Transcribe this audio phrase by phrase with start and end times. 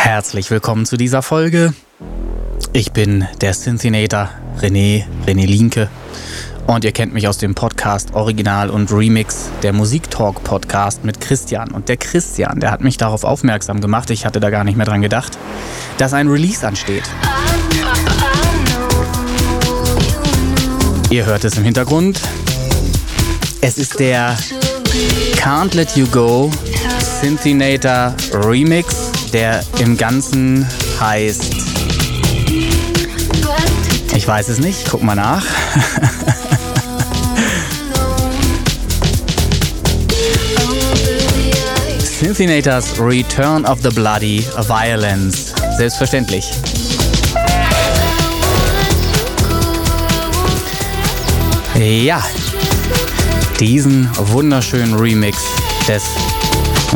[0.00, 1.74] Herzlich willkommen zu dieser Folge.
[2.72, 4.30] Ich bin der Synthinator
[4.60, 5.90] René, René Linke.
[6.68, 11.72] Und ihr kennt mich aus dem Podcast Original und Remix, der Musiktalk Podcast mit Christian.
[11.72, 14.86] Und der Christian, der hat mich darauf aufmerksam gemacht, ich hatte da gar nicht mehr
[14.86, 15.36] dran gedacht,
[15.98, 17.04] dass ein Release ansteht.
[21.10, 22.20] Ihr hört es im Hintergrund.
[23.60, 24.38] Es ist der
[25.34, 26.50] Can't Let You Go
[27.20, 30.66] Synthinator Remix, der im Ganzen
[31.00, 31.54] heißt.
[34.16, 35.44] Ich weiß es nicht, guck mal nach.
[42.20, 45.54] Synthinators Return of the Bloody Violence.
[45.76, 46.50] Selbstverständlich.
[51.78, 52.20] Ja,
[53.60, 55.38] diesen wunderschönen Remix
[55.86, 56.02] des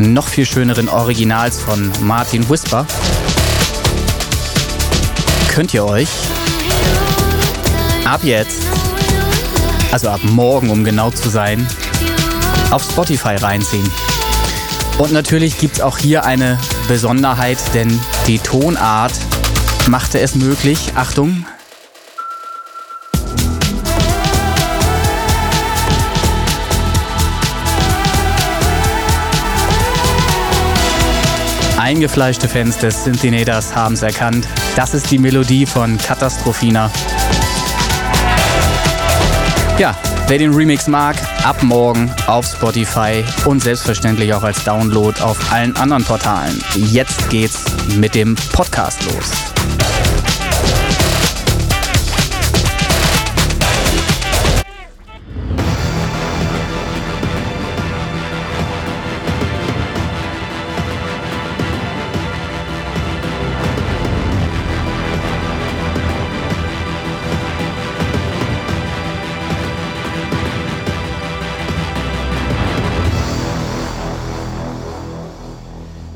[0.00, 2.86] noch viel schöneren Originals von Martin Whisper
[5.48, 6.08] könnt ihr euch
[8.06, 8.62] ab jetzt,
[9.90, 11.66] also ab morgen, um genau zu sein,
[12.70, 13.88] auf Spotify reinziehen.
[14.98, 19.12] Und natürlich gibt es auch hier eine Besonderheit, denn die Tonart
[19.88, 21.44] machte es möglich, Achtung,
[31.82, 34.46] Eingefleischte Fans des Synthinators haben es erkannt.
[34.76, 36.88] Das ist die Melodie von Katastrophina.
[39.78, 39.96] Ja,
[40.28, 45.74] wer den Remix mag, ab morgen auf Spotify und selbstverständlich auch als Download auf allen
[45.74, 46.62] anderen Portalen.
[46.76, 47.64] Jetzt geht's
[47.96, 49.51] mit dem Podcast los.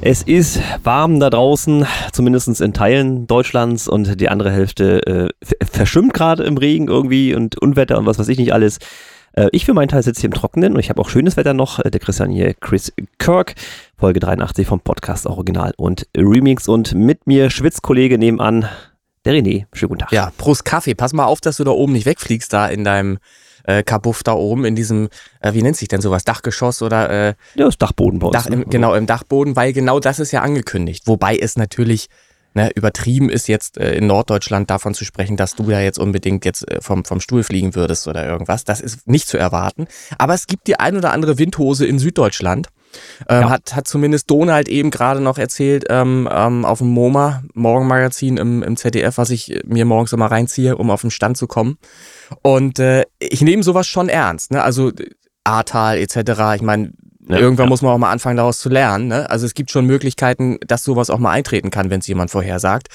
[0.08, 5.28] Es ist warm da draußen, zumindest in Teilen Deutschlands und die andere Hälfte äh,
[5.64, 8.78] verschwimmt gerade im Regen irgendwie und Unwetter und was weiß ich nicht alles.
[9.32, 11.54] Äh, ich für meinen Teil sitze hier im Trockenen und ich habe auch schönes Wetter
[11.54, 11.80] noch.
[11.80, 13.56] Äh, der Christian hier, Chris Kirk,
[13.98, 18.68] Folge 83 vom Podcast Original und Remix und mit mir Schwitzkollege nebenan,
[19.24, 19.66] der René.
[19.72, 20.12] Schönen guten Tag.
[20.12, 20.94] Ja, Prost Kaffee.
[20.94, 23.18] Pass mal auf, dass du da oben nicht wegfliegst, da in deinem
[23.66, 25.08] äh, Kabuff da oben in diesem,
[25.40, 28.34] äh, wie nennt sich denn sowas, Dachgeschoss oder äh, ja, das Dachboden bei uns.
[28.34, 28.66] Dach im, ne?
[28.66, 31.06] Genau, im Dachboden, weil genau das ist ja angekündigt.
[31.06, 32.08] Wobei es natürlich
[32.54, 36.44] ne, übertrieben ist, jetzt äh, in Norddeutschland davon zu sprechen, dass du da jetzt unbedingt
[36.44, 38.64] jetzt äh, vom, vom Stuhl fliegen würdest oder irgendwas.
[38.64, 39.86] Das ist nicht zu erwarten.
[40.18, 42.68] Aber es gibt die ein oder andere Windhose in Süddeutschland.
[43.28, 43.50] Ähm, Ja.
[43.50, 48.62] hat, hat zumindest Donald eben gerade noch erzählt ähm, ähm, auf dem MoMA, Morgenmagazin im,
[48.62, 51.78] im ZDF, was ich mir morgens immer reinziehe, um auf den Stand zu kommen.
[52.42, 54.50] Und äh, ich nehme sowas schon ernst.
[54.50, 54.62] Ne?
[54.62, 54.92] Also
[55.44, 56.16] Ahrtal etc.
[56.56, 56.92] Ich meine,
[57.28, 57.70] Ja, irgendwann ja.
[57.70, 59.08] muss man auch mal anfangen, daraus zu lernen.
[59.08, 59.28] Ne?
[59.30, 62.88] Also es gibt schon Möglichkeiten, dass sowas auch mal eintreten kann, wenn es jemand vorhersagt.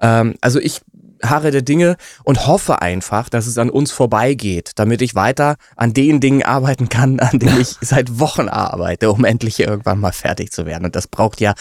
[0.00, 0.80] Ähm, also ich
[1.22, 5.92] harre der Dinge und hoffe einfach, dass es an uns vorbeigeht, damit ich weiter an
[5.94, 10.52] den Dingen arbeiten kann, an denen ich seit Wochen arbeite, um endlich irgendwann mal fertig
[10.52, 10.84] zu werden.
[10.84, 11.54] Und das braucht ja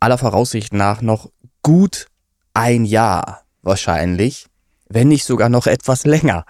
[0.00, 1.30] aller Voraussicht nach noch
[1.62, 2.06] gut
[2.54, 4.46] ein Jahr wahrscheinlich,
[4.90, 6.44] wenn nicht sogar noch etwas länger.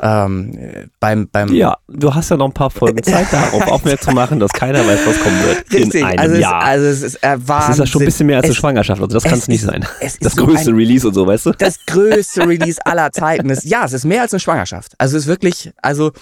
[0.00, 4.10] Ähm, äh, beim, beim Ja, du hast ja noch ein paar Folgen Zeit, darauf aufmerksam
[4.10, 5.72] zu machen, dass keiner weiß, was kommen wird.
[5.72, 6.62] Richtig, in einem also, Jahr.
[6.62, 8.56] Es, also es ist äh, das ist ja schon ein bisschen mehr als eine Es-
[8.56, 9.86] Schwangerschaft, also das kann es nicht ist- sein.
[10.00, 11.52] es Das größte ein- Release und so, weißt du?
[11.52, 13.64] das größte Release aller Zeiten ist.
[13.64, 14.92] Ja, es ist mehr als eine Schwangerschaft.
[14.98, 16.12] Also es ist wirklich, also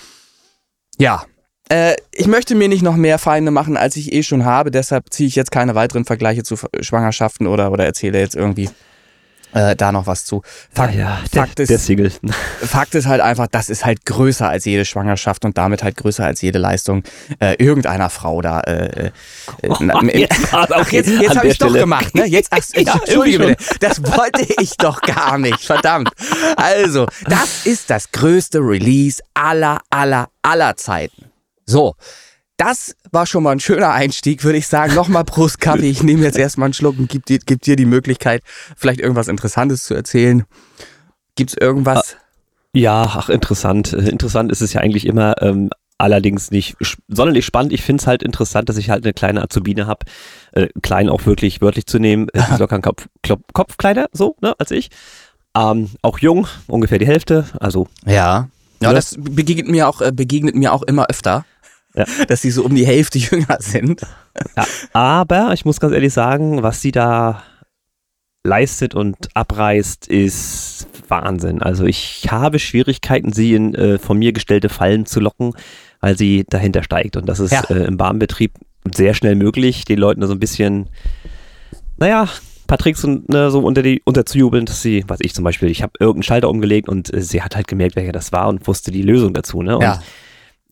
[0.98, 1.24] ja.
[1.68, 4.70] Äh, ich möchte mir nicht noch mehr Feinde machen, als ich eh schon habe.
[4.70, 8.68] Deshalb ziehe ich jetzt keine weiteren Vergleiche zu Schwangerschaften oder, oder erzähle jetzt irgendwie
[9.52, 10.42] äh, da noch was zu.
[10.72, 12.10] Fakt, ja, der, Fakt, ist, der.
[12.62, 16.24] Fakt ist halt einfach, das ist halt größer als jede Schwangerschaft und damit halt größer
[16.24, 17.02] als jede Leistung
[17.40, 18.60] äh, irgendeiner Frau da.
[18.60, 19.10] Äh, äh,
[19.80, 21.80] na, im- jetzt war's, Ach, okay, jetzt, jetzt habe der ich doch Stelle.
[21.80, 22.26] gemacht, ne?
[22.26, 26.10] Jetzt, ach, Ja, entschuldige bitte, das wollte ich doch gar nicht, verdammt.
[26.56, 31.26] Also, das ist das größte Release aller, aller, aller Zeiten.
[31.66, 31.94] So,
[32.64, 34.94] das war schon mal ein schöner Einstieg, würde ich sagen.
[34.94, 35.88] Nochmal Prost Kaffee.
[35.91, 38.43] Ich nehme jetzt erstmal einen Schluck und gib dir, gib dir die Möglichkeit,
[38.76, 40.44] vielleicht irgendwas Interessantes zu erzählen.
[41.35, 42.17] Gibt's irgendwas?
[42.73, 43.93] Ja, ach, interessant.
[43.93, 46.76] Äh, Interessant ist es ja eigentlich immer, ähm, allerdings nicht
[47.09, 47.73] sonderlich spannend.
[47.73, 50.06] Ich finde es halt interessant, dass ich halt eine kleine Azubine habe.
[50.53, 52.29] Äh, klein auch wirklich wörtlich zu nehmen.
[52.32, 54.91] Äh, die ist locker ein Kopf, Klop, Kopf kleiner, so, ne, als ich.
[55.56, 57.47] Ähm, auch jung, ungefähr die Hälfte.
[57.59, 58.49] Also, Ja.
[58.81, 58.93] Ja, Ja.
[58.94, 61.44] das begegnet mir auch, äh, begegnet mir auch immer öfter.
[61.94, 62.04] Ja.
[62.28, 64.02] Dass sie so um die Hälfte jünger sind.
[64.56, 64.64] ja.
[64.92, 67.42] Aber ich muss ganz ehrlich sagen, was sie da
[68.44, 71.62] leistet und abreißt, ist Wahnsinn.
[71.62, 75.52] Also ich habe Schwierigkeiten, sie in äh, von mir gestellte Fallen zu locken,
[76.00, 77.16] weil sie dahinter steigt.
[77.16, 77.62] Und das ist ja.
[77.70, 78.52] äh, im Bahnbetrieb
[78.92, 80.88] sehr schnell möglich, den Leuten so ein bisschen,
[81.98, 82.28] naja,
[82.66, 85.82] paar Tricks und, ne, so unter die unterzujubeln, dass sie, was ich zum Beispiel, ich
[85.82, 88.90] habe irgendeinen Schalter umgelegt und äh, sie hat halt gemerkt, welcher das war und wusste
[88.90, 89.62] die Lösung dazu.
[89.62, 89.76] Ne?
[89.76, 90.02] Und ja.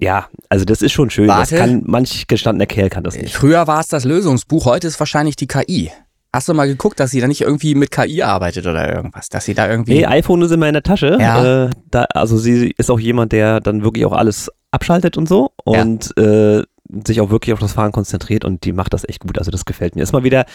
[0.00, 1.28] Ja, also das ist schon schön.
[1.28, 1.54] Warte.
[1.54, 3.34] Das kann manch gestandener Kerl kann das nicht.
[3.34, 5.90] Früher war es das Lösungsbuch, heute ist wahrscheinlich die KI.
[6.32, 9.28] Hast du mal geguckt, dass sie da nicht irgendwie mit KI arbeitet oder irgendwas?
[9.28, 9.94] Dass sie da irgendwie.
[9.94, 11.18] Nee, iPhone ist immer in der Tasche.
[11.20, 11.64] Ja.
[11.64, 15.50] Äh, da, also sie ist auch jemand, der dann wirklich auch alles abschaltet und so
[15.64, 16.58] und ja.
[16.58, 16.64] äh,
[17.04, 19.38] sich auch wirklich auf das Fahren konzentriert und die macht das echt gut.
[19.38, 20.02] Also das gefällt mir.
[20.02, 20.46] Ist mal wieder,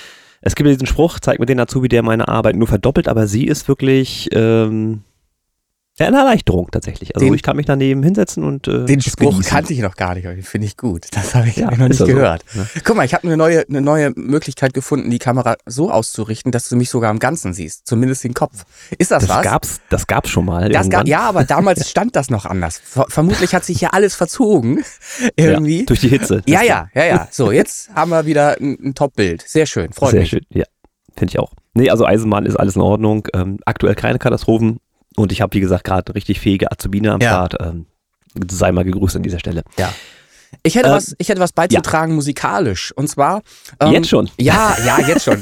[0.41, 3.27] es gibt ja diesen Spruch, zeig mir den Azubi, der meine Arbeit nur verdoppelt, aber
[3.27, 5.03] sie ist wirklich, ähm,
[5.97, 7.15] ja, eine Erleichterung tatsächlich.
[7.15, 9.43] Also den, ich kann mich daneben hinsetzen und äh, Den Spruch genießen.
[9.43, 11.05] kannte ich noch gar nicht, aber den finde ich gut.
[11.11, 12.43] Das habe ich ja, noch nicht gehört.
[12.51, 12.67] So, ne?
[12.83, 16.67] Guck mal, ich habe eine neue, eine neue Möglichkeit gefunden, die Kamera so auszurichten, dass
[16.67, 18.65] du mich sogar am Ganzen siehst, zumindest den Kopf.
[18.97, 19.43] Ist das, das was?
[19.45, 20.67] Gab's, das gab's schon mal.
[20.67, 22.81] Das gab, ja, aber damals stand das noch anders.
[23.07, 24.83] Vermutlich hat sich ja alles verzogen
[25.37, 25.79] irgendwie.
[25.79, 26.43] Ja, durch die Hitze.
[26.45, 27.27] Ja, ja, ja, ja.
[27.35, 29.43] So, jetzt haben wir wieder ein, ein Top-Bild.
[29.47, 30.31] Sehr schön, freut Sehr mich.
[30.31, 30.65] Sehr schön, ja.
[31.15, 31.53] Finde ich auch.
[31.73, 33.27] Nee, also Eisenbahn ist alles in Ordnung.
[33.33, 34.79] Ähm, aktuell keine Katastrophen.
[35.15, 37.29] Und ich habe, wie gesagt, gerade richtig fähige Azubine am ja.
[37.29, 37.55] Start.
[37.59, 37.85] Ähm,
[38.49, 39.63] sei mal gegrüßt an dieser Stelle.
[39.77, 39.93] Ja.
[40.63, 42.15] Ich hätte, ähm, was, ich hätte was beizutragen ja.
[42.15, 42.91] musikalisch.
[42.95, 43.41] Und zwar.
[43.79, 44.29] Ähm, jetzt schon?
[44.39, 45.41] Ja, ja, jetzt schon.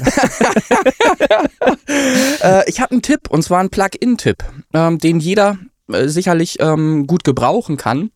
[2.42, 5.58] äh, ich habe einen Tipp, und zwar einen Plug-in-Tipp, ähm, den jeder
[5.92, 8.10] äh, sicherlich ähm, gut gebrauchen kann.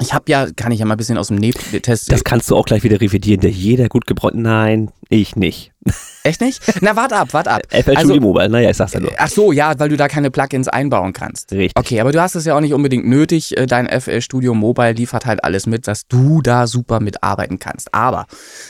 [0.00, 2.10] Ich habe ja, kann ich ja mal ein bisschen aus dem Nähtest.
[2.10, 3.40] Das kannst du auch gleich wieder revidieren.
[3.40, 4.36] Der jeder gut gebräunt.
[4.36, 5.69] Nein, ich nicht.
[6.22, 6.62] Echt nicht?
[6.82, 7.62] Na, warte ab, warte ab.
[7.70, 9.12] FL also, Studio Mobile, naja, ich sag's ja nur.
[9.16, 11.52] Ach so, ja, weil du da keine Plugins einbauen kannst.
[11.52, 11.72] Richtig.
[11.74, 13.56] Okay, aber du hast es ja auch nicht unbedingt nötig.
[13.56, 17.94] Äh, dein FL Studio Mobile liefert halt alles mit, dass du da super mitarbeiten kannst.
[17.94, 18.26] Aber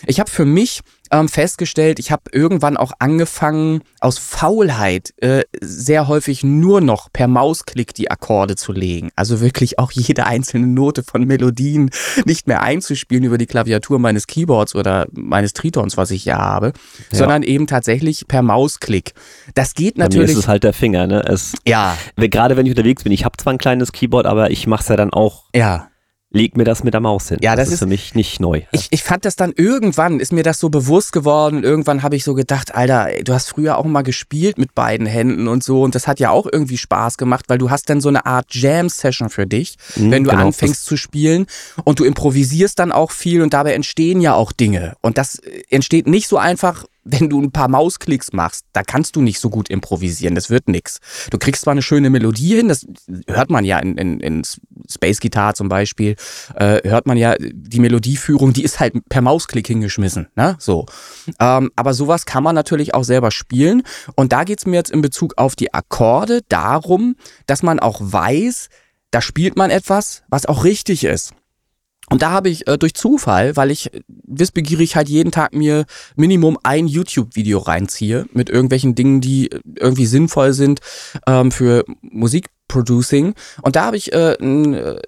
[0.07, 6.09] ich habe für mich ähm, festgestellt, ich habe irgendwann auch angefangen, aus Faulheit äh, sehr
[6.09, 9.11] häufig nur noch per Mausklick die Akkorde zu legen.
[9.17, 11.91] Also wirklich auch jede einzelne Note von Melodien
[12.25, 16.73] nicht mehr einzuspielen über die Klaviatur meines Keyboards oder meines Tritons, was ich ja habe,
[17.11, 17.19] ja.
[17.19, 19.15] sondern eben tatsächlich per Mausklick.
[19.55, 20.29] Das geht natürlich.
[20.29, 21.23] Bei mir ist es halt der Finger, ne?
[21.27, 21.97] Es, ja.
[22.17, 24.89] Gerade wenn ich unterwegs bin, ich habe zwar ein kleines Keyboard, aber ich mache es
[24.89, 25.45] ja dann auch.
[25.55, 25.91] Ja
[26.31, 27.39] leg mir das mit der Maus hin.
[27.43, 28.63] Ja, das, das ist, ist, für mich nicht neu.
[28.73, 31.65] Ich, ich fand das dann irgendwann, ist mir das so bewusst geworden.
[31.65, 35.49] Irgendwann habe ich so gedacht, Alter, du hast früher auch mal gespielt mit beiden Händen
[35.49, 35.83] und so.
[35.83, 38.55] Und das hat ja auch irgendwie Spaß gemacht, weil du hast dann so eine Art
[38.55, 41.47] Jam-Session für dich, mhm, wenn du genau, anfängst zu spielen.
[41.85, 44.95] Und du improvisierst dann auch viel und dabei entstehen ja auch Dinge.
[45.01, 49.23] Und das entsteht nicht so einfach wenn du ein paar Mausklicks machst, da kannst du
[49.23, 50.99] nicht so gut improvisieren, das wird nix.
[51.31, 52.87] Du kriegst zwar eine schöne Melodie hin, das
[53.27, 54.43] hört man ja in, in, in
[54.89, 56.17] Space Guitar zum Beispiel,
[56.55, 60.57] äh, hört man ja, die Melodieführung, die ist halt per Mausklick hingeschmissen, ne?
[60.59, 60.87] So.
[61.39, 63.83] Ähm, aber sowas kann man natürlich auch selber spielen.
[64.17, 68.69] Und da geht's mir jetzt in Bezug auf die Akkorde darum, dass man auch weiß,
[69.11, 71.33] da spielt man etwas, was auch richtig ist.
[72.11, 73.91] Und da habe ich äh, durch Zufall, weil ich
[74.27, 75.87] wissbegierig halt jeden Tag mir
[76.17, 80.81] Minimum ein YouTube-Video reinziehe mit irgendwelchen Dingen, die irgendwie sinnvoll sind
[81.27, 83.35] ähm, für Musikproducing.
[83.63, 85.01] Und da habe ich äh, äh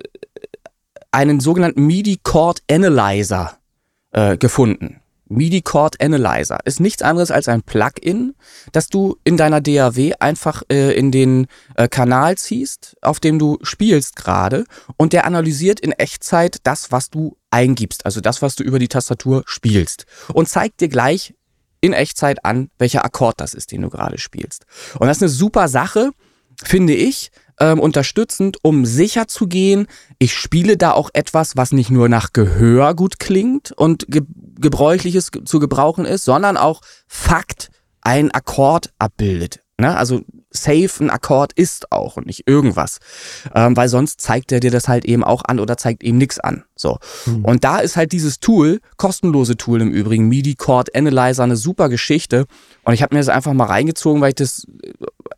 [1.15, 3.59] einen sogenannten MIDI-Chord Analyzer
[4.13, 5.03] äh, gefunden.
[5.33, 8.35] MIDI Chord Analyzer ist nichts anderes als ein Plugin,
[8.73, 11.47] das du in deiner DAW einfach äh, in den
[11.77, 14.65] äh, Kanal ziehst, auf dem du spielst gerade
[14.97, 18.89] und der analysiert in Echtzeit das, was du eingibst, also das, was du über die
[18.89, 21.35] Tastatur spielst und zeigt dir gleich
[21.81, 24.67] in Echtzeit an, welcher Akkord das ist, den du gerade spielst.
[24.99, 26.11] Und das ist eine super Sache,
[26.63, 29.87] finde ich, ähm, unterstützend, um sicher zu gehen,
[30.19, 34.23] ich spiele da auch etwas, was nicht nur nach Gehör gut klingt und ge
[34.63, 39.61] gebräuchliches zu gebrauchen ist, sondern auch Fakt ein Akkord abbildet.
[39.79, 39.97] Ne?
[39.97, 42.99] Also safe ein Akkord ist auch und nicht irgendwas.
[43.55, 46.39] Ähm, weil sonst zeigt er dir das halt eben auch an oder zeigt eben nichts
[46.39, 46.65] an.
[46.77, 46.99] So.
[47.25, 47.45] Hm.
[47.45, 51.89] Und da ist halt dieses Tool, kostenlose Tool im Übrigen, MIDI Chord Analyzer, eine super
[51.89, 52.47] Geschichte.
[52.85, 54.67] Und ich habe mir das einfach mal reingezogen, weil ich das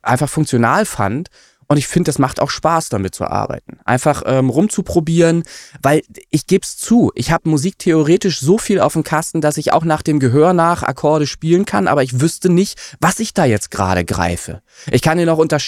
[0.03, 1.29] einfach funktional fand
[1.75, 3.81] und ich finde, das macht auch Spaß, damit zu arbeiten.
[3.85, 5.43] Einfach ähm, rumzuprobieren,
[5.83, 9.57] weil ich gebe es zu, ich habe Musik theoretisch so viel auf dem Kasten, dass
[9.57, 13.35] ich auch nach dem Gehör nach Akkorde spielen kann, aber ich wüsste nicht, was ich
[13.35, 14.63] da jetzt gerade greife.
[14.89, 15.59] Ich kann hier noch unter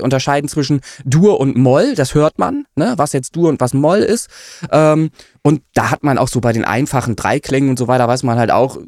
[0.00, 3.98] unterscheiden zwischen Dur und Moll, das hört man, ne, was jetzt Dur und was Moll
[3.98, 4.30] ist.
[4.72, 5.10] Ähm,
[5.42, 8.38] und da hat man auch so bei den einfachen Dreiklängen und so weiter, weiß man
[8.38, 8.78] halt auch,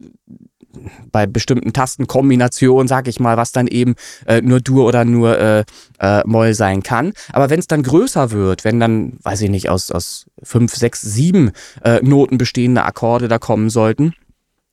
[1.13, 3.95] bei bestimmten Tastenkombinationen, sag ich mal, was dann eben
[4.27, 5.65] äh, nur Dur oder nur äh,
[5.99, 7.13] äh, Moll sein kann.
[7.33, 11.03] Aber wenn es dann größer wird, wenn dann, weiß ich nicht, aus, aus fünf, sechs,
[11.03, 11.53] sieben
[11.83, 14.15] äh, Noten bestehende Akkorde da kommen sollten,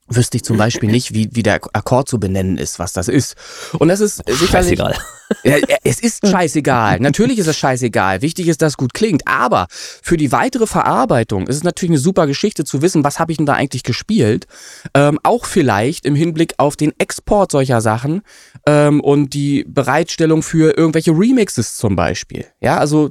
[0.08, 3.36] wüsste ich zum Beispiel nicht, wie, wie der Akkord zu benennen ist, was das ist.
[3.80, 4.50] Und das ist sicherlich.
[4.50, 4.96] Scheißegal.
[5.44, 7.00] Ja, es ist scheißegal.
[7.00, 8.22] Natürlich ist es scheißegal.
[8.22, 9.28] Wichtig ist, dass es gut klingt.
[9.28, 13.32] Aber für die weitere Verarbeitung ist es natürlich eine super Geschichte zu wissen, was habe
[13.32, 14.46] ich denn da eigentlich gespielt.
[14.94, 18.22] Ähm, auch vielleicht im Hinblick auf den Export solcher Sachen
[18.66, 22.46] ähm, und die Bereitstellung für irgendwelche Remixes zum Beispiel.
[22.62, 23.10] Ja, also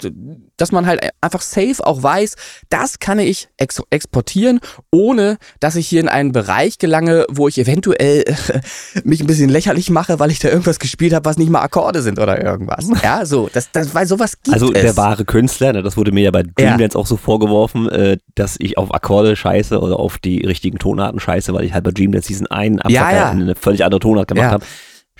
[0.56, 2.36] dass man halt einfach safe auch weiß,
[2.68, 7.58] das kann ich ex exportieren, ohne dass ich hier in einen Bereich gelange, wo ich
[7.58, 8.24] eventuell
[9.04, 12.01] mich ein bisschen lächerlich mache, weil ich da irgendwas gespielt habe, was nicht mal Akkorde
[12.02, 12.88] sind oder irgendwas.
[13.02, 14.74] Ja, so, das, das, weil sowas gibt also, es.
[14.74, 17.00] Also der wahre Künstler, ne, das wurde mir ja bei Dreamdance ja.
[17.00, 21.52] auch so vorgeworfen, äh, dass ich auf Akkorde scheiße oder auf die richtigen Tonarten scheiße,
[21.52, 23.30] weil ich halt bei Dreamdance diesen einen Absacker ja, ja.
[23.32, 24.64] in eine völlig andere Tonart gemacht habe.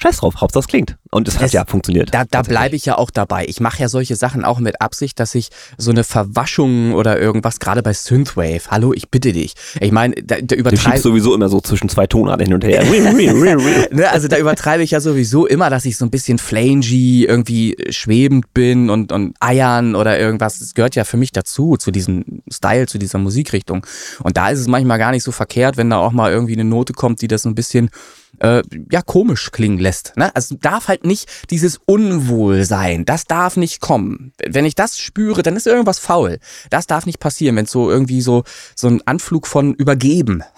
[0.03, 0.97] Scheiß drauf, Hauptsache das klingt.
[1.11, 2.13] Und das, das hat ja funktioniert.
[2.13, 3.45] Da, da bleibe ich ja auch dabei.
[3.47, 7.61] Ich mache ja solche Sachen auch mit Absicht, dass ich so eine Verwaschung oder irgendwas,
[7.61, 9.55] gerade bei Synthwave, hallo, ich bitte dich.
[9.81, 10.71] Ich meine, da, da übertreibe...
[10.71, 12.83] Du schiebst sowieso immer so zwischen zwei Tonarten hin und her.
[13.93, 17.77] ne, also da übertreibe ich ja sowieso immer, dass ich so ein bisschen flangy, irgendwie
[17.91, 20.59] schwebend bin und, und eiern oder irgendwas.
[20.59, 23.87] Das gehört ja für mich dazu, zu diesem Style, zu dieser Musikrichtung.
[24.23, 26.65] Und da ist es manchmal gar nicht so verkehrt, wenn da auch mal irgendwie eine
[26.65, 27.91] Note kommt, die das ein bisschen
[28.39, 30.17] äh, ja komisch klingen lässt.
[30.17, 30.35] Ne?
[30.35, 34.33] Also darf halt nicht dieses Unwohlsein, das darf nicht kommen.
[34.45, 36.39] Wenn ich das spüre, dann ist irgendwas faul.
[36.71, 40.43] Das darf nicht passieren, wenn es so irgendwie so so ein Anflug von übergeben.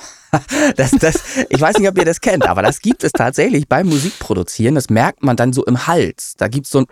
[0.76, 1.14] Das, das,
[1.48, 4.74] ich weiß nicht, ob ihr das kennt, aber das gibt es tatsächlich beim Musikproduzieren.
[4.74, 6.34] Das merkt man dann so im Hals.
[6.36, 6.86] Da gibt es so ein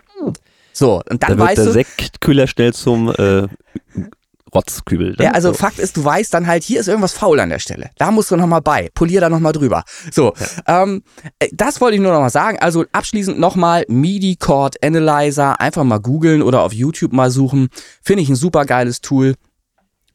[0.73, 3.47] so, und dann da wird weißt der du, Sektkühler schnell zum äh,
[4.53, 5.15] Rotzkübel.
[5.19, 5.55] Ja, also so.
[5.55, 7.89] Fakt ist, du weißt dann halt, hier ist irgendwas faul an der Stelle.
[7.97, 8.89] Da musst du nochmal bei.
[8.93, 9.83] Polier da nochmal drüber.
[10.11, 10.33] So,
[10.67, 10.83] ja.
[10.83, 11.03] ähm,
[11.39, 12.59] äh, das wollte ich nur nochmal sagen.
[12.59, 15.59] Also abschließend nochmal MIDI Chord Analyzer.
[15.59, 17.69] Einfach mal googeln oder auf YouTube mal suchen.
[18.01, 19.35] Finde ich ein super geiles Tool.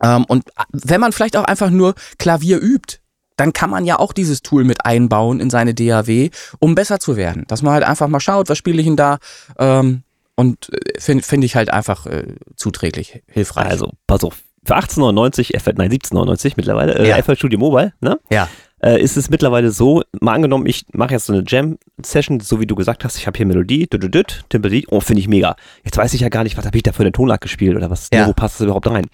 [0.03, 2.99] Ähm, und äh, wenn man vielleicht auch einfach nur Klavier übt,
[3.37, 7.17] dann kann man ja auch dieses Tool mit einbauen in seine DAW, um besser zu
[7.17, 7.45] werden.
[7.47, 9.19] Dass man halt einfach mal schaut, was spiele ich denn da?
[9.59, 10.03] Ähm,
[10.39, 13.67] und äh, finde find ich halt einfach äh, zuträglich, hilfreich.
[13.67, 14.45] Also, pass auf.
[14.65, 17.21] Für 1899, FL, nein, 1799 mittlerweile, äh, ja.
[17.21, 18.21] FL Studio Mobile, ne?
[18.31, 18.49] Ja.
[18.81, 22.67] Äh, ist es mittlerweile so, mal angenommen, ich mache jetzt so eine Jam-Session, so wie
[22.67, 25.57] du gesagt hast, ich habe hier Melodie, düdüdüt, Timpellied, oh, finde ich mega.
[25.85, 27.91] Jetzt weiß ich ja gar nicht, was habe ich da für eine Tonlage gespielt oder
[27.91, 28.29] was, ja.
[28.29, 29.07] wo passt das überhaupt rein.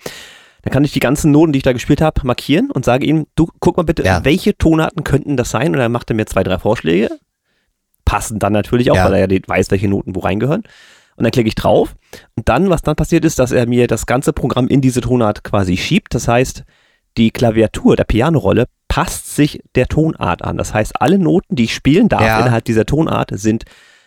[0.61, 3.27] Dann kann ich die ganzen Noten, die ich da gespielt habe, markieren und sage ihm,
[3.35, 4.23] du guck mal bitte, ja.
[4.27, 5.73] welche Tonarten könnten das sein?
[5.73, 7.09] Und dann macht er mir zwei, drei Vorschläge.
[8.05, 9.07] Passen dann natürlich auch, ja.
[9.07, 10.65] weil er ja weiß, welche Noten wo reingehören
[11.17, 11.95] und dann klicke ich drauf.
[12.37, 15.45] Und dann, was dann passiert ist, dass er mir das ganze Programm in diese Tonart
[15.45, 16.15] quasi schiebt.
[16.15, 16.65] Das heißt,
[17.17, 20.57] die Klaviatur der Pianorolle passt sich der Tonart an.
[20.57, 22.41] Das heißt, alle Noten, die ich spielen darf ja.
[22.41, 23.65] innerhalb dieser Tonart, sind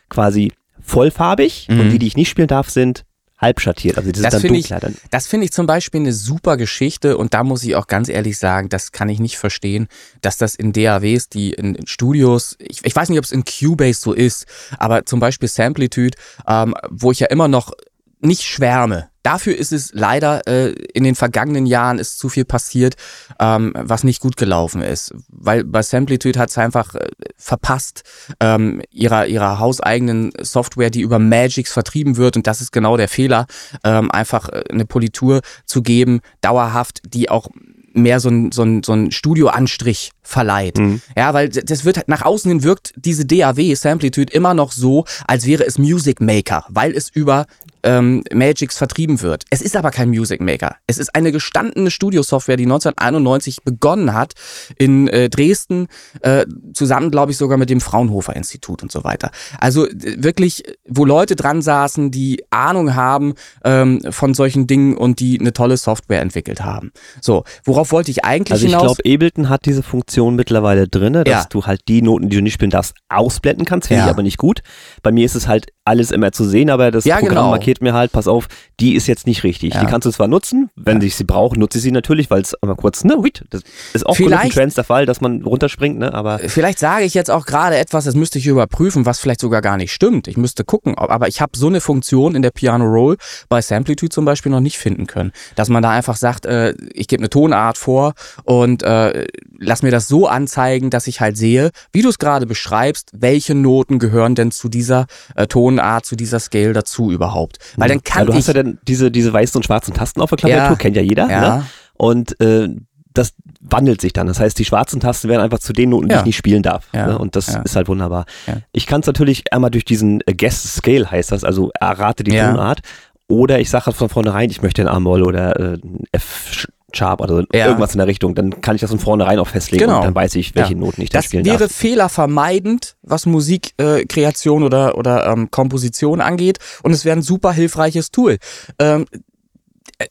[0.09, 1.79] quasi vollfarbig mhm.
[1.79, 3.03] und die, die ich nicht spielen darf, sind
[3.37, 3.97] halb schattiert.
[3.97, 4.73] Also das finde ich,
[5.11, 8.37] das finde ich zum Beispiel eine super Geschichte und da muss ich auch ganz ehrlich
[8.37, 9.87] sagen, das kann ich nicht verstehen,
[10.21, 14.01] dass das in DAWs, die in Studios, ich, ich weiß nicht, ob es in Cubase
[14.01, 14.45] so ist,
[14.77, 16.17] aber zum Beispiel Samplitude,
[16.47, 17.71] ähm, wo ich ja immer noch
[18.19, 19.09] nicht schwärme.
[19.27, 22.95] Dafür ist es leider äh, in den vergangenen Jahren ist zu viel passiert,
[23.41, 25.13] ähm, was nicht gut gelaufen ist.
[25.27, 28.03] Weil bei Samplitude hat es einfach äh, verpasst,
[28.39, 33.09] ähm, ihrer, ihrer hauseigenen Software, die über Magix vertrieben wird, und das ist genau der
[33.09, 33.47] Fehler,
[33.83, 37.49] ähm, einfach äh, eine Politur zu geben, dauerhaft, die auch
[37.91, 40.77] mehr so ein, so ein, so ein Studioanstrich verleiht.
[40.77, 41.01] Mhm.
[41.17, 45.45] Ja, weil das wird nach außen hin wirkt diese DAW Samplitude immer noch so, als
[45.45, 47.45] wäre es Music Maker, weil es über
[47.87, 49.45] ähm, Magix vertrieben wird.
[49.49, 50.75] Es ist aber kein Music Maker.
[50.87, 54.33] Es ist eine gestandene Studiosoftware, die 1991 begonnen hat
[54.77, 55.87] in äh, Dresden,
[56.21, 59.31] äh, zusammen, glaube ich, sogar mit dem Fraunhofer Institut und so weiter.
[59.59, 65.39] Also wirklich, wo Leute dran saßen, die Ahnung haben ähm, von solchen Dingen und die
[65.39, 66.91] eine tolle Software entwickelt haben.
[67.21, 68.81] So, worauf wollte ich eigentlich also hinaus?
[68.81, 71.45] Also ich glaube, Ableton hat diese Funktion mittlerweile drin, dass ja.
[71.49, 73.87] du halt die Noten, die du nicht spielen darfst, ausblenden kannst.
[73.87, 74.05] Finde ja.
[74.07, 74.61] ich aber nicht gut.
[75.03, 77.49] Bei mir ist es halt alles immer zu sehen, aber das ja, Programm genau.
[77.51, 78.47] markiert mir halt, pass auf,
[78.79, 79.73] die ist jetzt nicht richtig.
[79.73, 79.81] Ja.
[79.81, 81.07] Die kannst du zwar nutzen, wenn ja.
[81.07, 83.61] ich sie brauche, nutze ich sie natürlich, weil es einmal kurz, ne, wait, das
[83.93, 86.39] ist auch vielleicht, Trends der Fall, dass man runterspringt, ne, aber.
[86.39, 89.77] Vielleicht sage ich jetzt auch gerade etwas, das müsste ich überprüfen, was vielleicht sogar gar
[89.77, 90.27] nicht stimmt.
[90.27, 93.17] Ich müsste gucken, aber ich habe so eine Funktion in der Piano Roll
[93.49, 97.07] bei Samplitude zum Beispiel noch nicht finden können, dass man da einfach sagt, äh, ich
[97.07, 98.13] gebe eine Tonart vor
[98.43, 99.25] und äh,
[99.57, 103.55] lass mir das so anzeigen, dass ich halt sehe, wie du es gerade beschreibst, welche
[103.55, 107.57] Noten gehören denn zu dieser äh, Tonart, zu dieser Scale dazu überhaupt.
[107.75, 110.21] Weil dann kann ja, du ich hast ja dann diese, diese weißen und schwarzen Tasten
[110.21, 111.29] auf der Klaviatur, ja, kennt ja jeder.
[111.29, 111.57] Ja.
[111.57, 111.65] Ne?
[111.93, 112.69] Und äh,
[113.13, 114.27] das wandelt sich dann.
[114.27, 116.19] Das heißt, die schwarzen Tasten werden einfach zu den Noten, die ja.
[116.19, 116.87] ich nicht spielen darf.
[116.93, 117.07] Ja.
[117.07, 117.17] Ne?
[117.17, 117.61] Und das ja.
[117.61, 118.25] ist halt wunderbar.
[118.71, 122.31] Ich kann es natürlich einmal durch diesen äh, Guest Scale heißt das, also errate die
[122.31, 122.81] Tonart.
[123.29, 125.77] Oder ich sage halt von vornherein, ich möchte ein A-Moll oder äh,
[126.11, 126.67] F
[126.97, 127.67] Sharp oder ja.
[127.67, 128.35] irgendwas in der Richtung.
[128.35, 129.97] Dann kann ich das von vornherein auch festlegen genau.
[129.97, 130.79] und dann weiß ich, welche ja.
[130.79, 131.53] Noten ich da spielen darf.
[131.53, 137.21] Das wäre fehlervermeidend, was Musikkreation äh, oder, oder ähm, Komposition angeht und es wäre ein
[137.21, 138.37] super hilfreiches Tool.
[138.79, 139.05] Ähm,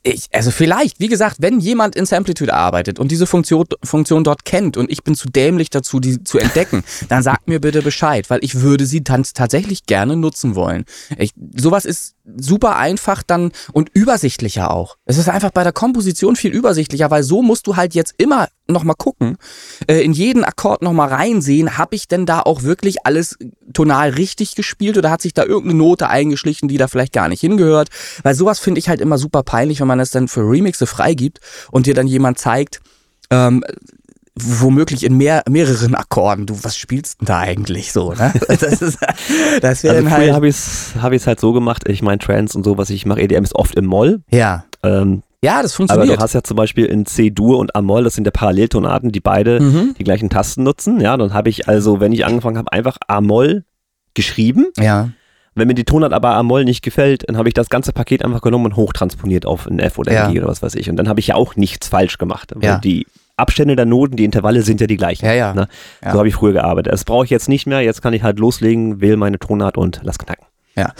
[0.02, 4.44] ich, also vielleicht, wie gesagt, wenn jemand in Samplitude arbeitet und diese Funktion, Funktion dort
[4.44, 8.28] kennt und ich bin zu dämlich dazu, die zu entdecken, dann sagt mir bitte Bescheid,
[8.28, 10.84] weil ich würde sie dann tatsächlich gerne nutzen wollen.
[11.18, 14.96] Ich, sowas ist super einfach dann und übersichtlicher auch.
[15.04, 18.48] Es ist einfach bei der Komposition viel übersichtlicher, weil so musst du halt jetzt immer
[18.68, 19.36] nochmal gucken,
[19.86, 23.38] äh, in jeden Akkord nochmal reinsehen, habe ich denn da auch wirklich alles
[23.72, 27.40] tonal richtig gespielt oder hat sich da irgendeine Note eingeschlichen, die da vielleicht gar nicht
[27.40, 27.90] hingehört?
[28.22, 31.40] Weil sowas finde ich halt immer super peinlich, wenn man es dann für Remixe freigibt
[31.70, 32.80] und dir dann jemand zeigt,
[33.30, 33.64] ähm,
[34.38, 36.46] womöglich in mehr, mehreren Akkorden.
[36.46, 38.12] Du, was spielst denn da eigentlich so?
[38.12, 38.32] Ne?
[38.48, 38.98] Das, ist,
[39.60, 40.32] das wäre also dann halt.
[40.32, 41.88] habe ich es hab halt so gemacht.
[41.88, 44.22] Ich meine, Trance und so, was ich mache, EDM ist oft im Moll.
[44.30, 44.64] Ja.
[44.82, 46.08] Ähm, ja, das funktioniert.
[46.08, 49.20] Aber du hast ja zum Beispiel in C-Dur und Amol, das sind ja Paralleltonaten, die
[49.20, 49.94] beide mhm.
[49.98, 51.00] die gleichen Tasten nutzen.
[51.00, 53.64] Ja, dann habe ich also, wenn ich angefangen habe, einfach Amol
[54.14, 54.66] geschrieben.
[54.78, 55.10] Ja.
[55.54, 58.42] Wenn mir die Tonart aber Amol nicht gefällt, dann habe ich das ganze Paket einfach
[58.42, 60.30] genommen und hochtransponiert auf ein F oder ein ja.
[60.30, 60.90] G oder was weiß ich.
[60.90, 62.52] Und dann habe ich ja auch nichts falsch gemacht.
[62.60, 62.78] Ja.
[62.78, 65.26] Die Abstände der Noten, die Intervalle sind ja die gleichen.
[65.26, 65.54] Ja, ja.
[65.54, 65.68] Ne?
[66.02, 66.12] ja.
[66.12, 66.92] So habe ich früher gearbeitet.
[66.92, 67.82] Das brauche ich jetzt nicht mehr.
[67.82, 70.46] Jetzt kann ich halt loslegen, wähle meine Tonart und lass knacken.
[70.76, 70.92] Ja.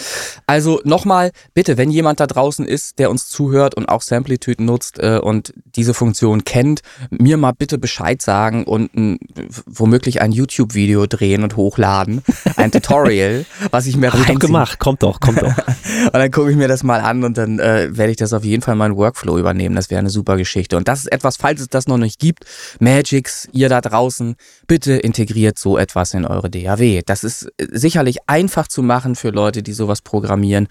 [0.47, 4.99] Also nochmal, bitte, wenn jemand da draußen ist, der uns zuhört und auch Samplitude nutzt
[4.99, 6.81] äh, und diese Funktion kennt,
[7.11, 9.19] mir mal bitte Bescheid sagen und ein,
[9.67, 12.23] womöglich ein YouTube-Video drehen und hochladen.
[12.57, 15.55] Ein Tutorial, was ich mir Hab ich doch gemacht, kommt doch, kommt doch.
[16.05, 18.45] und dann gucke ich mir das mal an und dann äh, werde ich das auf
[18.45, 19.77] jeden Fall in meinen Workflow übernehmen.
[19.77, 20.79] Das wäre eine super Geschichte.
[20.79, 22.47] Und das ist etwas, falls es das noch nicht gibt,
[22.81, 27.03] Magics, ihr da draußen, bitte integriert so etwas in eure DAW.
[27.05, 30.69] Das ist äh, sicherlich einfach zu machen für Leute, die sowas programmieren.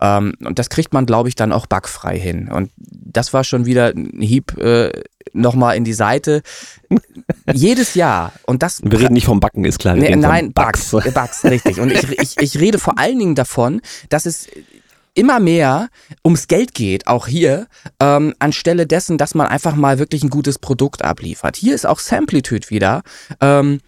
[0.00, 2.48] Ähm, und das kriegt man, glaube ich, dann auch bugfrei hin.
[2.50, 4.90] Und das war schon wieder ein Hieb äh,
[5.32, 6.42] nochmal in die Seite.
[7.52, 8.32] Jedes Jahr.
[8.46, 8.80] Und das.
[8.82, 9.94] Wir reden nicht vom Backen, ist klar.
[9.94, 10.90] Nee, nein, Bugs.
[10.90, 11.80] Bugs, Bugs, richtig.
[11.80, 14.48] Und ich, ich, ich rede vor allen Dingen davon, dass es
[15.14, 15.88] immer mehr
[16.24, 17.66] ums Geld geht, auch hier,
[17.98, 21.56] ähm, anstelle dessen, dass man einfach mal wirklich ein gutes Produkt abliefert.
[21.56, 23.02] Hier ist auch Samplitude wieder.
[23.40, 23.80] Ähm,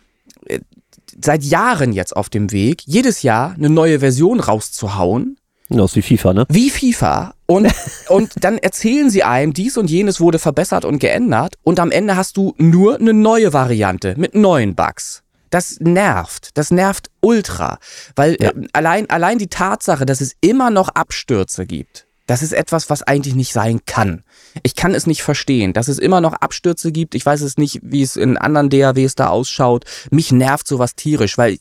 [1.24, 5.37] seit Jahren jetzt auf dem Weg, jedes Jahr eine neue Version rauszuhauen.
[5.68, 6.46] Ist wie FIFA, ne?
[6.48, 7.35] Wie FIFA.
[7.46, 7.72] Und,
[8.09, 11.54] und dann erzählen sie einem, dies und jenes wurde verbessert und geändert.
[11.62, 15.22] Und am Ende hast du nur eine neue Variante mit neuen Bugs.
[15.50, 16.50] Das nervt.
[16.54, 17.78] Das nervt ultra.
[18.16, 18.50] Weil ja.
[18.50, 23.03] äh, allein, allein die Tatsache, dass es immer noch Abstürze gibt, das ist etwas, was
[23.03, 24.23] eigentlich nicht sein kann.
[24.62, 27.16] Ich kann es nicht verstehen, dass es immer noch Abstürze gibt.
[27.16, 29.85] Ich weiß es nicht, wie es in anderen DAWs da ausschaut.
[30.12, 31.59] Mich nervt sowas tierisch, weil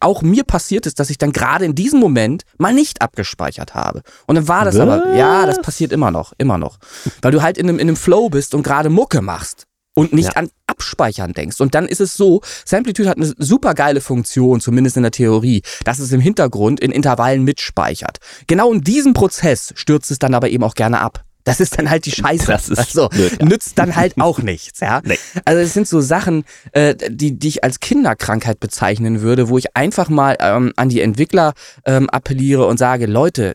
[0.00, 4.02] auch mir passiert ist, dass ich dann gerade in diesem Moment mal nicht abgespeichert habe.
[4.26, 4.82] Und dann war das Was?
[4.82, 6.76] aber, ja, das passiert immer noch, immer noch.
[7.22, 10.34] Weil du halt in einem, in einem Flow bist und gerade Mucke machst und nicht
[10.34, 10.36] ja.
[10.36, 10.50] an
[10.82, 11.60] Abspeichern denkst.
[11.60, 15.62] Und dann ist es so, Samplitude hat eine super geile Funktion, zumindest in der Theorie,
[15.84, 18.18] dass es im Hintergrund in Intervallen mitspeichert.
[18.48, 21.24] Genau in diesem Prozess stürzt es dann aber eben auch gerne ab.
[21.44, 22.46] Das ist dann halt die Scheiße.
[22.52, 23.46] Das ist also, blöd, ja.
[23.46, 25.00] nützt dann halt auch nichts, ja.
[25.04, 25.18] Nee.
[25.44, 29.76] Also es sind so Sachen, äh, die, die ich als Kinderkrankheit bezeichnen würde, wo ich
[29.76, 33.54] einfach mal ähm, an die Entwickler ähm, appelliere und sage, Leute,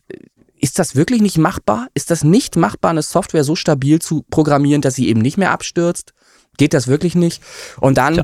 [0.59, 1.87] ist das wirklich nicht machbar?
[1.93, 5.51] Ist das nicht machbar, eine Software so stabil zu programmieren, dass sie eben nicht mehr
[5.51, 6.13] abstürzt?
[6.57, 7.41] Geht das wirklich nicht.
[7.79, 8.23] Und dann, ja.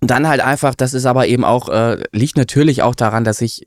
[0.00, 3.66] dann halt einfach, das ist aber eben auch, äh, liegt natürlich auch daran, dass ich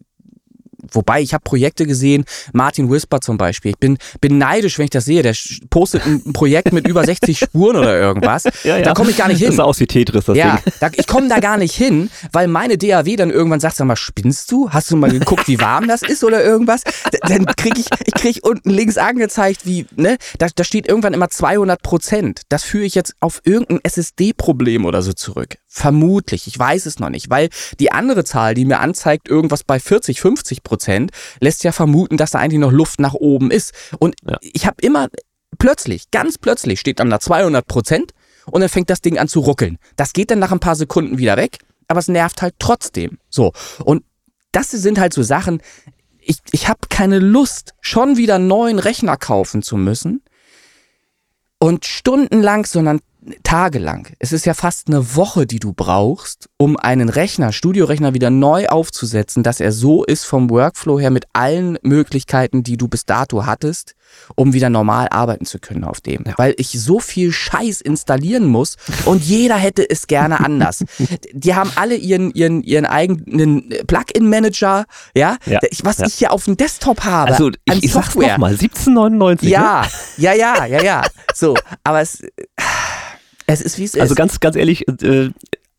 [0.92, 3.72] Wobei, ich habe Projekte gesehen, Martin Whisper zum Beispiel.
[3.72, 5.22] Ich bin, bin neidisch, wenn ich das sehe.
[5.24, 5.36] Der
[5.70, 8.44] postet ein Projekt mit über 60 Spuren oder irgendwas.
[8.64, 8.82] Ja, ja.
[8.82, 9.48] Da komme ich gar nicht hin.
[9.48, 10.74] Das sah aus wie Tetris, das ja, Ding.
[10.80, 13.96] Da, ich komme da gar nicht hin, weil meine DAW dann irgendwann sagt, sag mal,
[13.96, 14.70] spinnst du?
[14.70, 16.82] Hast du mal geguckt, wie warm das ist oder irgendwas?
[17.22, 20.18] Dann kriege ich, ich krieg unten links angezeigt, wie, ne?
[20.38, 22.42] Da, da steht irgendwann immer 200 Prozent.
[22.50, 25.58] Das führe ich jetzt auf irgendein SSD-Problem oder so zurück.
[25.78, 29.80] Vermutlich, ich weiß es noch nicht, weil die andere Zahl, die mir anzeigt, irgendwas bei
[29.80, 33.74] 40, 50 Prozent, lässt ja vermuten, dass da eigentlich noch Luft nach oben ist.
[34.00, 34.40] Und ja.
[34.42, 35.08] ich habe immer
[35.60, 38.14] plötzlich, ganz plötzlich steht dann da 200 Prozent
[38.48, 39.78] und dann fängt das Ding an zu ruckeln.
[39.98, 43.20] Das geht dann nach ein paar Sekunden wieder weg, aber es nervt halt trotzdem.
[43.30, 43.54] So.
[43.86, 44.04] Und
[44.52, 45.62] das sind halt so Sachen,
[46.20, 50.24] ich, ich habe keine Lust, schon wieder einen neuen Rechner kaufen zu müssen
[51.60, 53.00] und stundenlang, sondern
[53.44, 54.08] tagelang.
[54.20, 58.68] Es ist ja fast eine Woche, die du brauchst, um einen Rechner, Studiorechner wieder neu
[58.68, 63.46] aufzusetzen, dass er so ist vom Workflow her mit allen Möglichkeiten, die du bis dato
[63.46, 63.96] hattest,
[64.36, 66.24] um wieder normal arbeiten zu können auf dem.
[66.26, 66.34] Ja.
[66.38, 70.84] Weil ich so viel Scheiß installieren muss und jeder hätte es gerne anders.
[71.34, 74.86] die haben alle ihren, ihren, ihren eigenen Plugin-Manager,
[75.16, 75.60] ja, ja.
[75.84, 76.08] was ja.
[76.08, 77.32] ich hier auf dem Desktop habe.
[77.32, 79.50] Also ich, ich sag's nochmal, 1799.
[79.50, 79.88] Ja, ne?
[80.18, 81.02] ja, ja, ja, ja.
[81.34, 82.22] So, aber es,
[83.48, 84.02] es ist wie es also ist.
[84.04, 85.30] Also ganz, ganz ehrlich, äh,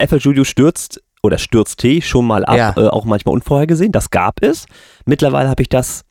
[0.05, 2.75] FL Studio stürzt oder stürzt T schon mal ab, ja.
[2.77, 3.93] äh, auch manchmal unvorhergesehen.
[3.93, 4.67] Das gab es.
[5.05, 6.05] Mittlerweile habe ich das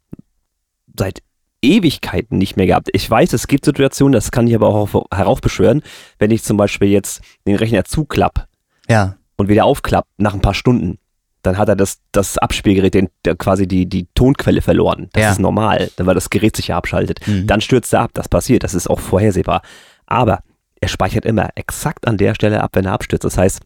[0.97, 1.21] seit
[1.61, 2.89] Ewigkeiten nicht mehr gehabt.
[2.93, 5.81] Ich weiß, es gibt Situationen, das kann ich aber auch heraufbeschwören,
[6.19, 8.47] wenn ich zum Beispiel jetzt den Rechner zuklapp
[8.89, 9.15] ja.
[9.37, 10.99] und wieder aufklapp nach ein paar Stunden,
[11.41, 15.09] dann hat er das, das Abspielgerät den, quasi die, die Tonquelle verloren.
[15.13, 15.31] Das ja.
[15.31, 17.25] ist normal, weil das Gerät sich ja abschaltet.
[17.25, 17.47] Mhm.
[17.47, 19.61] Dann stürzt er ab, das passiert, das ist auch vorhersehbar.
[20.05, 20.39] Aber
[20.81, 23.23] er speichert immer exakt an der Stelle ab, wenn er abstürzt.
[23.23, 23.61] Das heißt,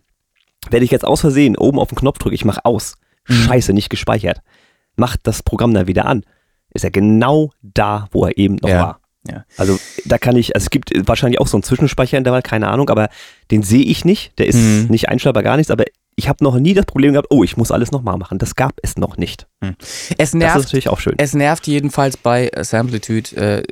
[0.69, 2.95] wenn ich jetzt aus Versehen oben auf den Knopf drücke, ich mache aus,
[3.27, 3.33] mhm.
[3.33, 4.41] scheiße, nicht gespeichert,
[4.95, 6.23] macht das Programm dann wieder an,
[6.73, 8.79] ist er genau da, wo er eben noch ja.
[8.79, 9.01] war.
[9.29, 9.45] Ja.
[9.57, 12.41] Also da kann ich, also es gibt wahrscheinlich auch so einen Zwischenspeicher in der Wahl,
[12.41, 13.09] keine Ahnung, aber
[13.51, 14.37] den sehe ich nicht.
[14.39, 14.87] Der ist mhm.
[14.89, 17.71] nicht einstellbar, gar nichts, aber ich habe noch nie das Problem gehabt, oh, ich muss
[17.71, 18.37] alles nochmal machen.
[18.37, 19.47] Das gab es noch nicht.
[19.63, 19.75] Hm.
[20.17, 21.15] Es nervt, das ist natürlich auch schön.
[21.17, 23.63] Es nervt jedenfalls bei Samplitude äh,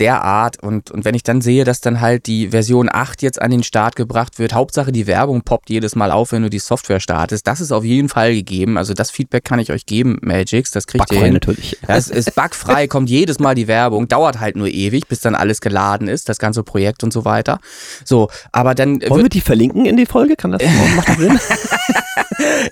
[0.00, 3.50] derart und, und wenn ich dann sehe, dass dann halt die Version 8 jetzt an
[3.50, 7.00] den Start gebracht wird, Hauptsache die Werbung poppt jedes Mal auf, wenn du die Software
[7.00, 8.78] startest, das ist auf jeden Fall gegeben.
[8.78, 11.34] Also das Feedback kann ich euch geben, Magix, das kriegt bugfrei ihr hin.
[11.34, 11.78] natürlich.
[11.86, 15.60] Das ist bugfrei, kommt jedes Mal die Werbung, dauert halt nur ewig, bis dann alles
[15.60, 17.58] geladen ist, das ganze Projekt und so weiter.
[18.04, 20.36] So, aber dann Wollen wir die verlinken in die Folge?
[20.36, 20.62] Kann das
[20.96, 21.38] macht das Sinn?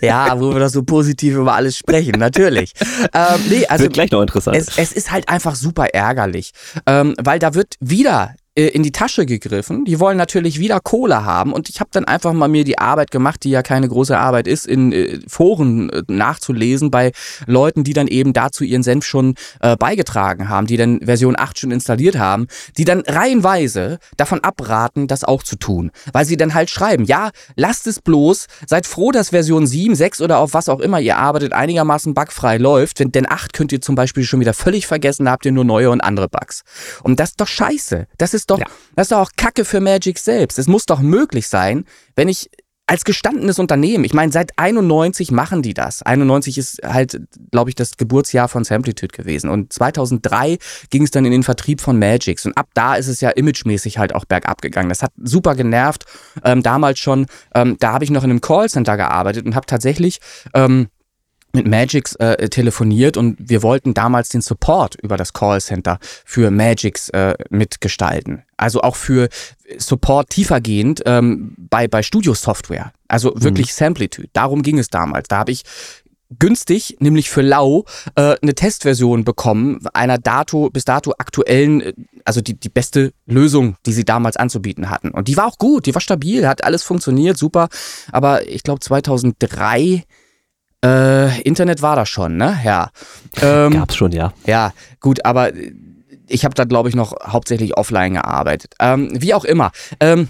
[0.01, 2.73] ja, wo wir doch so positiv über alles sprechen, natürlich.
[3.15, 4.57] Ähm, nee, also wird gleich noch interessant.
[4.57, 6.53] Es, es ist halt einfach super ärgerlich,
[6.87, 8.35] ähm, weil da wird wieder
[8.69, 9.85] in die Tasche gegriffen.
[9.85, 13.11] Die wollen natürlich wieder Kohle haben und ich habe dann einfach mal mir die Arbeit
[13.11, 17.13] gemacht, die ja keine große Arbeit ist, in äh, Foren äh, nachzulesen bei
[17.47, 21.59] Leuten, die dann eben dazu ihren Senf schon äh, beigetragen haben, die dann Version 8
[21.59, 22.47] schon installiert haben,
[22.77, 27.31] die dann reihenweise davon abraten, das auch zu tun, weil sie dann halt schreiben, ja,
[27.57, 31.17] lasst es bloß, seid froh, dass Version 7, 6 oder auf was auch immer ihr
[31.17, 35.25] arbeitet, einigermaßen bugfrei läuft, denn, denn 8 könnt ihr zum Beispiel schon wieder völlig vergessen,
[35.25, 36.63] da habt ihr nur neue und andere Bugs.
[37.03, 38.07] Und das ist doch scheiße.
[38.19, 38.67] Das ist doch, ja.
[38.97, 40.59] das ist doch auch Kacke für Magic selbst.
[40.59, 41.85] Es muss doch möglich sein,
[42.17, 42.51] wenn ich
[42.91, 46.03] als gestandenes Unternehmen, ich meine, seit 91 machen die das.
[46.03, 47.21] 91 ist halt,
[47.53, 49.49] glaube ich, das Geburtsjahr von Samplitude gewesen.
[49.49, 50.59] Und 2003
[50.91, 52.47] ging es dann in den Vertrieb von Magix.
[52.47, 54.89] Und ab da ist es ja imagemäßig halt auch bergab gegangen.
[54.89, 56.05] Das hat super genervt.
[56.43, 60.19] Ähm, damals schon, ähm, da habe ich noch in einem Callcenter gearbeitet und habe tatsächlich
[60.53, 60.89] ähm,
[61.55, 67.09] mit Magix äh, telefoniert und wir wollten damals den Support über das Callcenter für Magix
[67.11, 68.43] äh, mitgestalten.
[68.57, 69.29] Also auch für
[69.79, 72.93] Support tiefergehend ähm, bei, bei Studio-Software.
[73.09, 73.43] Also mhm.
[73.43, 73.73] wirklich mhm.
[73.75, 74.29] Samplitude.
[74.33, 75.29] Darum ging es damals.
[75.29, 75.65] Da habe ich
[76.39, 77.85] günstig, nämlich für lau,
[78.15, 81.93] äh, eine Testversion bekommen, einer dato, bis dato aktuellen, äh,
[82.25, 85.11] also die, die beste Lösung, die sie damals anzubieten hatten.
[85.11, 87.69] Und die war auch gut, die war stabil, hat alles funktioniert, super.
[88.13, 90.05] Aber ich glaube 2003
[90.85, 92.59] äh, Internet war das schon, ne?
[92.65, 92.91] Ja.
[93.43, 94.33] Ähm, Gab's schon, ja.
[94.47, 95.53] Ja, gut, aber
[96.27, 98.75] ich habe da, glaube ich, noch hauptsächlich offline gearbeitet.
[98.81, 99.73] Ähm, wie auch immer.
[99.99, 100.29] Ähm,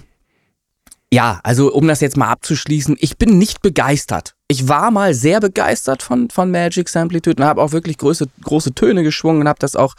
[1.13, 4.35] ja, also um das jetzt mal abzuschließen, ich bin nicht begeistert.
[4.47, 8.73] Ich war mal sehr begeistert von, von Magic Samplitude und habe auch wirklich große, große
[8.73, 9.95] Töne geschwungen und habe das auch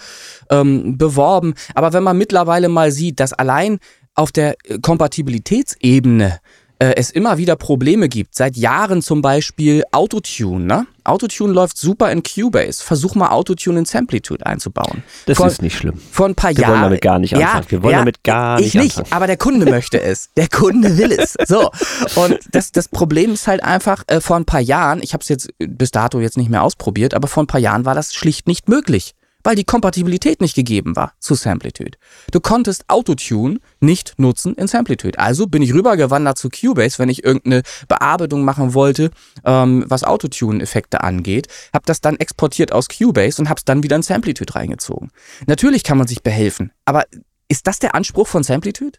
[0.50, 1.54] ähm, beworben.
[1.74, 3.78] Aber wenn man mittlerweile mal sieht, dass allein
[4.14, 6.38] auf der Kompatibilitätsebene
[6.82, 8.34] äh, es immer wieder Probleme gibt.
[8.34, 10.64] Seit Jahren zum Beispiel Autotune.
[10.64, 10.86] Ne?
[11.04, 12.82] Autotune läuft super in Cubase.
[12.82, 15.04] Versuch mal Autotune in Samplitude einzubauen.
[15.26, 16.00] Das vor, ist nicht schlimm.
[16.10, 16.70] Vor ein paar Wir Jahren.
[16.70, 17.64] Wir wollen damit gar nicht anfangen.
[17.64, 19.12] Ja, Wir wollen ja, damit gar nicht Ich nicht, anfangen.
[19.12, 20.30] aber der Kunde möchte es.
[20.36, 21.36] Der Kunde will es.
[21.46, 21.70] So.
[22.16, 25.28] Und das, das Problem ist halt einfach, äh, vor ein paar Jahren, ich habe es
[25.28, 28.48] jetzt bis dato jetzt nicht mehr ausprobiert, aber vor ein paar Jahren war das schlicht
[28.48, 31.98] nicht möglich weil die Kompatibilität nicht gegeben war zu Samplitude.
[32.30, 35.18] Du konntest Autotune nicht nutzen in Samplitude.
[35.18, 39.10] Also bin ich rübergewandert zu Cubase, wenn ich irgendeine Bearbeitung machen wollte,
[39.44, 43.96] ähm, was Autotune-Effekte angeht, habe das dann exportiert aus Cubase und habe es dann wieder
[43.96, 45.10] in Samplitude reingezogen.
[45.46, 47.04] Natürlich kann man sich behelfen, aber
[47.48, 48.98] ist das der Anspruch von Samplitude?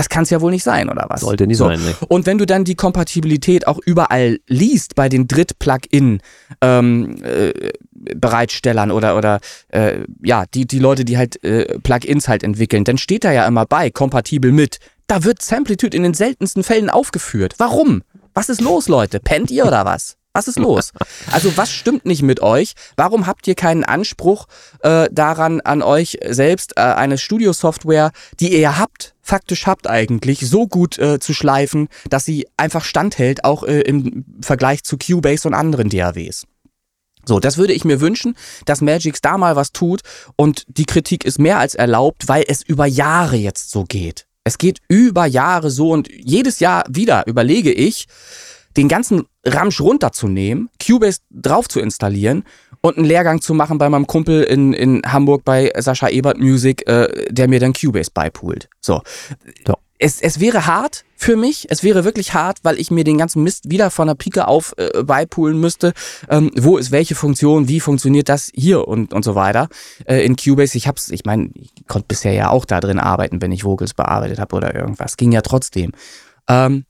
[0.00, 1.20] Das kann es ja wohl nicht sein, oder was?
[1.20, 1.66] Sollte nicht so.
[1.66, 1.94] sein, ne?
[2.08, 6.22] Und wenn du dann die Kompatibilität auch überall liest bei den Dritt-Plugin
[6.62, 7.52] ähm, äh,
[7.92, 12.96] Bereitstellern oder oder äh, ja, die, die Leute, die halt äh, Plugins halt entwickeln, dann
[12.96, 14.78] steht da ja immer bei, kompatibel mit.
[15.06, 17.56] Da wird Samplitude in den seltensten Fällen aufgeführt.
[17.58, 18.02] Warum?
[18.32, 19.20] Was ist los, Leute?
[19.20, 20.16] Pennt ihr oder was?
[20.32, 20.92] Was ist los?
[21.32, 22.74] Also was stimmt nicht mit euch?
[22.96, 24.46] Warum habt ihr keinen Anspruch
[24.80, 30.68] äh, daran, an euch selbst äh, eine Studio-Software, die ihr habt, faktisch habt eigentlich, so
[30.68, 35.54] gut äh, zu schleifen, dass sie einfach standhält, auch äh, im Vergleich zu Cubase und
[35.54, 36.46] anderen DAWs?
[37.26, 40.00] So, das würde ich mir wünschen, dass Magix da mal was tut
[40.36, 44.26] und die Kritik ist mehr als erlaubt, weil es über Jahre jetzt so geht.
[44.44, 48.06] Es geht über Jahre so und jedes Jahr wieder überlege ich,
[48.76, 52.44] den ganzen Ramsch runterzunehmen, Cubase drauf zu installieren
[52.82, 56.86] und einen Lehrgang zu machen bei meinem Kumpel in, in Hamburg bei Sascha Ebert Music,
[56.88, 58.68] äh, der mir dann Cubase beipoolt.
[58.80, 59.02] So.
[59.66, 59.74] so.
[60.02, 63.42] Es, es wäre hart für mich, es wäre wirklich hart, weil ich mir den ganzen
[63.42, 65.92] Mist wieder von der Pike auf äh, beipoolen müsste.
[66.30, 69.68] Ähm, wo ist welche Funktion, wie funktioniert das hier und, und so weiter
[70.06, 70.78] äh, in Cubase.
[70.78, 73.92] Ich hab's, ich meine, ich konnte bisher ja auch da drin arbeiten, wenn ich Vocals
[73.92, 75.18] bearbeitet habe oder irgendwas.
[75.18, 75.92] Ging ja trotzdem.
[76.48, 76.86] Ähm,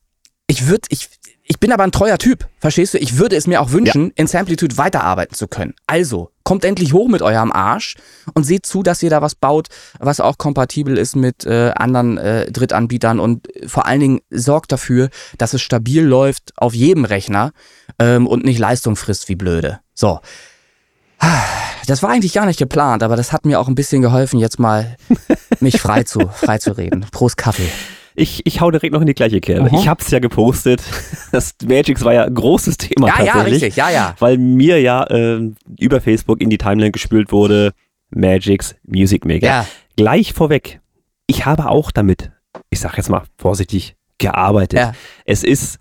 [0.46, 1.08] ich würde, ich,
[1.50, 2.98] ich bin aber ein treuer Typ, verstehst du?
[2.98, 4.12] Ich würde es mir auch wünschen, ja.
[4.14, 5.74] in Samplitude weiterarbeiten zu können.
[5.88, 7.96] Also, kommt endlich hoch mit eurem Arsch
[8.34, 9.66] und seht zu, dass ihr da was baut,
[9.98, 15.10] was auch kompatibel ist mit äh, anderen äh, Drittanbietern und vor allen Dingen sorgt dafür,
[15.38, 17.50] dass es stabil läuft auf jedem Rechner
[17.98, 19.80] ähm, und nicht Leistung frisst wie blöde.
[19.92, 20.20] So.
[21.88, 24.60] Das war eigentlich gar nicht geplant, aber das hat mir auch ein bisschen geholfen, jetzt
[24.60, 24.96] mal
[25.58, 27.06] mich frei zu, frei zu reden.
[27.10, 27.72] Prost Kaffee.
[28.20, 29.70] Ich, ich hau direkt noch in die gleiche Kerbe.
[29.70, 29.80] -huh.
[29.80, 30.82] Ich hab's ja gepostet.
[31.32, 33.36] Das Magix war ja ein großes Thema ja, tatsächlich.
[33.36, 34.14] Ja, richtig, ja, ja.
[34.18, 37.72] Weil mir ja äh, über Facebook in die Timeline gespült wurde,
[38.10, 39.46] Magix Music Maker.
[39.46, 39.66] Ja.
[39.96, 40.80] Gleich vorweg,
[41.28, 42.32] ich habe auch damit,
[42.68, 44.80] ich sag jetzt mal vorsichtig, gearbeitet.
[44.80, 44.92] Ja.
[45.24, 45.78] Es ist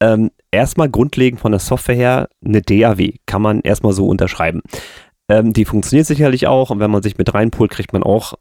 [0.00, 4.60] ähm, erstmal grundlegend von der Software her eine DAW, kann man erstmal so unterschreiben.
[5.28, 8.34] Ähm, die funktioniert sicherlich auch und wenn man sich mit reinpult, kriegt man auch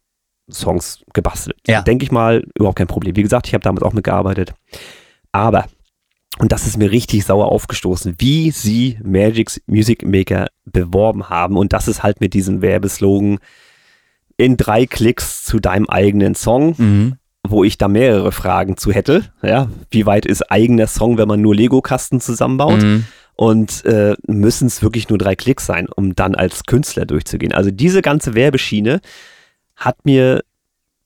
[0.51, 1.57] Songs gebastelt.
[1.67, 1.81] Ja.
[1.81, 3.15] Denke ich mal, überhaupt kein Problem.
[3.15, 4.53] Wie gesagt, ich habe damals auch mitgearbeitet.
[5.31, 5.65] Aber,
[6.39, 11.57] und das ist mir richtig sauer aufgestoßen, wie sie Magic's Music Maker beworben haben.
[11.57, 13.39] Und das ist halt mit diesem Werbeslogan
[14.37, 16.75] in drei Klicks zu deinem eigenen Song.
[16.77, 17.15] Mhm.
[17.47, 19.23] Wo ich da mehrere Fragen zu hätte.
[19.41, 22.83] Ja, wie weit ist eigener Song, wenn man nur Lego-Kasten zusammenbaut?
[22.83, 23.05] Mhm
[23.41, 27.53] und äh, müssen es wirklich nur drei Klicks sein, um dann als Künstler durchzugehen.
[27.53, 29.01] Also diese ganze Werbeschiene
[29.81, 30.41] hat mir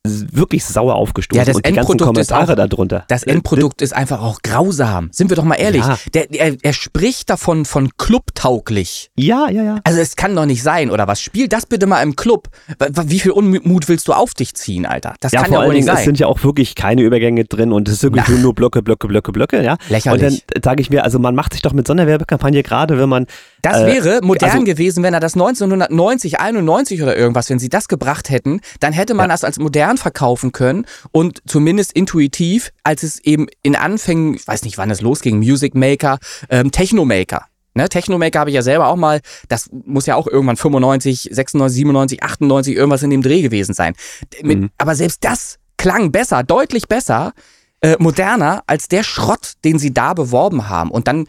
[0.05, 3.05] wirklich sauer aufgestoßen ja, das und die ganzen Kommentare auch, darunter.
[3.07, 5.09] Das Endprodukt ist einfach auch grausam.
[5.11, 5.81] Sind wir doch mal ehrlich.
[5.81, 5.97] Ja.
[6.13, 9.11] Der, er, er spricht davon von clubtauglich.
[9.15, 9.79] Ja, ja, ja.
[9.83, 11.21] Also es kann doch nicht sein, oder was?
[11.21, 12.49] Spiel das bitte mal im Club.
[13.05, 15.15] Wie viel Unmut willst du auf dich ziehen, Alter?
[15.19, 15.97] Das ja, kann vor ja wohl nicht sein.
[15.97, 18.41] Es sind ja auch wirklich keine Übergänge drin und es ist wirklich Ach.
[18.41, 19.77] nur Blöcke, Blöcke, Blöcke, Blöcke, ja.
[19.89, 20.23] Lächerlich.
[20.23, 22.99] Und dann sage ich mir, also man macht sich doch mit so einer Werbekampagne gerade,
[22.99, 23.25] wenn man
[23.65, 27.69] das äh, wäre modern also, gewesen, wenn er das 1990, 91 oder irgendwas, wenn sie
[27.69, 29.33] das gebracht hätten, dann hätte man ja.
[29.33, 34.63] das als modern verkaufen können und zumindest intuitiv, als es eben in Anfängen, ich weiß
[34.63, 37.45] nicht, wann es losging, Music Maker, ähm, Techno Maker.
[37.77, 41.75] Ne, Technomaker habe ich ja selber auch mal, das muss ja auch irgendwann 95, 96,
[41.75, 43.95] 97, 98, irgendwas in dem Dreh gewesen sein.
[44.41, 44.69] Mit, mhm.
[44.77, 47.33] Aber selbst das klang besser, deutlich besser,
[47.81, 50.89] äh, moderner als der Schrott, den sie da beworben haben.
[50.89, 51.27] Und dann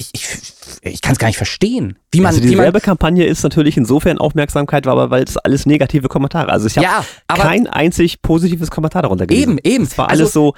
[0.00, 1.98] ich, ich, ich kann es gar nicht verstehen.
[2.10, 6.50] Wie man, also die Werbekampagne ist natürlich insofern Aufmerksamkeit, aber weil es alles negative Kommentare.
[6.50, 9.58] Also ich habe ja, kein einzig positives Kommentar darunter gelesen.
[9.58, 9.84] Eben, eben.
[9.84, 10.54] Es war also, alles so,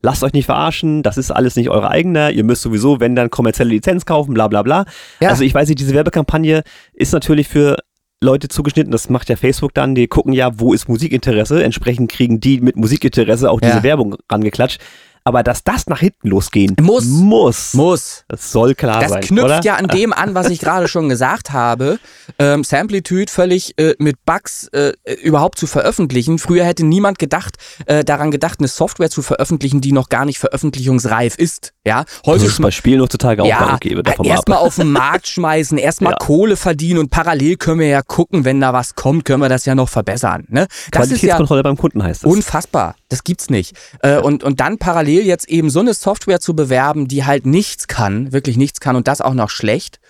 [0.00, 3.30] lasst euch nicht verarschen, das ist alles nicht eure eigene, ihr müsst sowieso, wenn dann
[3.30, 4.86] kommerzielle Lizenz kaufen, bla bla bla.
[5.20, 5.28] Ja.
[5.28, 6.62] Also ich weiß nicht, diese Werbekampagne
[6.94, 7.76] ist natürlich für
[8.22, 12.40] Leute zugeschnitten, das macht ja Facebook dann, die gucken ja, wo ist Musikinteresse, entsprechend kriegen
[12.40, 13.82] die mit Musikinteresse auch diese ja.
[13.82, 14.80] Werbung rangeklatscht.
[15.26, 18.24] Aber dass das nach hinten losgehen muss, muss, muss.
[18.28, 19.20] Das soll klar das sein.
[19.22, 19.60] Das knüpft oder?
[19.64, 21.98] ja an dem an, was ich gerade schon gesagt habe.
[22.38, 24.92] Ähm, Samplitude völlig äh, mit Bugs äh,
[25.24, 26.38] überhaupt zu veröffentlichen.
[26.38, 30.38] Früher hätte niemand gedacht, äh, daran gedacht, eine Software zu veröffentlichen, die noch gar nicht
[30.38, 31.72] veröffentlichungsreif ist.
[31.84, 34.02] Ja, heute das ist bei Spielen heutzutage auch ja, gebe.
[34.22, 36.18] Erstmal auf den Markt schmeißen, erstmal ja.
[36.18, 39.64] Kohle verdienen und parallel können wir ja gucken, wenn da was kommt, können wir das
[39.64, 40.44] ja noch verbessern.
[40.48, 40.68] Ne?
[40.92, 42.30] Das ist ja beim Kunden heißt das.
[42.30, 42.94] Unfassbar.
[43.08, 43.76] Das gibt's nicht.
[44.02, 47.88] Äh, und, und dann parallel jetzt eben so eine Software zu bewerben, die halt nichts
[47.88, 50.00] kann, wirklich nichts kann und das auch noch schlecht.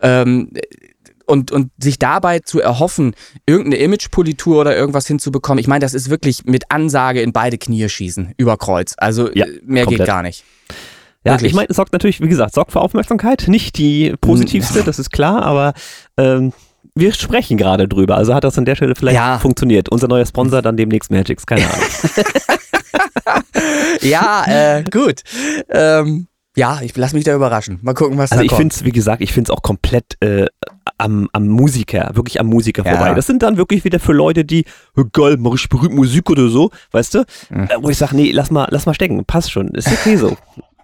[0.00, 0.50] Ähm,
[1.26, 3.14] und, und sich dabei zu erhoffen,
[3.46, 7.88] irgendeine Imagepolitur oder irgendwas hinzubekommen, ich meine, das ist wirklich mit Ansage in beide Knie
[7.88, 8.94] schießen, über Kreuz.
[8.96, 10.02] Also ja, äh, mehr komplett.
[10.02, 10.44] geht gar nicht.
[11.24, 11.50] Ja, Wirklich?
[11.50, 13.48] ich meine, sorgt natürlich, wie gesagt, sorgt für Aufmerksamkeit.
[13.48, 15.74] Nicht die positivste, das ist klar, aber
[16.16, 16.52] ähm,
[16.96, 18.16] wir sprechen gerade drüber.
[18.16, 19.38] Also hat das an der Stelle vielleicht ja.
[19.38, 19.90] funktioniert.
[19.90, 21.86] Unser neuer Sponsor dann demnächst Magix, keine Ahnung.
[24.00, 25.22] ja, äh, gut.
[25.68, 27.78] Ähm, ja, ich lasse mich da überraschen.
[27.82, 30.16] Mal gucken, was also da ich finde es, wie gesagt, ich finde es auch komplett
[30.20, 30.46] äh,
[30.96, 32.92] am, am Musiker, wirklich am Musiker ja.
[32.92, 33.12] vorbei.
[33.12, 34.64] Das sind dann wirklich wieder für Leute, die,
[34.96, 37.24] oh, geil, mache ich berühmt Musik oder so, weißt du?
[37.50, 37.64] Mhm.
[37.64, 40.34] Äh, wo ich sage, nee, lass mal, lass mal stecken, passt schon, ist okay so.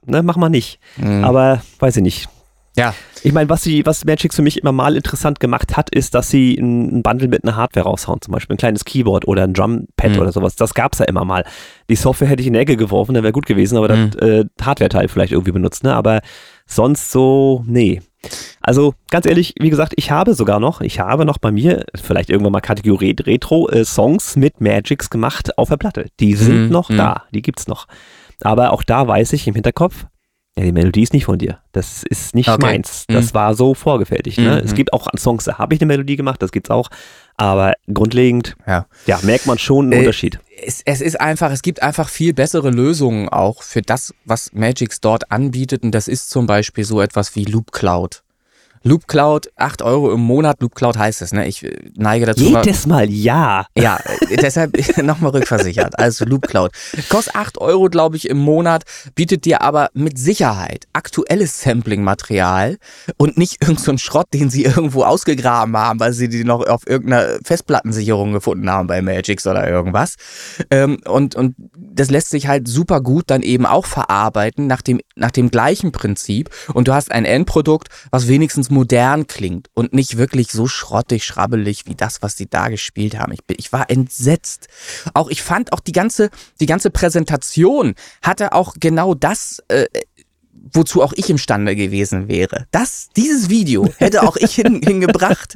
[0.05, 0.79] ne, mach mal nicht.
[0.98, 1.25] Mhm.
[1.25, 2.29] Aber weiß ich nicht
[2.77, 2.95] Ja.
[3.23, 6.31] Ich meine, was sie, was Magic für mich immer mal interessant gemacht hat, ist, dass
[6.31, 10.13] sie ein Bundle mit einer Hardware raushauen, zum Beispiel ein kleines Keyboard oder ein Drumpad
[10.13, 10.19] Mhm.
[10.19, 10.57] oder sowas.
[10.57, 11.45] Das gab's ja immer mal.
[11.91, 14.11] Die Software hätte ich in die Ecke geworfen, dann wäre gut gewesen, aber Mhm.
[14.13, 15.95] das äh, Hardware-Teil vielleicht irgendwie benutzt, ne?
[15.95, 16.21] Aber
[16.67, 18.01] sonst so, nee.
[18.61, 22.31] Also ganz ehrlich, wie gesagt, ich habe sogar noch, ich habe noch bei mir, vielleicht
[22.31, 26.07] irgendwann mal Kategorie Retro, äh, Songs mit Magics gemacht auf der Platte.
[26.21, 26.97] Die sind Mhm, noch mhm.
[26.97, 27.87] da, die gibt's noch.
[28.41, 30.07] Aber auch da weiß ich im Hinterkopf,
[30.59, 31.59] ja, die Melodie ist nicht von dir.
[31.73, 32.61] Das ist nicht Okay.
[32.61, 33.05] meins.
[33.09, 34.38] Das war so vorgefertigt.
[34.38, 34.57] Ne?
[34.61, 34.67] Mhm.
[34.67, 36.88] Es gibt auch Songs, da habe ich eine Melodie gemacht, das gibt's auch.
[37.37, 38.87] Aber grundlegend, Ja.
[39.07, 40.38] ja, merkt man schon einen Äh, Unterschied.
[40.65, 45.01] Es, es ist einfach, es gibt einfach viel bessere Lösungen auch für das, was Magix
[45.01, 45.83] dort anbietet.
[45.83, 48.23] Und das ist zum Beispiel so etwas wie Loop Cloud.
[48.85, 51.47] Loop Cloud, 8 Euro im Monat, Loop Cloud heißt es, ne?
[51.47, 52.64] Ich äh, neige dazu mal.
[52.64, 53.66] Jedes Mal ja.
[53.77, 55.99] Ja, äh, deshalb nochmal rückversichert.
[55.99, 56.73] Also Loop Cloud.
[57.09, 62.79] Kostet 8 Euro, glaube ich, im Monat, bietet dir aber mit Sicherheit aktuelles Sampling-Material
[63.16, 66.66] und nicht irgendein so ein Schrott, den sie irgendwo ausgegraben haben, weil sie die noch
[66.66, 70.16] auf irgendeiner Festplattensicherung gefunden haben bei Magix oder irgendwas.
[70.71, 75.01] Ähm, und, und das lässt sich halt super gut dann eben auch verarbeiten nach dem,
[75.14, 76.51] nach dem gleichen Prinzip.
[76.75, 81.87] Und du hast ein Endprodukt, was wenigstens modern klingt und nicht wirklich so schrottig, schrabbelig
[81.87, 83.33] wie das, was sie da gespielt haben.
[83.33, 84.69] Ich, ich war entsetzt.
[85.15, 86.31] Auch ich fand auch die ganze,
[86.61, 89.87] die ganze Präsentation hatte auch genau das, äh,
[90.72, 92.66] wozu auch ich imstande gewesen wäre.
[92.70, 95.55] Das, dieses Video hätte auch ich hin, hingebracht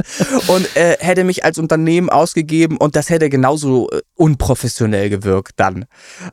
[0.48, 5.84] und äh, hätte mich als Unternehmen ausgegeben und das hätte genauso äh, unprofessionell gewirkt dann.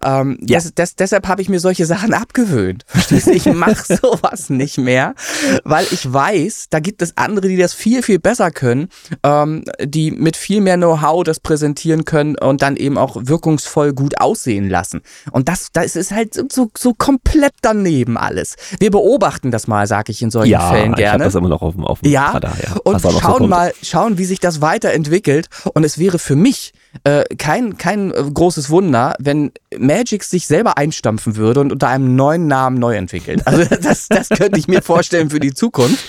[0.04, 0.60] Ähm, Ja.
[0.60, 2.84] das, das, deshalb habe ich mir solche Sachen abgewöhnt.
[2.88, 3.32] Verstehst du?
[3.32, 5.16] Ich mache sowas nicht mehr,
[5.64, 8.88] weil ich weiß, da gibt es andere, die das viel, viel besser können,
[9.24, 14.20] ähm, die mit viel mehr Know-how das präsentieren können und dann eben auch wirkungsvoll gut
[14.20, 15.02] aussehen lassen.
[15.32, 18.56] Und das, das ist halt so, so komplett daneben alles.
[18.80, 21.24] Wir beobachten das mal, sag ich in solchen Ja, Fällen ich habe gerne.
[21.26, 22.54] das immer noch auf dem, auf dem Ja, Radar.
[22.62, 23.50] Ja, und so schauen kommt.
[23.50, 25.48] mal, schauen, wie sich das weiterentwickelt.
[25.74, 26.74] Und es wäre für mich
[27.04, 32.16] äh, kein, kein äh, großes Wunder, wenn Magic sich selber einstampfen würde und unter einem
[32.16, 33.46] neuen Namen neu entwickelt.
[33.48, 36.04] Also das, das könnte ich mir vorstellen für die Zukunft.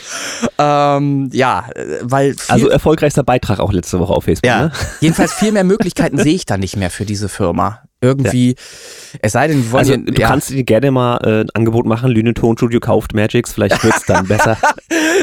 [0.59, 4.47] Ähm, ja, äh, weil viel, Also erfolgreichster Beitrag auch letzte Woche auf Facebook.
[4.47, 4.73] ja, Ne?
[5.01, 7.81] jedenfalls viel mehr Möglichkeiten sehe ich da nicht mehr für diese Firma.
[8.05, 8.55] Irgendwie,
[9.21, 10.29] es sei denn, wir wollen Also du ja.
[10.29, 14.27] kannst dir gerne mal äh, ein Angebot machen, Lüne Tonstudio kauft Magics, vielleicht wird's dann
[14.29, 14.59] besser.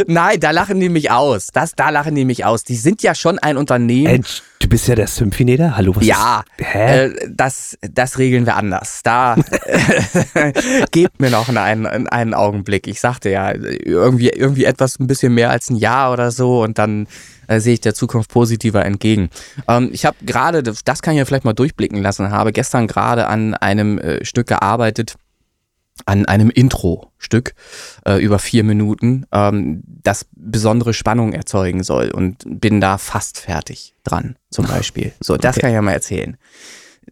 [0.07, 1.47] Nein, da lachen die mich aus.
[1.53, 2.63] Das, da lachen die mich aus.
[2.63, 4.07] Die sind ja schon ein Unternehmen.
[4.07, 4.21] Ey,
[4.59, 5.77] du bist ja der Symphonieter.
[5.77, 6.65] Hallo, was Ja, ist?
[6.73, 7.05] Hä?
[7.05, 9.01] äh, das, das regeln wir anders.
[9.03, 9.35] Da
[10.91, 12.87] gebt mir noch einen, einen, einen Augenblick.
[12.87, 16.77] Ich sagte ja, irgendwie, irgendwie etwas ein bisschen mehr als ein Jahr oder so und
[16.77, 17.07] dann
[17.51, 19.29] äh, sehe ich der Zukunft positiver entgegen.
[19.67, 23.27] Ähm, ich habe gerade, das kann ich ja vielleicht mal durchblicken lassen, habe gestern gerade
[23.27, 25.15] an einem äh, Stück gearbeitet,
[26.05, 27.53] an einem Intro-Stück
[28.07, 33.93] äh, über vier Minuten, ähm, das besondere Spannung erzeugen soll und bin da fast fertig
[34.03, 35.11] dran, zum Beispiel.
[35.19, 35.61] So, das Okay.
[35.61, 36.37] kann ich ja mal erzählen.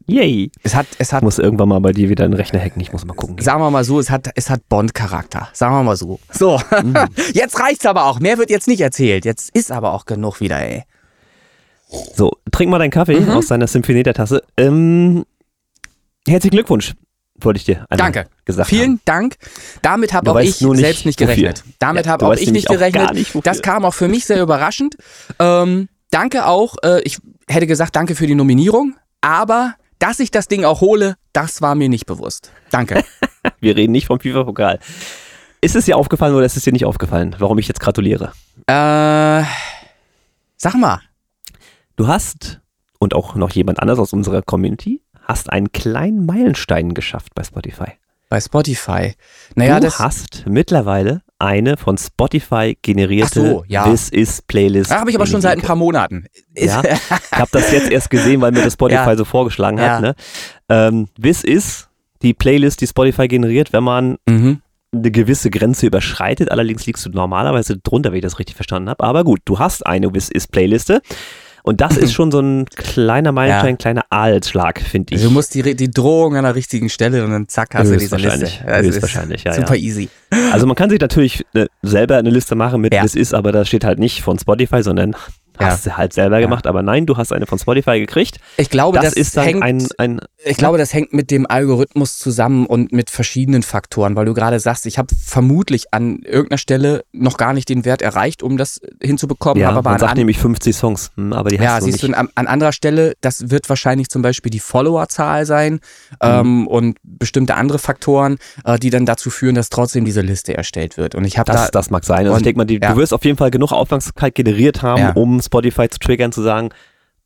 [0.07, 0.51] Yay.
[0.63, 2.81] Es hat, es Ich hat, muss irgendwann mal bei dir wieder einen Rechner hacken.
[2.81, 3.38] Ich muss mal gucken.
[3.39, 5.49] sagen wir mal so, es hat, es hat Bond-Charakter.
[5.53, 6.19] Sagen wir mal so.
[6.31, 6.95] So, Mhm.
[7.33, 8.19] jetzt reicht's aber auch.
[8.19, 9.25] Mehr wird jetzt nicht erzählt.
[9.25, 10.83] Jetzt ist aber auch genug wieder, ey.
[12.15, 13.29] So, trink mal deinen Kaffee Mhm.
[13.31, 14.43] aus deiner Symphonieter-Tasse.
[14.57, 15.25] Ähm,
[16.27, 16.93] herzlichen Glückwunsch,
[17.41, 18.29] wollte ich dir einmal Danke.
[18.45, 19.01] gesagt Vielen haben.
[19.05, 19.35] Dank.
[19.81, 21.35] Damit habe auch ich nur nicht, selbst nicht wofür.
[21.35, 21.63] gerechnet.
[21.79, 23.05] Damit Ja, habe du auch weißt ich nicht auch gerechnet.
[23.07, 23.41] gar nicht, wofür.
[23.51, 24.97] das kam auch für mich sehr überraschend.
[25.39, 26.75] Ähm, danke auch.
[26.83, 28.95] Äh, ich hätte gesagt, danke für die Nominierung.
[29.21, 32.51] Aber dass ich das Ding auch hole, das war mir nicht bewusst.
[32.71, 33.03] Danke.
[33.59, 34.79] Wir reden nicht vom FIFA-Pokal.
[35.62, 38.31] Ist es dir aufgefallen oder ist es dir nicht aufgefallen, warum ich jetzt gratuliere?
[38.67, 39.43] äh,
[40.57, 41.01] sag mal.
[41.95, 42.62] Du hast,
[42.99, 47.91] und auch noch jemand anders aus unserer Community, hast einen kleinen Meilenstein geschafft bei Spotify.
[48.29, 49.15] Bei Spotify.
[49.55, 49.99] Naja, du das.
[49.99, 53.89] hast mittlerweile eine von Spotify generierte so, ja.
[53.89, 54.91] This Is Playlist.
[54.91, 56.25] Da habe ich aber schon seit ein paar Monaten.
[56.56, 59.15] Ja, ich habe das jetzt erst gesehen, weil mir das Spotify Ja.
[59.15, 60.02] so vorgeschlagen hat.
[60.02, 60.15] Ne?
[60.67, 61.89] Ähm, This Is
[62.21, 64.62] die Playlist, die Spotify generiert, wenn man mhm.
[64.93, 66.52] eine gewisse Grenze überschreitet.
[66.52, 69.04] Allerdings liegst du normalerweise drunter, wenn ich das richtig verstanden habe.
[69.04, 71.02] Aber gut, du hast eine This Is Playliste.
[71.69, 73.77] Und das ist schon so ein kleiner Meilenstein, Ja.
[73.77, 75.21] kleiner Aalschlag, finde ich.
[75.21, 78.15] Du musst die, die Drohung an der richtigen Stelle und dann zack hast du diese
[78.15, 78.53] Höchstwahrscheinlich.
[78.55, 78.65] Liste.
[78.65, 79.82] Das ist Höchstwahrscheinlich, ja, Super ja.
[79.84, 80.10] easy.
[80.51, 83.03] Also man kann sich natürlich äh, selber eine Liste machen mit Ja.
[83.03, 85.15] This Is, aber da steht halt nicht von Spotify, sondern
[85.67, 86.45] hast du halt selber Ja.
[86.45, 88.37] gemacht, aber nein, du hast eine von Spotify gekriegt.
[88.57, 91.45] Ich glaube, Das, das, ist dann hängt, ein, ein ich glaube, das hängt mit dem
[91.49, 96.57] Algorithmus zusammen und mit verschiedenen Faktoren, weil du gerade sagst, ich habe vermutlich an irgendeiner
[96.57, 100.11] Stelle noch gar nicht den Wert erreicht, um das hinzubekommen, ja, aber man an, sagt
[100.13, 102.13] an, nämlich 50 Songs, hm, aber die ja, hast du siehst nicht.
[102.13, 105.79] du, an, an anderer Stelle, das wird wahrscheinlich zum Beispiel die Followerzahl sein Mhm.
[106.21, 110.97] ähm, und bestimmte andere Faktoren, äh, die dann dazu führen, dass trotzdem diese Liste erstellt
[110.97, 111.15] wird.
[111.15, 112.19] Und ich habe Das, da, das mag sein.
[112.19, 112.91] Also ich und- denke mal, die, ja.
[112.91, 115.12] du wirst auf jeden Fall genug Aufmerksamkeit generiert haben, Ja.
[115.13, 116.69] um Spotify zu triggern, zu sagen,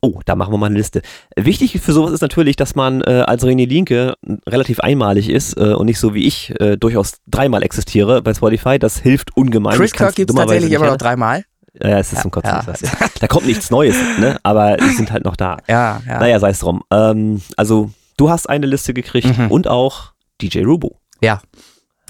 [0.02, 1.02] oh, da machen wir mal eine Liste.
[1.38, 4.16] Wichtig für sowas ist natürlich, dass man äh, als René Linke
[4.48, 8.78] relativ einmalig ist äh, und nicht so wie ich äh, durchaus dreimal existiere bei Spotify.
[8.80, 9.78] Das hilft ungemein.
[9.78, 11.44] Chris Kirk gibt es tatsächlich immer noch dreimal.
[11.82, 12.52] Ja, es ist Kotzen.
[12.52, 12.60] ja.
[12.62, 12.90] ich weiß, ja.
[13.22, 14.38] Da kommt nichts Neues, ne?
[14.44, 15.58] aber die sind halt noch da.
[15.68, 16.20] Ja, ja.
[16.20, 16.84] Naja, sei es drum.
[16.92, 19.50] Ähm, also, du hast eine Liste gekriegt Mhm.
[19.52, 20.12] und auch
[20.42, 21.00] DJ Rubo.
[21.22, 21.40] ja.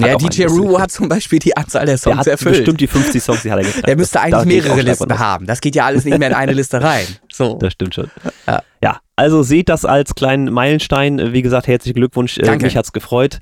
[0.02, 0.80] Hat Ja, DJ Liste gekriegt.
[0.80, 2.58] hat zum Beispiel die Anzahl der Der Songs hat erfüllt.
[2.58, 3.88] bestimmt die 50 Songs, die hat er gekriegt.
[3.88, 5.46] Der müsste Das- eigentlich mehrere Listen haben.
[5.46, 7.06] Das geht ja alles nicht mehr in eine Liste rein.
[7.32, 7.58] So.
[7.60, 8.10] Das stimmt schon.
[8.48, 8.62] Ja.
[8.84, 11.34] Ja, also seht das als kleinen Meilenstein.
[11.34, 12.38] Wie gesagt, herzlichen Glückwunsch.
[12.38, 12.66] Äh, Danke.
[12.66, 13.40] Mich hat's gefreut.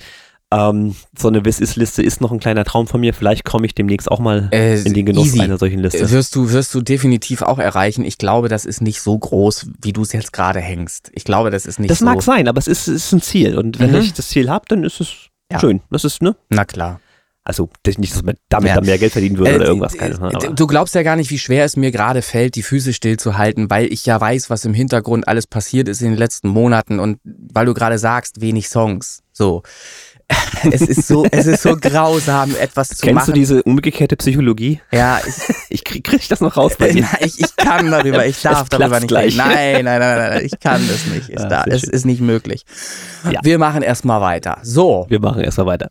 [0.53, 3.13] Ähm, so eine Wiss-Ist-Liste ist noch ein kleiner Traum von mir.
[3.13, 5.39] Vielleicht komme ich demnächst auch mal Äh, in den Genuss easy.
[5.39, 6.11] einer solchen Liste.
[6.11, 8.03] Wirst du, wirst du definitiv auch erreichen.
[8.03, 11.09] Ich glaube, das ist nicht so groß, wie du es jetzt gerade hängst.
[11.13, 12.05] Ich glaube, das ist nicht das so.
[12.05, 13.57] mag sein, aber es ist, es ist ein Ziel.
[13.57, 13.97] Und wenn Mhm.
[13.99, 15.07] ich das Ziel habe, dann ist es
[15.51, 15.59] Ja.
[15.59, 15.81] schön.
[15.89, 16.35] Das ist, ne?
[16.49, 16.99] Na klar.
[17.43, 18.75] Also das- nicht, dass man damit Ja.
[18.75, 19.93] dann mehr Geld verdienen würde Äh, oder irgendwas.
[19.97, 22.93] Keine aber- Du glaubst ja gar nicht, wie schwer es mir gerade fällt, die Füße
[22.93, 26.99] stillzuhalten, weil ich ja weiß, was im Hintergrund alles passiert ist in den letzten Monaten
[26.99, 29.23] und weil du gerade sagst, wenig Songs.
[29.33, 29.63] So.
[30.71, 33.25] Es ist so, es ist so grausam, etwas zu Kennst machen.
[33.27, 34.79] du diese umgekehrte Psychologie?
[34.91, 35.33] ja, ich,
[35.69, 37.05] Ich krieg, krieg ich das noch raus bei dir?
[37.21, 39.33] Ich, ich kann darüber, ich darf darüber nicht gleich.
[39.33, 39.37] reden.
[39.37, 41.29] Nein, nein, nein, nein, nein, ich kann das nicht.
[41.29, 41.89] Ich Ah, da, sehr es schön.
[41.91, 42.65] ist nicht möglich.
[43.29, 43.39] Ja.
[43.43, 44.57] Wir machen erstmal weiter.
[44.63, 45.05] So.
[45.09, 45.89] Wir machen erstmal weiter.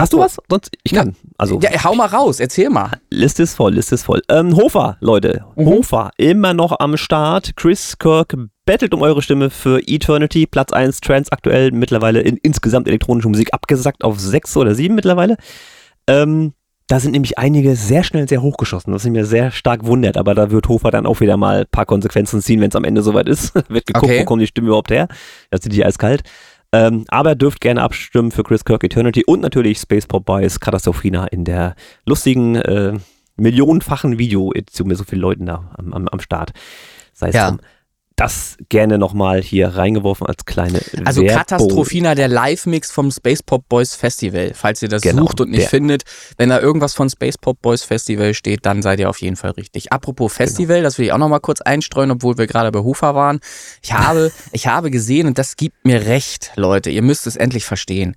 [0.00, 0.36] Hast du was?
[0.48, 1.14] Sonst, ich kann.
[1.36, 2.90] Also, Ja, hau mal raus, erzähl mal.
[3.10, 4.22] Liste ist voll, Liste ist voll.
[4.28, 5.44] Ähm, Hofer, Leute.
[5.56, 5.66] Mhm.
[5.66, 7.52] Hofer, immer noch am Start.
[7.56, 8.34] Chris Kirk
[8.64, 10.46] bettelt um eure Stimme für Eternity.
[10.46, 15.36] Platz 1 Trends aktuell mittlerweile in insgesamt elektronische Musik abgesackt auf 6 oder 7 mittlerweile.
[16.06, 16.52] Ähm,
[16.90, 20.16] da sind nämlich einige sehr schnell sehr hochgeschossen, was mich mir sehr stark wundert.
[20.16, 22.84] Aber da wird Hofer dann auch wieder mal ein paar Konsequenzen ziehen, wenn es am
[22.84, 23.54] Ende soweit ist.
[23.68, 24.20] wird geguckt, Okay.
[24.20, 25.06] wo kommt die Stimme überhaupt her.
[25.50, 26.22] Das sind die eiskalt.
[26.72, 31.26] Ähm, aber dürft gerne abstimmen für Chris Kirk Eternity und natürlich Space Pop Boys Katastrophina
[31.28, 32.98] in der lustigen, äh,
[33.36, 36.50] millionenfachen Video-Edition mit so vielen Leuten da am, am, am Start.
[37.14, 37.48] Sei es Ja.
[37.48, 37.60] drum.
[38.18, 41.36] Das gerne nochmal hier reingeworfen als kleine Also Werbung.
[41.38, 44.50] Katastrophina, der Live-Mix vom Space Pop Boys Festival.
[44.54, 45.68] Falls ihr das Genau, sucht und nicht der.
[45.68, 46.02] findet,
[46.36, 49.52] wenn da irgendwas von Space Pop Boys Festival steht, dann seid ihr auf jeden Fall
[49.52, 49.92] richtig.
[49.92, 53.14] Apropos Festival, das will ich auch noch mal kurz einstreuen, obwohl wir gerade bei Hufa
[53.14, 53.38] waren.
[53.82, 56.90] Ich habe, ich habe gesehen und das gibt mir recht, Leute.
[56.90, 58.16] Ihr müsst es endlich verstehen.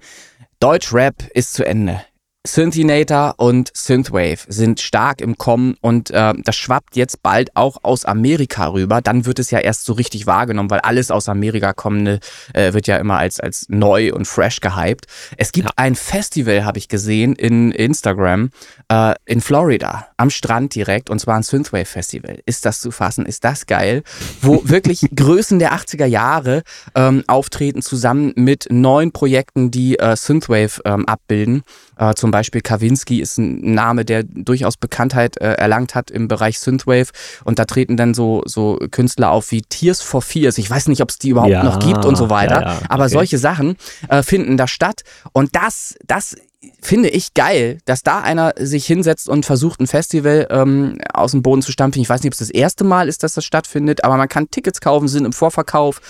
[0.60, 2.02] Deutschrap ist zu Ende.
[2.46, 8.04] Synthinator und Synthwave sind stark im Kommen und äh, das schwappt jetzt bald auch aus
[8.04, 9.00] Amerika rüber.
[9.00, 12.20] Dann wird es ja erst so richtig wahrgenommen, weil alles aus Amerika kommende
[12.54, 15.06] äh, wird ja immer als, als neu und fresh gehypt.
[15.38, 15.74] Es gibt Ja.
[15.76, 18.50] ein Festival, habe ich gesehen, in Instagram,
[18.90, 22.40] äh, in Florida, am Strand direkt, und zwar ein Synthwave Festival.
[22.48, 23.28] Ist das zu fassen?
[23.28, 24.02] Ist das geil?
[24.42, 26.64] Wo wirklich Größen der 80er Jahre
[26.96, 31.62] ähm, auftreten, zusammen mit neuen Projekten, die äh, Synthwave ähm, abbilden.
[32.02, 36.58] Äh, zum Beispiel Kavinsky ist ein Name, der durchaus Bekanntheit äh, erlangt hat im Bereich
[36.58, 37.12] Synthwave.
[37.44, 40.58] Und da treten dann so, so Künstler auf wie Tears for Fears.
[40.58, 42.62] Ich weiß nicht, ob es die überhaupt Ja, noch gibt und so weiter.
[42.62, 43.14] ja, ja, Aber okay.
[43.14, 43.78] solche Sachen
[44.10, 45.02] äh, finden da statt.
[45.32, 46.36] Und das, das
[46.82, 51.44] finde ich geil, dass da einer sich hinsetzt und versucht, ein Festival ähm, aus dem
[51.44, 52.02] Boden zu stampfen.
[52.02, 54.50] Ich weiß nicht, ob es das erste Mal ist, dass das stattfindet, aber man kann
[54.50, 56.02] Tickets kaufen, sind im Vorverkauf.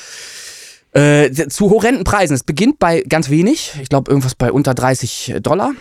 [0.93, 2.33] Äh, zu horrenden Preisen.
[2.33, 5.71] Es beginnt bei ganz wenig, ich glaube irgendwas bei unter 30 Dollar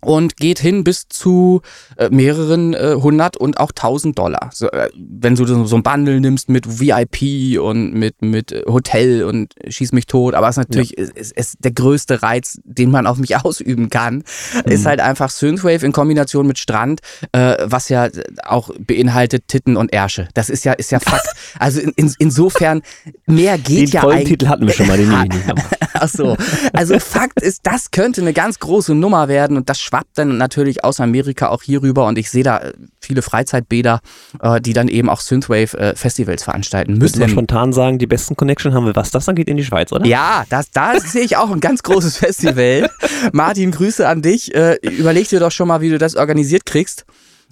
[0.00, 1.62] und geht hin bis zu
[1.96, 4.50] äh, mehreren äh, hundert und auch tausend Dollar.
[4.52, 8.62] So, äh, wenn du so so ein Bundle nimmst mit VIP und mit, mit äh,
[8.66, 12.58] Hotel und schieß mich tot, aber es ist natürlich ist, ist, ist der größte Reiz,
[12.64, 14.24] den man auf mich ausüben kann,
[14.64, 17.00] ist halt einfach Synthwave in Kombination mit Strand,
[17.32, 18.08] äh, was ja
[18.44, 20.28] auch beinhaltet Titten und Ärsche.
[20.34, 21.26] Das ist ja, ist ja Fakt.
[21.58, 22.82] Also in, in, insofern,
[23.26, 24.28] mehr Den geht ja vollen eigentlich.
[24.30, 25.10] Titel hatten wir schon mal, den.
[25.94, 26.36] Ach so.
[26.72, 30.84] Also Fakt ist, das könnte eine ganz große Nummer werden und das schwappt dann natürlich
[30.84, 34.00] aus Amerika auch hier rüber und ich sehe da äh, viele Freizeitbäder,
[34.40, 37.32] äh, die dann eben auch Synthwave-Festivals veranstalten Müssen wir müssen.
[37.32, 40.06] spontan sagen, die besten Connection haben wir, was das angeht, in die Schweiz, oder?
[40.06, 42.88] Ja, das, da sehe ich auch ein ganz großes Festival.
[43.32, 44.54] Martin, Grüße an dich.
[44.54, 47.04] Äh, überleg dir doch schon mal, wie du das organisiert kriegst.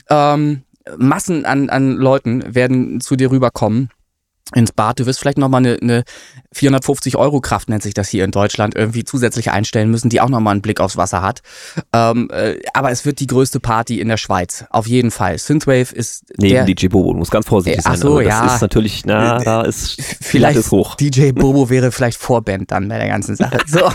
[0.09, 0.63] Ähm,
[0.97, 3.91] Massen an, an Leuten werden zu dir rüberkommen.
[4.55, 4.99] Ins Bad.
[5.01, 6.05] Du wirst vielleicht nochmal eine, eine
[6.53, 10.29] 450 Euro Kraft, nennt sich das hier in Deutschland, irgendwie zusätzlich einstellen müssen, die auch
[10.29, 11.43] nochmal einen Blick aufs Wasser hat.
[11.93, 14.65] Ähm, äh, aber es wird die größte Party in der Schweiz.
[14.71, 15.39] Auf jeden Fall.
[15.39, 16.25] Synthwave ist.
[16.39, 17.13] Neben der, DJ Bobo.
[17.13, 17.93] Du musst ganz vorsichtig Äh, sein.
[17.95, 18.55] ach so, aber das ja.
[18.55, 20.95] ist natürlich, na, da ist Vielleicht ist hoch.
[20.95, 23.59] DJ Bobo wäre vielleicht Vorband dann bei der ganzen Sache.
[23.67, 23.91] So.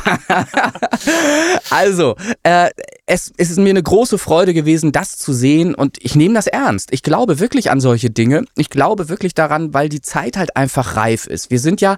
[1.71, 2.69] also, äh,
[3.13, 6.47] es, es ist mir eine große Freude gewesen, das zu sehen und ich nehme das
[6.47, 6.89] ernst.
[6.91, 8.45] Ich glaube wirklich an solche Dinge.
[8.55, 11.51] Ich glaube wirklich daran, weil die Zeit halt einfach reif ist.
[11.51, 11.97] Wir sind ja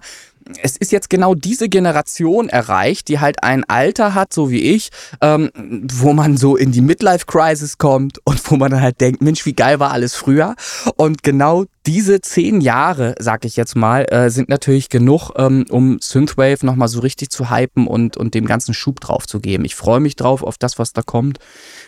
[0.61, 4.89] es ist jetzt genau diese Generation erreicht, die halt ein Alter hat, so wie ich,
[5.21, 9.45] ähm, wo man so in die Midlife-Crisis kommt und wo man dann halt denkt, Mensch,
[9.45, 10.55] wie geil war alles früher.
[10.97, 15.97] Und genau diese zehn Jahre, sag ich jetzt mal, äh, sind natürlich genug, ähm, um
[15.99, 19.65] Synthwave nochmal so richtig zu hypen und, und dem ganzen Schub drauf zu geben.
[19.65, 21.39] Ich freue mich drauf auf das, was da kommt.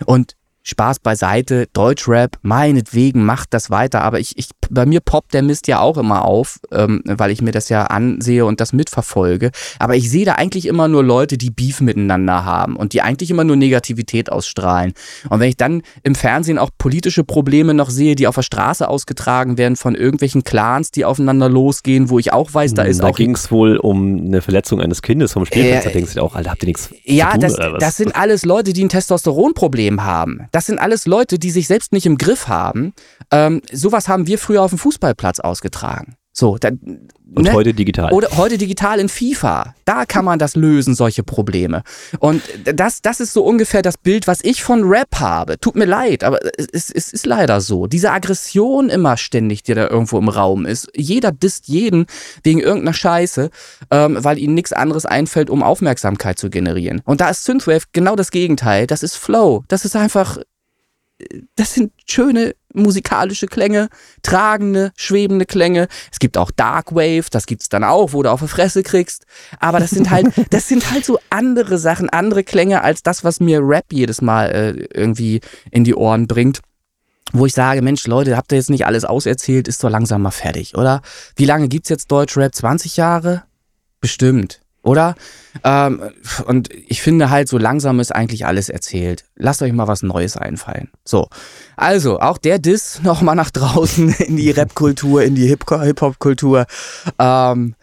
[0.05, 0.36] Und
[0.67, 5.67] Spaß beiseite, Deutschrap, meinetwegen macht das weiter, aber ich, ich, bei mir poppt der Mist
[5.67, 9.51] ja auch immer auf, ähm, weil ich mir das ja ansehe und das mitverfolge.
[9.79, 13.31] Aber ich sehe da eigentlich immer nur Leute, die Beef miteinander haben und die eigentlich
[13.31, 14.91] immer nur Negativität ausstrahlen.
[15.29, 18.89] Und wenn ich dann im Fernsehen auch politische Probleme noch sehe, die auf der Straße
[18.89, 23.07] ausgetragen werden von irgendwelchen Clans, die aufeinander losgehen, wo ich auch weiß, da ist da
[23.07, 25.85] auch ging es wohl um eine Verletzung eines Kindes vom Spielplatz.
[25.85, 27.73] Äh, da denkst du dir auch, Alter, habt ihr nichts Ja, zu tun das, oder
[27.73, 27.79] was?
[27.79, 30.47] das sind alles Leute, die ein Testosteronproblem haben.
[30.57, 32.93] Das sind alles Leute, die sich selbst nicht im Griff haben.
[33.29, 36.15] Ähm, sowas haben wir früher auf dem Fußballplatz ausgetragen.
[36.39, 37.51] So, da, Und ne?
[37.51, 38.13] heute digital.
[38.13, 39.73] Oder heute digital in FIFA.
[39.85, 41.81] Da kann man das lösen, solche Probleme.
[42.19, 45.59] Und das, das ist so ungefähr das Bild, was ich von Rap habe.
[45.59, 47.87] Tut mir leid, aber es, es, es ist leider so.
[47.87, 50.91] Diese Aggression immer ständig, die da irgendwo im Raum ist.
[50.95, 52.05] Jeder disst jeden
[52.43, 53.49] wegen irgendeiner Scheiße,
[53.89, 57.01] ähm, weil ihnen nichts anderes einfällt, um Aufmerksamkeit zu generieren.
[57.03, 58.85] Und da ist Synthwave genau das Gegenteil.
[58.85, 59.63] Das ist Flow.
[59.69, 60.37] Das ist einfach
[61.55, 63.89] das sind schöne musikalische Klänge,
[64.21, 65.87] tragende, schwebende Klänge.
[66.11, 69.25] Es gibt auch Dark Wave, das gibt's dann auch, wo du auf die Fresse kriegst.
[69.59, 73.39] Aber das sind halt, das sind halt so andere Sachen, andere Klänge als das, was
[73.39, 76.61] mir Rap jedes Mal äh, irgendwie in die Ohren bringt.
[77.33, 80.31] Wo ich sage, Mensch, Leute, habt ihr jetzt nicht alles auserzählt, ist doch langsam mal
[80.31, 81.01] fertig, oder?
[81.35, 82.55] Wie lange gibt's jetzt Deutschrap?
[82.55, 83.43] 20 Jahre?
[83.99, 85.15] Bestimmt oder?
[85.63, 86.01] Ähm,
[86.45, 89.25] und ich finde halt, so langsam ist eigentlich alles erzählt.
[89.35, 90.89] Lasst euch mal was Neues einfallen.
[91.03, 91.27] So.
[91.75, 96.65] Also, auch der Diss nochmal nach draußen in die Rap-Kultur, in die Hip-Hop-Kultur.
[97.19, 97.75] Ähm,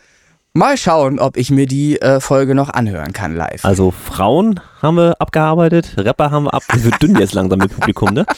[0.55, 3.65] mal schauen, ob ich mir die äh, Folge noch anhören kann live.
[3.65, 6.63] Also Frauen haben wir abgearbeitet, Rapper haben wir ab.
[6.75, 8.25] Es wird dünn jetzt langsam mit Publikum, ne?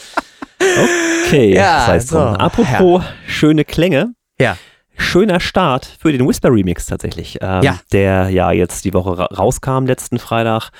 [1.26, 4.14] Okay, Ja, das heißt so, Apropos schöne Klänge.
[4.38, 4.56] Ja.
[4.96, 7.78] Schöner Start für den Whisper Remix tatsächlich, ähm, Ja.
[7.92, 10.70] der ja jetzt die Woche ra rauskam, letzten Freitag.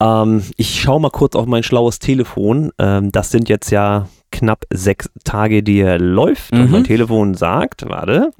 [0.00, 2.72] Ähm, ich schaue mal kurz auf mein schlaues Telefon.
[2.78, 6.52] Ähm, das sind jetzt ja knapp sechs Tage, die er läuft.
[6.52, 6.70] Und Mhm.
[6.72, 8.32] mein Telefon sagt, warte,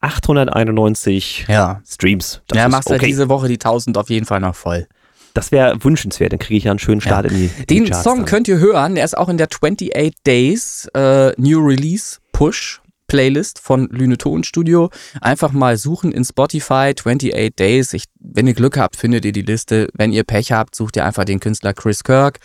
[0.00, 1.82] 891 Ja.
[1.86, 2.40] Streams.
[2.48, 3.10] Das ja, machst halt okay.
[3.10, 4.86] diese Woche die 1000 auf jeden Fall noch voll.
[5.34, 7.84] Das wäre wünschenswert, dann kriege ich ja einen schönen Start in die in die Den
[7.84, 8.24] Charts Song dann.
[8.26, 12.80] könnt ihr hören, der ist auch in der 28 Days äh, New Release Push
[13.10, 14.88] Playlist von Lüne Ton Studio.
[15.20, 17.92] Einfach mal suchen in Spotify 28 Days.
[17.92, 19.88] Ich, wenn ihr Glück habt, findet ihr die Liste.
[19.94, 22.38] Wenn ihr Pech habt, sucht ihr einfach den Künstler Chris Kirk.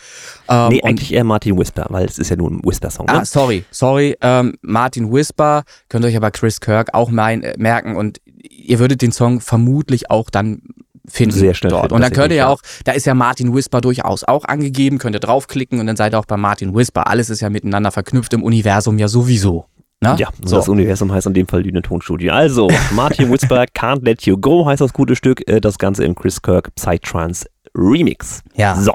[0.48, 3.08] Ähm, Nee, eigentlich eher Martin Whisper, weil es ist ja nur ein Whisper-Song.
[3.08, 3.24] Ah, Ne?
[3.26, 4.16] sorry, sorry.
[4.20, 8.80] Ähm, Martin Whisper, könnt ihr euch aber Chris Kirk auch mein, äh, merken und ihr
[8.80, 10.62] würdet den Song vermutlich auch dann
[11.08, 11.82] finden Sehr schnell dort.
[11.82, 14.98] finden, und dann könnt ihr ja auch, da ist ja Martin Whisper durchaus auch angegeben,
[14.98, 17.06] könnt ihr draufklicken und dann seid ihr auch bei Martin Whisper.
[17.06, 19.66] Alles ist ja miteinander verknüpft im Universum ja sowieso.
[20.02, 20.14] Ne?
[20.18, 20.56] Ja, so.
[20.56, 22.32] das Universum heißt in dem Fall Lüne Tonstudio.
[22.32, 25.48] Also, Martin Whisper, Can't Let You Go heißt das gute Stück.
[25.48, 28.42] Äh, Das Ganze im Chris Kirk Psytrance Remix.
[28.54, 28.76] Ja.
[28.76, 28.94] So.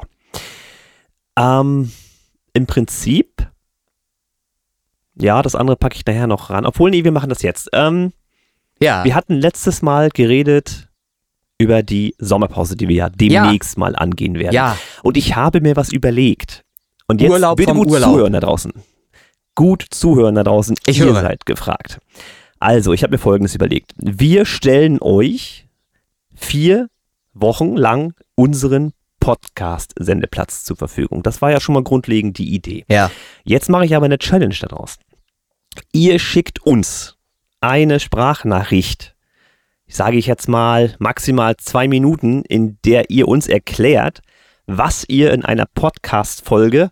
[1.38, 1.90] Ähm,
[2.52, 3.48] Im Prinzip,
[5.16, 6.66] ja, das andere packe ich nachher noch ran.
[6.66, 7.68] Obwohl, nee, wir machen das jetzt.
[7.72, 8.12] Ähm,
[8.80, 9.04] ja.
[9.04, 10.88] Wir hatten letztes Mal geredet
[11.58, 14.54] über die Sommerpause, die wir ja demnächst mal angehen werden.
[14.54, 14.76] ja.
[15.02, 16.64] Und ich habe mir was überlegt.
[17.08, 18.12] Und jetzt Urlaub bitte vom gut Urlaub.
[18.12, 18.72] zuhören da draußen.
[19.54, 20.76] Gut zuhören da draußen.
[20.86, 21.20] Ich Ihr höre.
[21.20, 21.98] seid gefragt.
[22.58, 23.92] Also, ich habe mir Folgendes überlegt.
[23.96, 25.66] Wir stellen euch
[26.34, 26.88] vier
[27.34, 31.22] Wochen lang unseren Podcast-Sendeplatz zur Verfügung.
[31.22, 32.84] Das war ja schon mal grundlegend die Idee.
[32.88, 33.10] Ja.
[33.44, 34.98] Jetzt mache ich aber eine Challenge daraus.
[35.92, 37.16] Ihr schickt uns
[37.60, 39.14] eine Sprachnachricht,
[39.88, 44.20] sage ich jetzt mal maximal zwei Minuten, in der ihr uns erklärt,
[44.66, 46.90] was ihr in einer Podcast-Folge,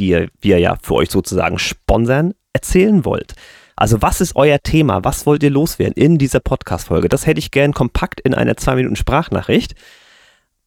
[0.00, 3.34] die wir ja für euch sozusagen sponsern, erzählen wollt.
[3.76, 5.04] Also was ist euer Thema?
[5.04, 7.08] Was wollt ihr loswerden in dieser Podcast-Folge?
[7.08, 9.74] Das hätte ich gern kompakt in einer zwei Minuten Sprachnachricht.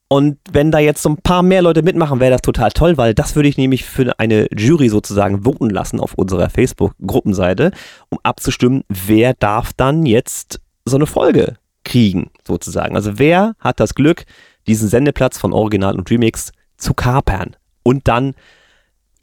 [0.08, 3.14] Und wenn da jetzt so ein paar mehr Leute mitmachen, wäre das total toll, weil
[3.14, 7.72] das würde ich nämlich für eine Jury sozusagen voten lassen auf unserer Facebook-Gruppenseite,
[8.10, 12.96] um abzustimmen, wer darf dann jetzt so eine Folge kriegen, sozusagen.
[12.96, 14.26] Also wer hat das Glück,
[14.68, 18.36] diesen Sendeplatz von Original und Remix zu kapern und dann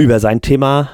[0.00, 0.90] über sein Thema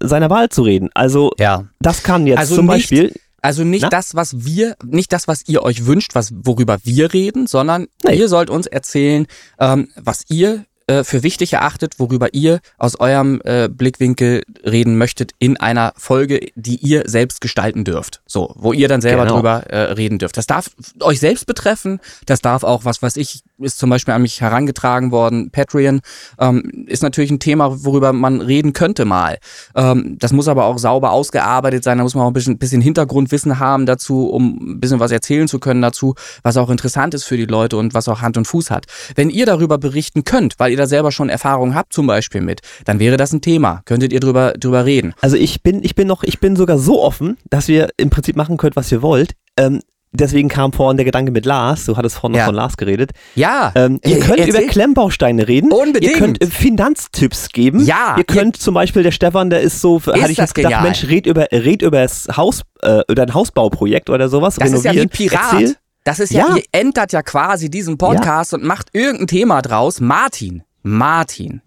[0.00, 0.90] seiner Wahl zu reden.
[0.94, 1.64] Also Ja.
[1.80, 3.88] das kann jetzt Also zum nicht- Beispiel Also nicht Na?
[3.88, 8.16] das, was wir, nicht das, was ihr euch wünscht, was, worüber wir reden, sondern Nee.
[8.16, 9.26] ihr sollt uns erzählen,
[9.58, 15.30] ähm, was ihr äh, für wichtig erachtet, worüber ihr aus eurem äh, Blickwinkel reden möchtet
[15.38, 18.22] in einer Folge, die ihr selbst gestalten dürft.
[18.26, 19.36] So, wo ihr dann selber Genau.
[19.36, 20.36] drüber äh, reden dürft.
[20.36, 20.70] Das darf
[21.00, 25.12] euch selbst betreffen, das darf auch, was weiß ich, ist zum Beispiel an mich herangetragen
[25.12, 26.00] worden, Patreon,
[26.40, 29.38] ähm, ist natürlich ein Thema, worüber man reden könnte mal.
[29.76, 32.80] Ähm, das muss aber auch sauber ausgearbeitet sein, da muss man auch ein bisschen, bisschen
[32.80, 37.24] Hintergrundwissen haben dazu, um ein bisschen was erzählen zu können dazu, was auch interessant ist
[37.24, 38.86] für die Leute und was auch Hand und Fuß hat.
[39.14, 42.60] Wenn ihr darüber berichten könnt, weil ihr da selber schon Erfahrung habt zum Beispiel mit,
[42.84, 43.82] dann wäre das ein Thema.
[43.84, 45.14] Könntet ihr drüber, drüber reden.
[45.20, 48.34] Also ich bin, ich bin noch, ich bin sogar so offen, dass wir im Prinzip
[48.36, 49.32] machen könnt, was ihr wollt.
[49.56, 49.80] Ähm,
[50.12, 52.46] deswegen kam vorhin der Gedanke mit Lars, du hattest vorhin noch Ja.
[52.46, 53.12] von Lars geredet.
[53.36, 55.70] Ja, Ähm, ihr äh, könnt über erzählt- Klemmbausteine reden.
[55.72, 56.12] Unbedingt.
[56.12, 57.84] Ihr könnt äh, Finanztipps geben.
[57.84, 60.82] Ja, Ihr könnt zum Beispiel, der Stefan, der ist so, hatte ich jetzt gedacht, genial.
[60.82, 64.56] Mensch, red über, red über das Haus, äh, über ein Hausbauprojekt oder sowas.
[64.56, 65.06] Das ist ja wie.
[65.06, 65.52] Pirat.
[65.52, 65.76] Erzähl.
[66.02, 66.56] Das ist ja, Ja.
[66.56, 70.00] ihr entert ja quasi diesen Podcast und macht irgendein Thema draus.
[70.00, 71.62] Martin, Martin.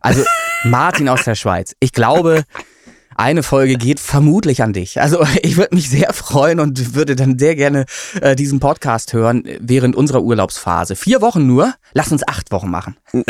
[0.00, 0.24] Also
[0.64, 1.74] Martin aus der Schweiz.
[1.80, 2.44] Ich glaube,
[3.14, 5.00] eine Folge geht vermutlich an dich.
[5.00, 7.84] Also ich würde mich sehr freuen und würde dann sehr gerne
[8.20, 10.96] äh, diesen Podcast hören äh, während unserer Urlaubsphase.
[10.96, 12.96] Vier Wochen nur, lass uns acht Wochen machen.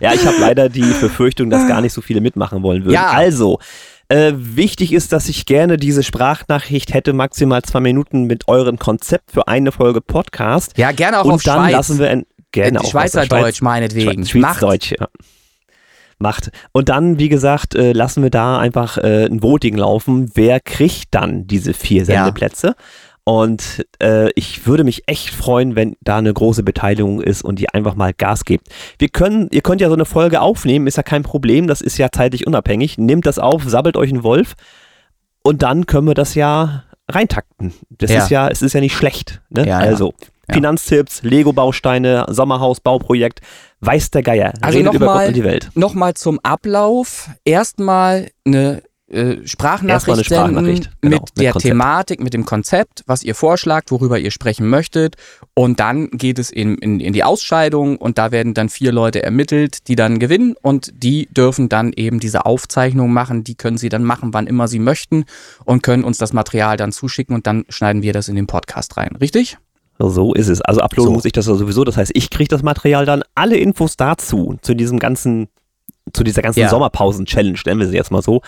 [0.00, 2.94] Ja, ich habe leider die Befürchtung, dass gar nicht so viele mitmachen wollen würden.
[2.94, 3.10] Ja.
[3.10, 3.58] Also,
[4.08, 9.30] äh, wichtig ist, dass ich gerne diese Sprachnachricht hätte, maximal zwei Minuten mit eurem Konzept
[9.32, 10.76] für eine Folge Podcast.
[10.76, 11.72] Ja, gerne auch Und auf dann Schweiz.
[11.72, 13.60] lassen wir ein, gerne Äh, auch Schweizerdeutsch Schweiz.
[13.60, 14.24] meinetwegen.
[14.26, 15.08] Schweizerdeutsch, ja.
[16.18, 16.50] Macht.
[16.72, 20.30] Und dann, wie gesagt, äh, lassen wir da einfach äh, ein Voting laufen.
[20.34, 22.04] Wer kriegt dann diese vier Ja.
[22.06, 22.76] Sendeplätze?
[23.26, 27.74] Und äh, ich würde mich echt freuen, wenn da eine große Beteiligung ist und ihr
[27.74, 28.68] einfach mal Gas gebt.
[28.98, 31.96] Wir können, ihr könnt ja so eine Folge aufnehmen, ist ja kein Problem, das ist
[31.98, 32.98] ja zeitlich unabhängig.
[32.98, 34.54] Nehmt das auf, sabbelt euch einen Wolf
[35.42, 37.72] und dann können wir das ja reintakten.
[37.90, 38.22] Das Ja.
[38.22, 39.40] ist ja, es ist ja nicht schlecht.
[39.48, 39.62] Ne?
[39.62, 39.86] Ja, ja.
[39.88, 40.26] also Ja.
[40.52, 43.40] Finanztipps, Lego-Bausteine, Sommerhaus, Bauprojekt,
[43.80, 44.52] weiß der Geier.
[44.60, 45.70] Also nochmal- Welt.
[45.74, 47.28] Nochmal zum Ablauf.
[47.44, 51.70] Erstmal eine äh, Sprachnachricht, eine Sprachnachricht, senden genau, mit mit der Konzept.
[51.70, 55.16] Thematik, mit dem Konzept, was ihr vorschlagt, worüber ihr sprechen möchtet.
[55.52, 59.22] Und dann geht es in, in, in die Ausscheidung und da werden dann vier Leute
[59.22, 63.44] ermittelt, die dann gewinnen und die dürfen dann eben diese Aufzeichnung machen.
[63.44, 65.26] Die können sie dann machen, wann immer sie möchten
[65.64, 68.96] und können uns das Material dann zuschicken und dann schneiden wir das in den Podcast
[68.96, 69.14] rein.
[69.20, 69.58] Richtig?
[69.98, 70.60] So ist es.
[70.60, 71.14] Also uploaden So.
[71.14, 71.84] muss ich das ja sowieso.
[71.84, 75.48] Das heißt, ich kriege das Material dann, alle Infos dazu, zu diesem ganzen,
[76.12, 76.68] zu dieser ganzen Ja.
[76.68, 78.42] Sommerpausen-Challenge, nennen wir sie jetzt mal so,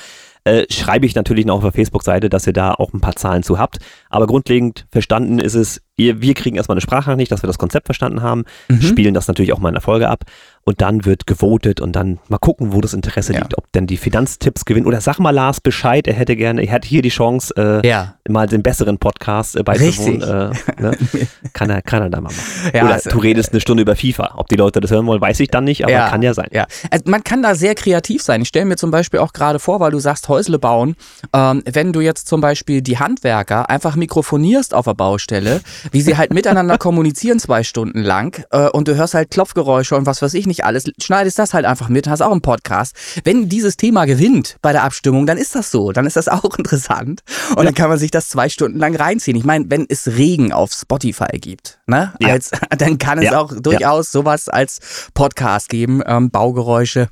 [0.45, 3.43] äh, schreibe ich natürlich noch auf der Facebook-Seite, dass ihr da auch ein paar Zahlen
[3.43, 3.79] zu habt.
[4.11, 7.87] Aber grundlegend verstanden ist es, ihr, wir kriegen erstmal eine Sprachnachricht, dass wir das Konzept
[7.87, 8.83] verstanden haben, Mhm.
[8.83, 10.25] spielen das natürlich auch mal in der Folge ab
[10.65, 13.39] und dann wird gewotet und dann mal gucken, wo das Interesse Ja.
[13.41, 14.87] liegt, ob denn die Finanztipps gewinnen.
[14.87, 18.17] Oder sag mal Lars Bescheid, er hätte gerne, er hat hier die Chance, äh, Ja.
[18.29, 20.23] mal den besseren Podcast äh, beizuwohnen.
[20.23, 20.51] Äh,
[20.83, 20.97] ne?
[21.53, 22.71] kann, er, kann er da mal machen.
[22.75, 24.35] Ja, Oder also- du redest eine Stunde über FIFA.
[24.37, 26.49] Ob die Leute das hören wollen, weiß ich dann nicht, aber kann ja sein.
[26.91, 28.43] Also man kann da sehr kreativ sein.
[28.43, 30.97] Ich stelle mir zum Beispiel auch gerade vor, weil du sagst Häusle bauen,
[31.33, 35.61] ähm, wenn du jetzt zum Beispiel die Handwerker einfach mikrofonierst auf der Baustelle,
[35.93, 40.07] wie sie halt miteinander kommunizieren zwei Stunden lang äh, und du hörst halt Klopfgeräusche und
[40.07, 42.95] was weiß ich nicht alles, schneidest das halt einfach mit, hast auch einen Podcast.
[43.25, 46.57] Wenn dieses Thema gewinnt bei der Abstimmung, dann ist das so, dann ist das auch
[46.59, 47.23] interessant
[47.57, 49.37] und dann kann man sich das zwei Stunden lang reinziehen.
[49.37, 52.29] Ich meine, wenn es Regen auf Spotify gibt, ne, Ja.
[52.31, 53.41] als, dann kann es Ja.
[53.41, 57.09] auch durchaus sowas als Podcast geben, ähm, Baugeräusche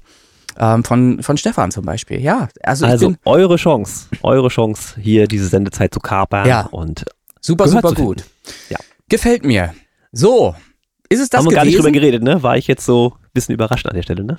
[0.58, 2.20] ähm, von, von Stefan zum Beispiel.
[2.20, 6.46] Ja, also, Also eure Chance, eure Chance, hier diese Sendezeit zu kapern.
[6.46, 6.66] Ja.
[6.70, 7.04] Und
[7.44, 8.24] super, gehört super gut.
[8.68, 8.78] Ja.
[9.08, 9.74] Gefällt mir.
[10.12, 10.54] So,
[11.08, 12.42] ist es das haben wir gar nicht drüber geredet, ne?
[12.42, 14.38] War ich jetzt so ein bisschen überrascht an der Stelle, ne?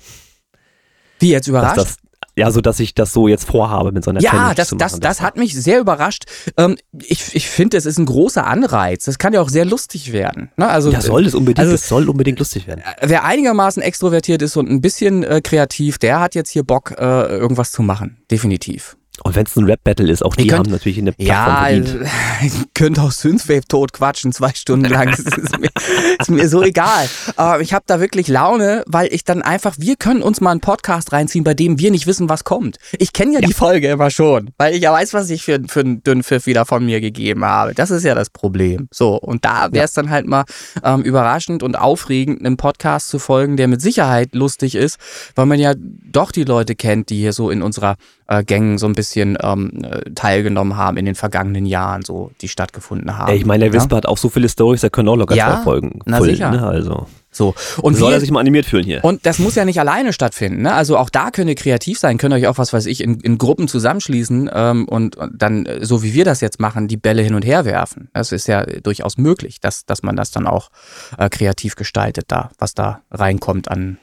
[1.20, 1.78] Wie jetzt überrascht?
[1.78, 1.98] das,
[2.38, 4.76] ja, so dass ich das so jetzt vorhabe mit so einer ja, Challenge das, zu
[4.76, 5.02] das, machen.
[5.02, 6.26] das hat mich sehr überrascht.
[6.58, 9.06] Ähm, ich ich finde, es ist ein großer Anreiz.
[9.06, 10.52] Das kann ja auch sehr lustig werden.
[10.58, 10.68] Ne?
[10.68, 12.84] Also, ja, soll es unbedingt, also- es soll unbedingt lustig werden.
[13.02, 17.28] wer einigermaßen extrovertiert ist und ein bisschen äh, kreativ, der hat jetzt hier Bock, äh,
[17.28, 18.18] irgendwas zu machen.
[18.30, 18.98] Definitiv.
[19.24, 22.12] Und wenn es ein Rap-Battle ist, auch die könnt, haben natürlich eine Plattform ja, verdient.
[22.44, 25.12] ihr könnt auch Synthwave tot quatschen, zwei Stunden lang.
[25.12, 25.70] das ist mir,
[26.20, 27.08] ist mir so egal.
[27.36, 30.62] Aber ich habe da wirklich Laune, weil ich dann einfach, wir können uns mal einen
[30.62, 32.78] Podcast reinziehen, bei dem wir nicht wissen, was kommt.
[32.98, 35.62] Ich kenne ja, ja, die Folge immer schon, weil ich ja weiß, was ich für,
[35.68, 37.74] für einen dünnen Pfiff wieder von mir gegeben habe.
[37.74, 38.88] Das ist ja das Problem.
[38.92, 40.02] So, und da wäre es ja.
[40.02, 40.44] dann halt mal
[40.84, 44.98] ähm, überraschend und aufregend, einem Podcast zu folgen, der mit Sicherheit lustig ist,
[45.36, 47.96] weil man ja doch die Leute kennt, die hier so in unserer
[48.28, 52.48] äh, Gängen so ein bisschen ähm, äh, teilgenommen haben in den vergangenen Jahren, so die
[52.48, 53.32] stattgefunden haben.
[53.32, 53.98] Ey, ich meine, der Wisper ja?
[53.98, 56.52] hat auch so viele Stories, da können auch locker ja, zwei Folgen na füllen, sicher.
[56.52, 56.66] Ne?
[56.66, 57.08] Also.
[57.36, 57.54] So.
[57.82, 59.04] Und soll wir, er sich mal animiert fühlen hier.
[59.04, 60.62] Und das muss ja nicht alleine stattfinden.
[60.62, 60.74] Ne?
[60.74, 63.38] Also auch da könnt ihr kreativ sein, könnt euch auch, was weiß ich, in, in
[63.38, 67.24] Gruppen zusammenschließen ähm, und, und dann, äh, so wie wir das jetzt machen, die Bälle
[67.24, 68.10] hin und her werfen.
[68.14, 70.70] Das ist ja durchaus möglich, dass, dass man das dann auch
[71.18, 73.98] äh, kreativ gestaltet, da, was da reinkommt an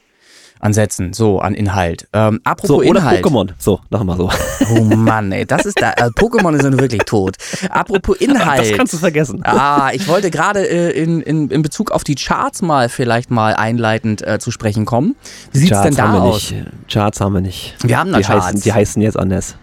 [0.63, 2.09] an Sätzen, so, an Inhalt.
[2.13, 3.25] Ähm, apropos so, oder Inhalt.
[3.25, 4.31] Pokémon, so, machen wir so.
[4.71, 7.37] Oh Mann, ey, das ist da, äh, Pokémon ist wirklich tot.
[7.69, 8.63] Apropos Inhalt.
[8.63, 9.41] Das kannst du vergessen.
[9.45, 13.55] Ah, ich wollte gerade äh, in, in, in Bezug auf die Charts mal vielleicht mal
[13.55, 15.17] einleitend äh, zu sprechen kommen.
[15.51, 16.51] Wie sieht's Charts denn da haben wir aus?
[16.53, 16.67] Nicht.
[16.89, 17.75] Charts haben wir nicht.
[17.83, 18.47] Wir haben da die Charts.
[18.47, 19.57] Heißen, die heißen jetzt anders.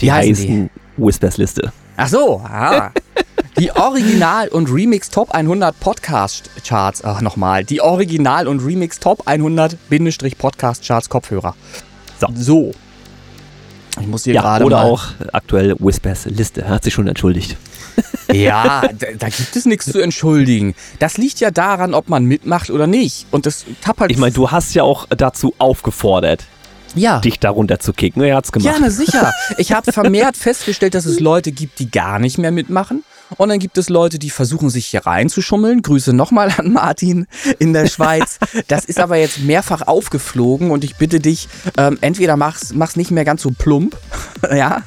[0.00, 1.72] Die Wie heißen, heißen Whispers Liste.
[1.96, 2.90] Ach so, ah.
[3.58, 9.26] Die Original- und Remix Top 100 Podcast Charts, ach nochmal, die Original- und Remix Top
[9.26, 9.76] 100
[10.38, 11.56] Podcast Charts Kopfhörer.
[12.20, 12.28] So.
[12.36, 12.70] so.
[14.00, 17.56] Ich muss hier ja, gerade Oder auch aktuell Whispers Liste, er hat sich schon entschuldigt.
[18.32, 20.74] Ja, da, da, gibt es nichts zu entschuldigen.
[20.98, 23.26] Das liegt ja daran, ob man mitmacht oder nicht.
[23.30, 26.44] Und das halt Ich meine, du hast ja auch dazu aufgefordert,
[26.94, 27.20] ja.
[27.20, 28.22] dich darunter zu kicken.
[28.22, 28.72] Er hat's gemacht.
[28.72, 29.32] Ja, na sicher.
[29.56, 33.02] Ich habe vermehrt festgestellt, dass es Leute gibt, die gar nicht mehr mitmachen.
[33.36, 35.82] Und dann gibt es Leute, die versuchen, sich hier reinzuschummeln.
[35.82, 37.26] Grüße nochmal an Martin
[37.58, 38.38] in der Schweiz.
[38.66, 43.10] Das ist aber jetzt mehrfach aufgeflogen und ich bitte dich, ähm, entweder mach's, mach's nicht
[43.10, 43.96] mehr ganz so plump,
[44.54, 44.82] ja,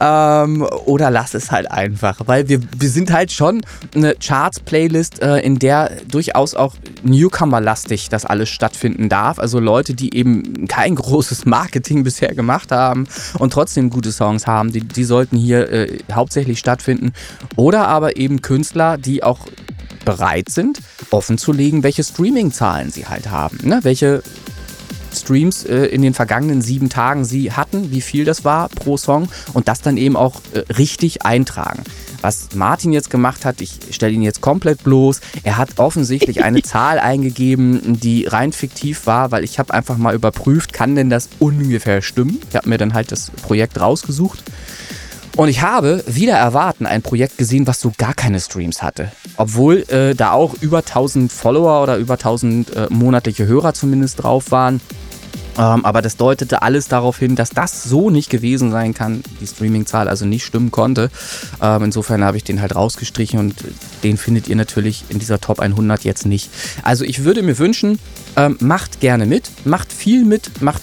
[0.00, 2.20] ähm, oder lass es halt einfach.
[2.26, 3.62] Weil wir, wir sind halt schon
[3.94, 9.38] eine Charts-Playlist, äh, in der durchaus auch Newcomer-lastig das alles stattfinden darf.
[9.38, 13.06] Also Leute, die eben kein großes Marketing bisher gemacht haben
[13.38, 17.12] und trotzdem gute Songs haben, die, die sollten hier äh, hauptsächlich stattfinden.
[17.64, 19.46] Oder aber eben Künstler, die auch
[20.04, 23.56] bereit sind, offen zu legen, welche Streaming-Zahlen sie halt haben.
[23.62, 23.78] Ne?
[23.84, 24.22] Welche
[25.14, 29.30] Streams äh, in den vergangenen sieben Tagen sie hatten, wie viel das war pro Song
[29.54, 31.84] und das dann eben auch äh, richtig eintragen.
[32.20, 36.60] Was Martin jetzt gemacht hat, ich stelle ihn jetzt komplett bloß, er hat offensichtlich eine
[36.62, 41.30] Zahl eingegeben, die rein fiktiv war, weil ich habe einfach mal überprüft, kann denn das
[41.38, 42.42] ungefähr stimmen?
[42.50, 44.44] Ich habe mir dann halt das Projekt rausgesucht
[45.36, 49.10] und ich habe wieder erwarten ein Projekt gesehen, was so gar keine Streams hatte.
[49.36, 54.50] Obwohl äh, da auch über 1000 Follower oder über 1000 äh, monatliche Hörer zumindest drauf
[54.50, 54.80] waren.
[55.56, 59.46] Ähm, aber das deutete alles darauf hin, dass das so nicht gewesen sein kann, die
[59.46, 61.10] Streamingzahl also nicht stimmen konnte.
[61.60, 63.54] Ähm, insofern habe ich den halt rausgestrichen und
[64.02, 66.50] den findet ihr natürlich in dieser Top 100 jetzt nicht.
[66.82, 67.98] Also ich würde mir wünschen,
[68.36, 70.82] ähm, macht gerne mit, macht viel mit, macht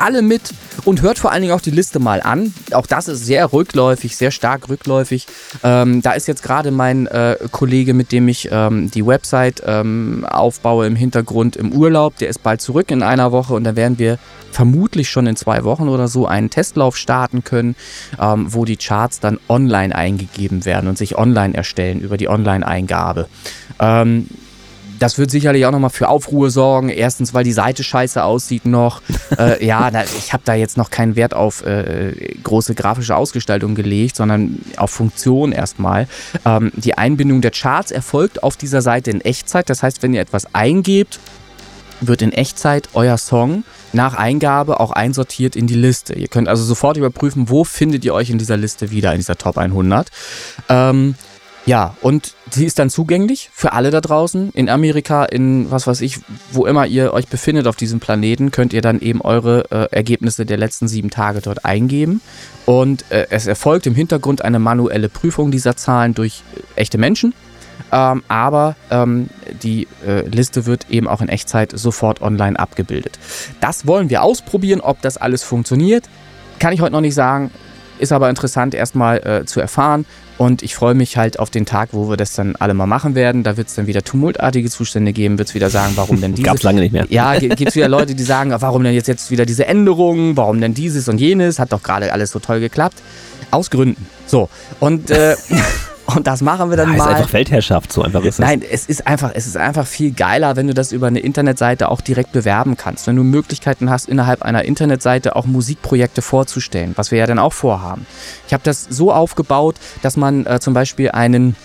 [0.00, 0.52] alle mit
[0.84, 2.54] und hört vor allen Dingen auch die Liste mal an.
[2.72, 5.26] Auch das ist sehr rückläufig, sehr stark rückläufig.
[5.62, 10.26] Ähm, da ist jetzt gerade mein äh, Kollege, mit dem ich ähm, die Website ähm,
[10.28, 12.16] aufbaue im Hintergrund im Urlaub.
[12.18, 14.18] Der ist bald zurück in einer Woche und da werden wir
[14.50, 17.76] vermutlich schon in zwei Wochen oder so einen Testlauf starten können,
[18.20, 23.28] ähm, wo die Charts dann online eingegeben werden und sich online erstellen über die Online-Eingabe.
[23.78, 24.28] Ähm,
[24.98, 26.88] das wird sicherlich auch nochmal für Aufruhr sorgen.
[26.88, 29.02] Erstens, weil die Seite scheiße aussieht noch.
[29.38, 33.74] äh, ja, da, ich habe da jetzt noch keinen Wert auf äh, große grafische Ausgestaltung
[33.74, 36.08] gelegt, sondern auf Funktion erstmal.
[36.44, 39.70] Ähm, die Einbindung der Charts erfolgt auf dieser Seite in Echtzeit.
[39.70, 41.20] Das heißt, wenn ihr etwas eingebt,
[42.00, 46.14] wird in Echtzeit euer Song nach Eingabe auch einsortiert in die Liste.
[46.14, 49.36] Ihr könnt also sofort überprüfen, wo findet ihr euch in dieser Liste wieder, in dieser
[49.36, 50.08] Top 100.
[50.68, 51.14] Ähm,
[51.66, 54.50] ja, und sie ist dann zugänglich für alle da draußen.
[54.54, 56.18] In Amerika, in was weiß ich,
[56.50, 60.46] wo immer ihr euch befindet auf diesem Planeten, könnt ihr dann eben eure äh, Ergebnisse
[60.46, 62.20] der letzten sieben Tage dort eingeben.
[62.64, 67.34] Und äh, es erfolgt im Hintergrund eine manuelle Prüfung dieser Zahlen durch äh, echte Menschen.
[67.92, 69.28] Ähm, aber ähm,
[69.62, 73.18] die äh, Liste wird eben auch in Echtzeit sofort online abgebildet.
[73.60, 76.04] Das wollen wir ausprobieren, ob das alles funktioniert.
[76.58, 77.50] Kann ich heute noch nicht sagen.
[77.98, 80.04] Ist aber interessant erstmal äh, zu erfahren.
[80.38, 83.16] Und ich freue mich halt auf den Tag, wo wir das dann alle mal machen
[83.16, 83.42] werden.
[83.42, 86.44] Da wird es dann wieder tumultartige Zustände geben, wird es wieder sagen, warum denn dieses.
[86.46, 87.06] Gab's lange nicht mehr.
[87.08, 90.60] Ja, gibt es wieder Leute, die sagen, warum denn jetzt, jetzt wieder diese Änderungen, warum
[90.60, 93.02] denn dieses und jenes, hat doch gerade alles so toll geklappt.
[93.50, 94.06] Aus Gründen.
[94.26, 94.48] So.
[94.78, 95.34] Und äh,
[96.14, 97.10] Und das machen wir dann ja, mal.
[97.10, 98.38] Ist einfach Weltherrschaft, so einfach ist es.
[98.38, 101.90] Nein, es ist einfach, es ist einfach viel geiler, wenn du das über eine Internetseite
[101.90, 103.06] auch direkt bewerben kannst.
[103.06, 107.52] Wenn du Möglichkeiten hast, innerhalb einer Internetseite auch Musikprojekte vorzustellen, was wir ja dann auch
[107.52, 108.06] vorhaben.
[108.46, 111.56] Ich habe das so aufgebaut, dass man äh, zum Beispiel einen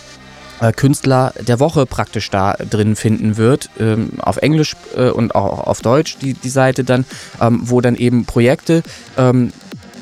[0.60, 5.68] äh, Künstler der Woche praktisch da drin finden wird, ähm, auf Englisch äh, und auch
[5.68, 7.06] auf Deutsch die, die Seite dann,
[7.40, 8.84] ähm, wo dann eben Projekte,
[9.18, 9.54] ähm,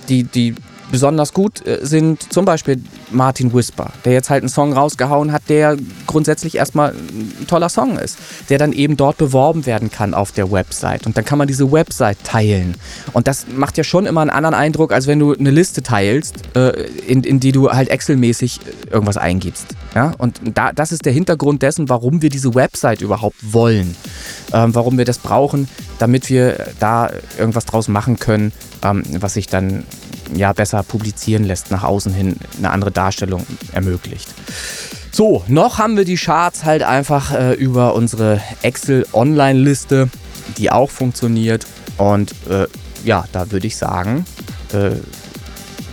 [0.10, 0.56] die, die
[0.92, 2.82] besonders gut äh, sind zum Beispiel
[3.12, 5.78] Martin Whisper, der jetzt halt einen Song rausgehauen hat, der
[6.08, 8.18] grundsätzlich erstmal ein toller Song ist,
[8.50, 11.06] der dann eben dort beworben werden kann auf der Website.
[11.06, 12.76] Und dann kann man diese Website teilen.
[13.14, 16.36] Und das macht ja schon immer einen anderen Eindruck, als wenn du eine Liste teilst,
[16.56, 16.70] äh,
[17.08, 19.68] in, in die du halt Excel-mäßig äh, irgendwas eingibst.
[19.96, 20.14] Ja?
[20.18, 23.96] Und da, das ist der Hintergrund dessen, warum wir diese Website überhaupt wollen.
[24.54, 28.52] Ähm, warum wir das brauchen, damit wir da irgendwas draus machen können,
[28.84, 29.86] ähm, was sich dann
[30.36, 34.34] ja besser publizieren lässt, nach außen hin eine andere Darstellung ermöglicht.
[35.12, 40.10] So, noch haben wir die Charts halt einfach äh, über unsere Excel-Online-Liste,
[40.58, 41.68] die auch funktioniert.
[41.98, 42.68] Und äh,
[43.04, 44.26] ja, da würde ich sagen,
[44.72, 44.92] äh,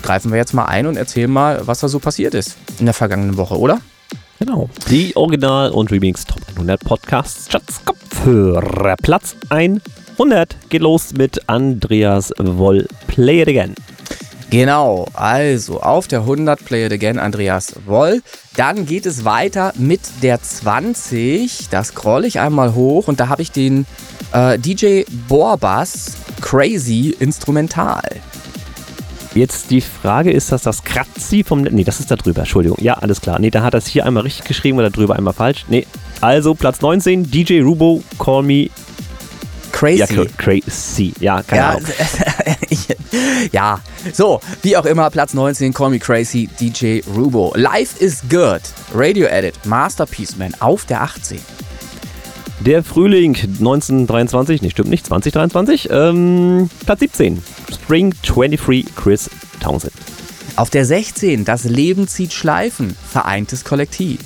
[0.03, 2.95] greifen wir jetzt mal ein und erzählen mal, was da so passiert ist in der
[2.95, 3.81] vergangenen Woche, oder?
[4.39, 4.71] Genau.
[4.89, 8.95] Die Original- und Remix Top 100 Podcasts Schatzkopfhörer.
[9.03, 12.87] Platz 100 geht los mit Andreas Woll.
[13.09, 13.75] Play it again.
[14.51, 18.23] Genau, also auf der 100 Play It Again Andreas Woll.
[18.57, 21.69] Dann geht es weiter mit der 20.
[21.71, 23.85] Da scroll ich einmal hoch und da habe ich den
[24.33, 28.03] äh, DJ Borbass Crazy Instrumental.
[29.35, 31.63] Jetzt die Frage, ist das das Kratzi vom...
[31.63, 32.79] Nee, das ist da drüber, Entschuldigung.
[32.81, 33.39] Ja, alles klar.
[33.39, 35.67] Nee, da hat das hier einmal richtig geschrieben oder drüber einmal falsch.
[35.69, 35.87] Nee,
[36.23, 38.71] also Platz 19, DJ Rubo, Call Me...
[39.73, 39.99] Crazy.
[39.99, 41.13] Ja, crazy.
[41.21, 41.85] Ja, keine ja, Ahnung.
[43.53, 43.81] ja,
[44.13, 47.53] so, wie auch immer, Platz 19, Call Me Crazy, DJ Rubo.
[47.57, 48.63] Life is Good,
[48.95, 51.39] Radio Edit, Masterpiece Man auf der 18.
[52.61, 57.43] Der Frühling 1923, nee, stimmt nicht, 2023, ähm, Platz 17.
[57.73, 59.93] Spring 23, Chris Townsend.
[60.57, 64.19] Auf der 16, Das Leben zieht Schleifen, vereintes Kollektiv.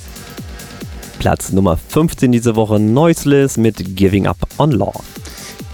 [1.19, 4.95] Platz Nummer 15 diese Woche, Noiseless mit Giving Up on Law.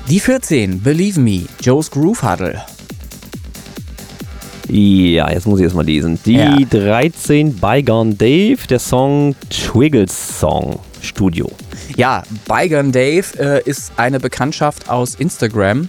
[0.08, 2.62] Die 14, Believe Me, Joe's Groove Huddle.
[4.68, 6.18] Ja, jetzt muss ich erstmal lesen.
[6.24, 6.56] Die Ja.
[6.70, 11.50] 13, Bygone Dave, der Song Twiggles Song Studio.
[11.96, 15.88] Ja, Bygone Dave äh, ist eine Bekanntschaft aus Instagram.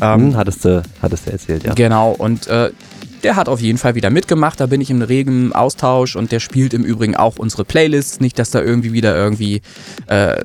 [0.00, 1.74] Ähm, Hm, hattest, du, hattest du erzählt, ja.
[1.74, 2.70] Genau, und äh,
[3.22, 4.60] der hat auf jeden Fall wieder mitgemacht.
[4.60, 8.20] Da bin ich im regen Austausch und der spielt im Übrigen auch unsere Playlists.
[8.20, 9.62] Nicht, dass da irgendwie wieder irgendwie
[10.06, 10.36] äh,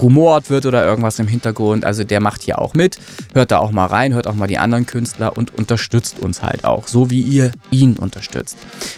[0.00, 1.84] rumort wird oder irgendwas im Hintergrund.
[1.84, 2.98] Also der macht hier auch mit.
[3.32, 6.64] Hört da auch mal rein, hört auch mal die anderen Künstler und unterstützt uns halt
[6.64, 6.88] auch.
[6.88, 8.56] So wie ihr ihn unterstützt.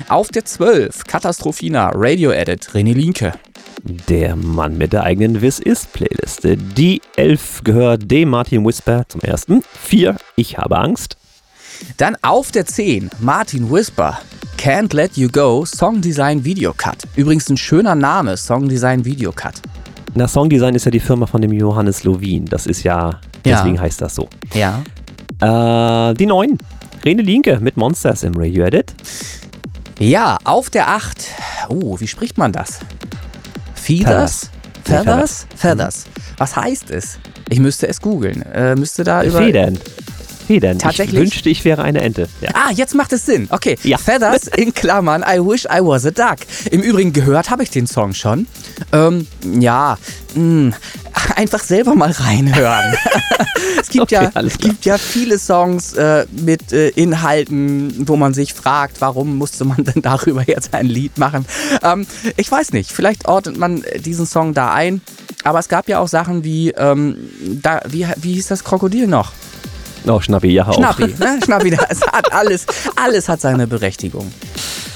[0.08, 3.32] Auf der 12, Katastrophina, Radio Edit, René Linke.
[4.08, 6.56] Der Mann mit der eigenen Wiss ist Playliste.
[6.56, 9.62] Die 11 gehört dem Martin Whisper zum ersten.
[9.84, 11.16] 4, Ich habe Angst.
[11.96, 14.18] Dann auf der 10, Martin Whisper.
[14.58, 16.96] Can't Let You Go, Song Design Video Cut.
[17.14, 19.54] Übrigens ein schöner Name, Song Design Video Cut.
[20.14, 22.46] Na, Songdesign ist ja die Firma von dem Johannes Lovin.
[22.46, 23.18] Das ist ja, Ja.
[23.44, 24.28] deswegen heißt das so.
[24.54, 24.82] Ja.
[26.10, 26.56] Äh, die 9,
[27.04, 28.94] Rene Linke mit Monsters im Radio Edit.
[29.98, 31.26] Ja, auf der 8.
[31.68, 32.80] Oh, wie spricht man das?
[33.74, 34.50] Feathers?
[34.84, 35.04] Feathers.
[35.04, 35.46] Feathers?
[35.56, 36.04] Feathers.
[36.38, 37.18] Was heißt es?
[37.48, 38.42] Ich müsste es googeln.
[38.42, 39.38] Äh, müsste da über.
[39.38, 39.78] Federn.
[40.46, 40.78] Federn.
[40.78, 41.14] Tatsächlich?
[41.14, 42.28] Ich wünschte, ich wäre eine Ente.
[42.40, 42.50] Ja.
[42.54, 43.48] Ah, jetzt macht es Sinn.
[43.50, 43.76] Okay.
[43.82, 43.98] Ja.
[43.98, 46.38] Feathers in Klammern, I wish I was a duck.
[46.70, 48.46] Im Übrigen gehört habe ich den Song schon.
[48.92, 49.26] Ähm,
[49.58, 49.98] ja,
[50.34, 50.74] mh,
[51.34, 52.94] einfach selber mal reinhören.
[53.80, 58.54] es gibt, Okay, ja, gibt ja viele Songs äh, mit äh, Inhalten, wo man sich
[58.54, 61.44] fragt, warum musste man denn darüber jetzt ein Lied machen.
[61.82, 65.00] Ähm, ich weiß nicht, vielleicht ordnet man diesen Song da ein.
[65.44, 67.16] Aber es gab ja auch Sachen wie, ähm,
[67.62, 69.32] da, wie, wie hieß das Krokodil noch?
[70.06, 70.74] Oh, Schnappi, ja, auch.
[70.74, 71.38] Schnappi, ne?
[71.44, 74.30] Schnappi, das hat alles, alles hat seine Berechtigung.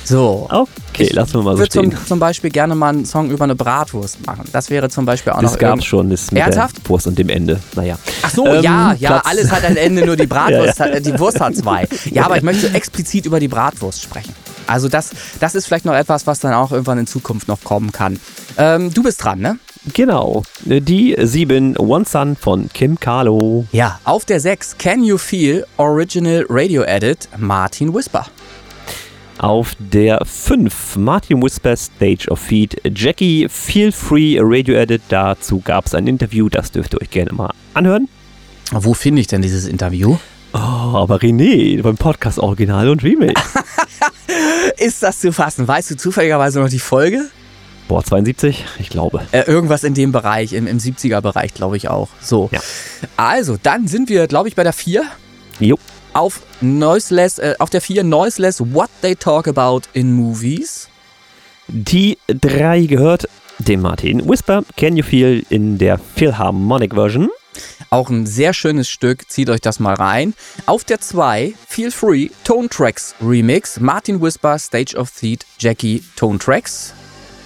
[0.04, 0.48] So.
[0.50, 1.92] Okay, lassen wir mal so würde stehen.
[1.92, 4.44] zum, zum Beispiel gerne mal einen Song über eine Bratwurst machen.
[4.52, 6.78] Das wäre zum Beispiel auch Das noch gab irgend- es schon, das mit Ernsthaft?
[6.78, 7.61] der Wurst und dem Ende.
[7.76, 7.96] Naja.
[8.22, 10.92] Ach so, Ähm, ja, ja, Platz- alles hat ein Ende, nur die Bratwurst, Ja, ja.
[10.92, 11.86] Hat, äh, die Wurst hat zwei.
[12.11, 14.34] Ja, aber ich möchte explizit über die Bratwurst sprechen.
[14.66, 17.92] Also das, das ist vielleicht noch etwas, was dann auch irgendwann in Zukunft noch kommen
[17.92, 18.18] kann.
[18.56, 19.58] Ähm, du bist dran, ne?
[19.94, 20.42] Genau.
[20.64, 23.64] Die 7, One Sun von Kim Carlo.
[23.72, 23.98] Ja.
[24.04, 28.26] Auf der 6, Can You Feel Original Radio Edit, Martin Whisper.
[29.38, 32.76] Auf der 5, Martin Whisper Stage of Feed.
[32.94, 35.00] Jackie, Feel Free Radio Edit.
[35.08, 38.06] Dazu gab es ein Interview, das dürft ihr euch gerne mal anhören.
[38.72, 40.18] Wo finde ich denn dieses Interview?
[40.52, 43.40] Oh, aber René, beim Podcast Original und Remix.
[44.78, 45.66] Ist das zu fassen?
[45.66, 47.30] Weißt du zufälligerweise noch die Folge?
[47.91, 48.64] Boah, 72?
[48.78, 49.20] Ich glaube.
[49.32, 52.07] Äh, irgendwas in dem Bereich, im, im 70er-Bereich, glaube ich auch.
[52.20, 52.49] So.
[52.53, 52.61] Ja.
[53.16, 55.03] Also, dann sind wir, glaube ich, bei der 4.
[55.59, 55.76] Jo.
[56.12, 60.88] Auf, Noiseless, äh, auf der 4 Noiseless What They Talk About in Movies.
[61.66, 63.28] Die drei gehört
[63.59, 64.28] dem Martin.
[64.28, 67.28] Whisper, Can You Feel in der Philharmonic Version.
[67.91, 70.34] Auch ein sehr schönes Stück, zieht euch das mal rein.
[70.66, 73.80] Auf der 2 Feel Free Tone Tracks Remix.
[73.80, 76.95] Martin Whisper, Stage of Theat, Jackie Tone Tracks.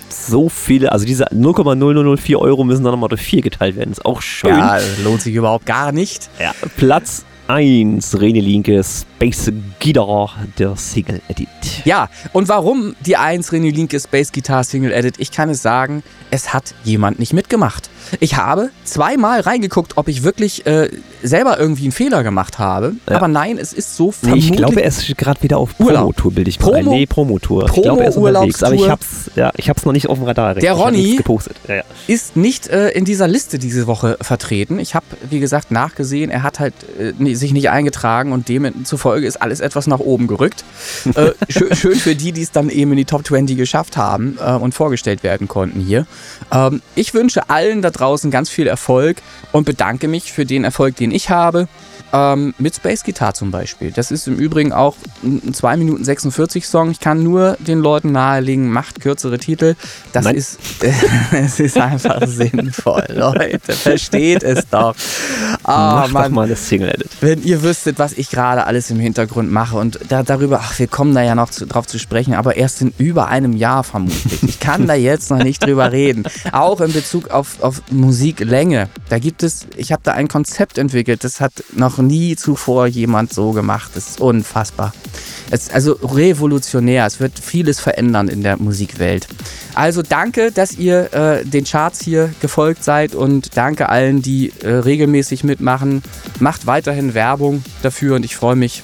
[0.09, 3.93] So viele, also diese 0,0004 Euro müssen dann nochmal durch 4 geteilt werden.
[3.93, 4.51] Ist auch schön.
[4.51, 6.29] Ja, lohnt sich überhaupt gar nicht.
[6.39, 6.53] Ja.
[6.77, 11.49] Platz 1, Rene Linke, Space Guitar, der Single Edit.
[11.85, 15.17] Ja, und warum die 1 René Linke Space Guitar Single Edit?
[15.19, 17.91] Ich kann es sagen, es hat jemand nicht mitgemacht.
[18.21, 20.89] Ich habe zweimal reingeguckt, ob ich wirklich äh,
[21.23, 22.95] selber irgendwie einen Fehler gemacht habe.
[23.09, 23.17] Ja.
[23.17, 25.77] Aber nein, es ist so Nee, ich glaube, er ist gerade wieder auf.
[25.77, 26.91] Promotour, bilde ich Promo-.
[26.91, 27.67] Nee, Promotour.
[27.67, 28.63] ich glaube, er ist unterwegs.
[28.63, 30.55] Aber ich hab's, ja, ich hab's noch nicht auf dem Radar.
[30.55, 31.21] Der Ronny-.
[31.69, 31.83] Ja, ja.
[32.07, 34.79] ist nicht äh, in dieser Liste diese Woche vertreten.
[34.79, 39.27] Ich habe, wie gesagt, nachgesehen, er hat halt äh, nee, sich nicht eingetragen und demzufolge
[39.27, 40.65] ist alles etwas nach oben gerückt.
[41.15, 44.39] äh, schön, schön für die, die es dann eben in die Top 20 geschafft haben
[44.45, 46.07] äh, und vorgestellt werden konnten hier.
[46.53, 49.19] Ähm, ich wünsche allen da draußen ganz viel Erfolg
[49.53, 51.69] und bedanke mich für den Erfolg, den ich habe.
[52.13, 53.91] Ähm, mit Space Guitar zum Beispiel.
[53.91, 56.91] Das ist im Übrigen auch ein 2 Minuten 46 Song.
[56.91, 59.75] Ich kann nur den Leuten nahelegen, macht kürzere Titel.
[60.13, 60.37] Das Nein.
[60.37, 60.59] ist,
[61.33, 63.73] es ist einfach sinnvoll, Leute.
[63.73, 64.95] Versteht es doch.
[65.65, 67.11] Ah, Mach doch mal das Single Edit.
[67.21, 70.87] wenn ihr wüsstet, was ich gerade alles im Hintergrund mache und da, darüber, ach, wir
[70.87, 74.43] kommen da ja noch zu, drauf zu sprechen, aber erst in über einem Jahr vermutlich.
[74.43, 76.25] Ich kann da jetzt noch nicht drüber reden.
[76.53, 78.89] Auch in Bezug auf, auf Musiklänge.
[79.09, 83.33] Da gibt es, ich habe da ein Konzept entwickelt, das hat noch nie zuvor jemand
[83.33, 83.93] so gemacht.
[83.95, 84.93] Das ist unfassbar.
[85.51, 87.07] Es, also revolutionär.
[87.07, 89.27] Es wird vieles verändern in der Musikwelt.
[89.75, 94.69] Also danke, dass ihr äh, den Charts hier gefolgt seid und danke allen, die äh,
[94.69, 96.03] regelmäßig mitmachen.
[96.41, 98.83] Macht weiterhin Werbung dafür und ich freue mich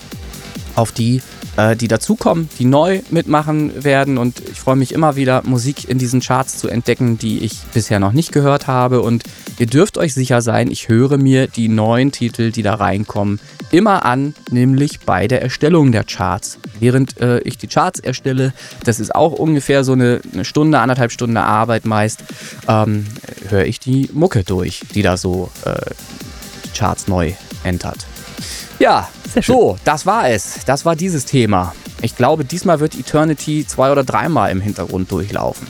[0.74, 1.22] auf die,
[1.56, 4.18] äh, die dazukommen, die neu mitmachen werden.
[4.18, 7.98] Und ich freue mich immer wieder, Musik in diesen Charts zu entdecken, die ich bisher
[7.98, 9.02] noch nicht gehört habe.
[9.02, 9.24] Und
[9.58, 13.40] ihr dürft euch sicher sein, ich höre mir die neuen Titel, die da reinkommen,
[13.70, 16.58] immer an, nämlich bei der Erstellung der Charts.
[16.78, 18.52] Während äh, ich die Charts erstelle,
[18.84, 22.24] das ist auch ungefähr so eine, eine Stunde, anderthalb Stunden Arbeit meist,
[22.68, 23.06] ähm,
[23.48, 25.74] höre ich die Mucke durch, die da so äh,
[26.64, 27.32] die Charts neu
[27.64, 28.06] entert.
[28.78, 29.54] Ja, Sehr schön.
[29.54, 30.64] so, das war es.
[30.66, 31.74] Das war dieses Thema.
[32.02, 35.66] Ich glaube, diesmal wird Eternity zwei oder dreimal im Hintergrund durchlaufen.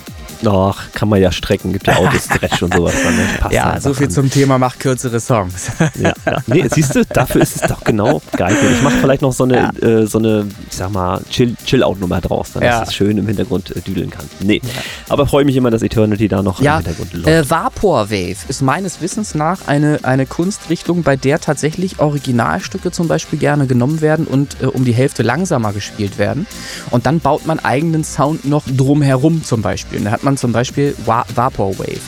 [0.47, 1.73] Ach, kann man ja strecken.
[1.73, 2.95] Gibt ja Autostretch und sowas.
[3.05, 3.23] Dann, ne?
[3.39, 4.13] Passt Ja, so viel an.
[4.13, 5.71] zum Thema macht kürzere Songs.
[6.01, 6.39] Ja, ja.
[6.47, 8.63] Nee, siehst du, dafür ist es doch genau geeignet.
[8.73, 12.49] Ich mache vielleicht noch so eine, äh, so eine, ich sag mal, Chill- Chill-Out-Nummer draus,
[12.55, 12.83] damit Ja.
[12.83, 14.25] es schön im Hintergrund äh, düdeln kann.
[14.41, 14.61] Nee,
[15.09, 17.29] aber freue mich immer, dass Eternity da noch Ja, im Hintergrund läuft.
[17.29, 23.39] äh, Vaporwave ist meines Wissens nach eine, eine Kunstrichtung, bei der tatsächlich Originalstücke zum Beispiel
[23.39, 26.47] gerne genommen werden und äh, um die Hälfte langsamer gespielt werden.
[26.91, 29.99] Und dann baut man eigenen Sound noch drumherum zum Beispiel.
[29.99, 32.01] Und da hat man zum Beispiel Va Vaporwave.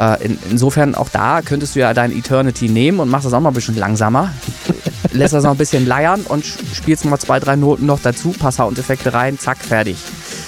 [0.00, 3.40] Äh, in, insofern auch da könntest du ja dein Eternity nehmen und machst das auch
[3.40, 4.32] mal ein bisschen langsamer.
[5.12, 8.52] Lässt das noch ein bisschen leiern und spielst mal zwei, drei Noten noch dazu, paar
[8.52, 9.96] Soundeffekte rein, zack, fertig.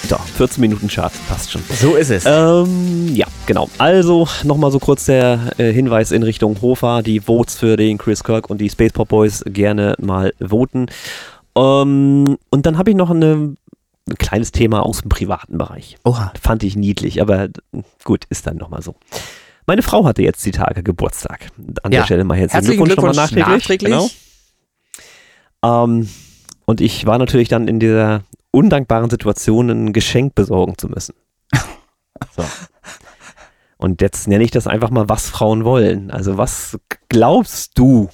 [0.07, 1.61] so, 14 Minuten Charts, passt schon.
[1.79, 2.25] So ist es.
[2.25, 3.69] Ähm, ja, genau.
[3.77, 7.01] Also nochmal so kurz der äh, Hinweis in Richtung Hofa.
[7.01, 10.87] Die Votes für den Chris Kirk und die Space Pop Boys gerne mal voten.
[11.55, 13.55] Ähm, und dann habe ich noch eine,
[14.09, 15.97] ein kleines Thema aus dem privaten Bereich.
[16.03, 16.33] Oha.
[16.41, 17.49] Fand ich niedlich, aber
[18.03, 18.95] gut, ist dann nochmal so.
[19.67, 21.49] Meine Frau hatte jetzt die Tage Geburtstag.
[21.83, 21.99] An Ja.
[21.99, 23.89] der Stelle mal herzlichen Herzlichen Glückwunsch, Glückwunsch nochmal nachträglich.
[23.91, 24.21] nachträglich.
[25.61, 25.83] Genau.
[25.83, 26.09] Ähm,
[26.65, 31.13] und ich war natürlich dann in dieser undankbaren Situation, ein Geschenk besorgen zu müssen.
[32.35, 32.43] So.
[33.77, 36.11] Und jetzt nenne ich das einfach mal, was Frauen wollen.
[36.11, 36.77] Also was
[37.09, 38.09] glaubst du,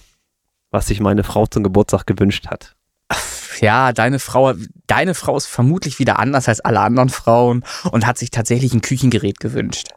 [0.72, 2.76] was sich meine Frau zum Geburtstag gewünscht hat?
[3.62, 4.54] ja, deine Frau,
[4.88, 8.82] deine Frau ist vermutlich wieder anders als alle anderen Frauen und hat sich tatsächlich ein
[8.82, 9.88] Küchengerät gewünscht.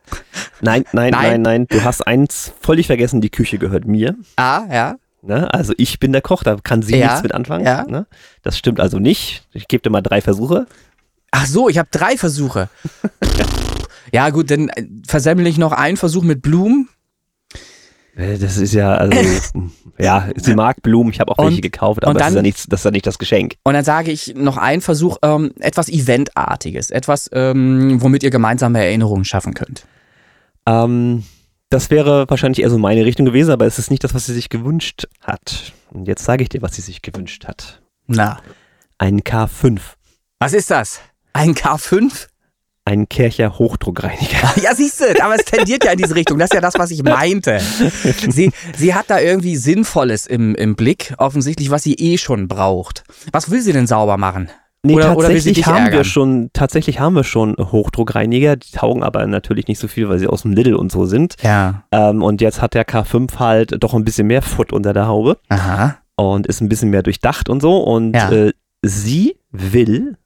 [0.61, 1.23] Nein, nein, Nein.
[1.23, 1.67] nein, nein.
[1.69, 4.17] Du hast eins völlig vergessen, die Küche gehört mir.
[4.37, 4.97] Ah, ja.
[5.23, 5.53] Ne?
[5.53, 7.65] Also ich bin der Koch, da kann sie Ja, nichts mit anfangen.
[7.67, 7.85] ja.
[7.85, 8.07] Ne?
[8.43, 9.47] Das stimmt also nicht.
[9.53, 10.67] Ich gebe dir mal drei Versuche.
[11.31, 12.69] Ach so, ich habe drei Versuche.
[14.13, 16.89] ja, gut, dann äh, versemmel ich noch einen Versuch mit Blumen.
[18.17, 19.17] Äh, Das ist ja, also,
[19.99, 22.35] ja, sie mag Blumen, ich habe auch Und- welche gekauft, aber und das, ist ja
[22.37, 23.55] dann- nichts, das ist ja nicht das Geschenk.
[23.63, 28.79] Und dann sage ich noch einen Versuch, ähm, etwas Eventartiges, etwas, ähm, womit ihr gemeinsame
[28.85, 29.85] Erinnerungen schaffen könnt.
[30.67, 31.25] Ähm,
[31.71, 34.35] das wäre wahrscheinlich eher so meine Richtung gewesen, aber es ist nicht das, was sie
[34.35, 35.73] sich gewünscht hat.
[35.91, 37.81] Und jetzt sage ich dir, was sie sich gewünscht hat.
[38.07, 38.41] Na,
[38.99, 39.79] Ein K5.
[40.41, 41.01] was ist das?
[41.33, 42.27] Ein K5?
[42.91, 44.53] Ein Kercher Hochdruckreiniger.
[44.63, 46.39] Ja, siehst du, aber es tendiert ja in diese Richtung.
[46.41, 47.61] Das ist ja das, was ich meinte.
[48.29, 53.05] Sie, sie hat da irgendwie Sinnvolles im, im Blick, offensichtlich, was sie eh schon braucht.
[53.33, 54.51] Was will sie denn sauber machen?
[54.83, 59.05] Nee, Oder- oder tatsächlich dich haben wir schon, tatsächlich haben wir schon Hochdruckreiniger, die taugen
[59.05, 61.37] aber natürlich nicht so viel, weil sie aus dem Lidl und so sind.
[61.45, 61.85] Ja.
[61.93, 65.39] Ähm, und jetzt hat der K5 halt doch ein bisschen mehr Foot unter der Haube
[65.49, 65.99] Aha.
[66.17, 67.77] und ist ein bisschen mehr durchdacht und so.
[67.77, 68.33] Und Ja.
[68.33, 70.17] äh, sie will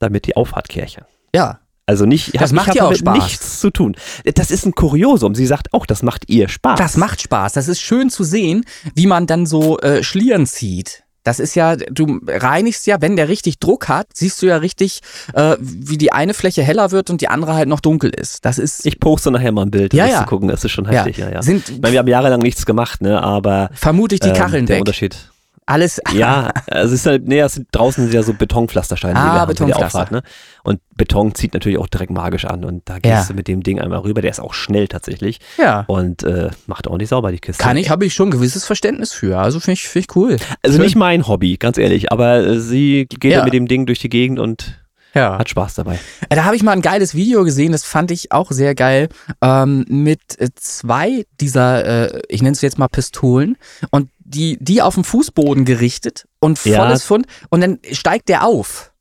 [0.00, 1.06] damit die Auffahrtkerche.
[1.34, 1.60] Ja.
[1.90, 3.14] Also nicht, Das hat- macht hab ja auch Spaß.
[3.24, 3.96] nichts zu tun.
[4.36, 5.34] Das ist ein Kuriosum.
[5.34, 6.78] Sie sagt auch, das macht ihr Spaß.
[6.78, 7.52] Das macht Spaß.
[7.54, 8.64] Das ist schön zu sehen,
[8.94, 11.02] wie man dann so äh, Schlieren zieht.
[11.24, 15.00] Das ist ja, du reinigst ja, wenn der richtig Druck hat, siehst du ja richtig,
[15.34, 18.44] äh, wie die eine Fläche heller wird und die andere halt noch dunkel ist.
[18.44, 20.22] Das ist, Ich poste nachher mal ein Bild, Ja, um das ja.
[20.24, 20.48] zu gucken.
[20.48, 21.42] Das ist schon heftig, ja, ja.
[21.42, 23.20] sind Ich meine, wir haben jahrelang nichts gemacht, ne?
[23.22, 24.80] Aber vermutlich die ähm, Kacheln der weg.
[24.82, 25.29] Unterschied.
[25.70, 29.32] Alles, Ja, es ist halt, nee, es sind draußen sind ja so Betonpflastersteine, die Ah,
[29.34, 29.86] wir haben die Betonpflaster.
[29.98, 30.22] Auffahrt, ne?
[30.64, 33.24] Und Beton zieht natürlich auch direkt magisch an und da gehst Ja.
[33.28, 35.84] du mit dem Ding einmal rüber, der ist auch schnell tatsächlich ja.
[35.86, 37.62] und äh, macht ordentlich sauber die Kiste.
[37.62, 39.38] Kann ich, habe ich schon ein gewisses Verständnis für.
[39.38, 40.36] Also finde ich, find ich cool.
[40.62, 40.84] Also Schön.
[40.84, 43.44] nicht mein Hobby, ganz ehrlich, aber äh, sie geht Ja.
[43.44, 44.80] mit dem Ding durch die Gegend und
[45.14, 45.38] Ja.
[45.38, 45.98] hat Spaß dabei.
[46.28, 49.08] Äh, Da habe ich mal ein geiles Video gesehen, das fand ich auch sehr geil,
[49.40, 53.56] ähm, mit äh, zwei dieser, äh, ich nenne es jetzt mal Pistolen,
[53.90, 56.84] und die, die auf den Fußboden gerichtet und Ja.
[56.84, 58.92] volles Fund, und dann steigt der auf.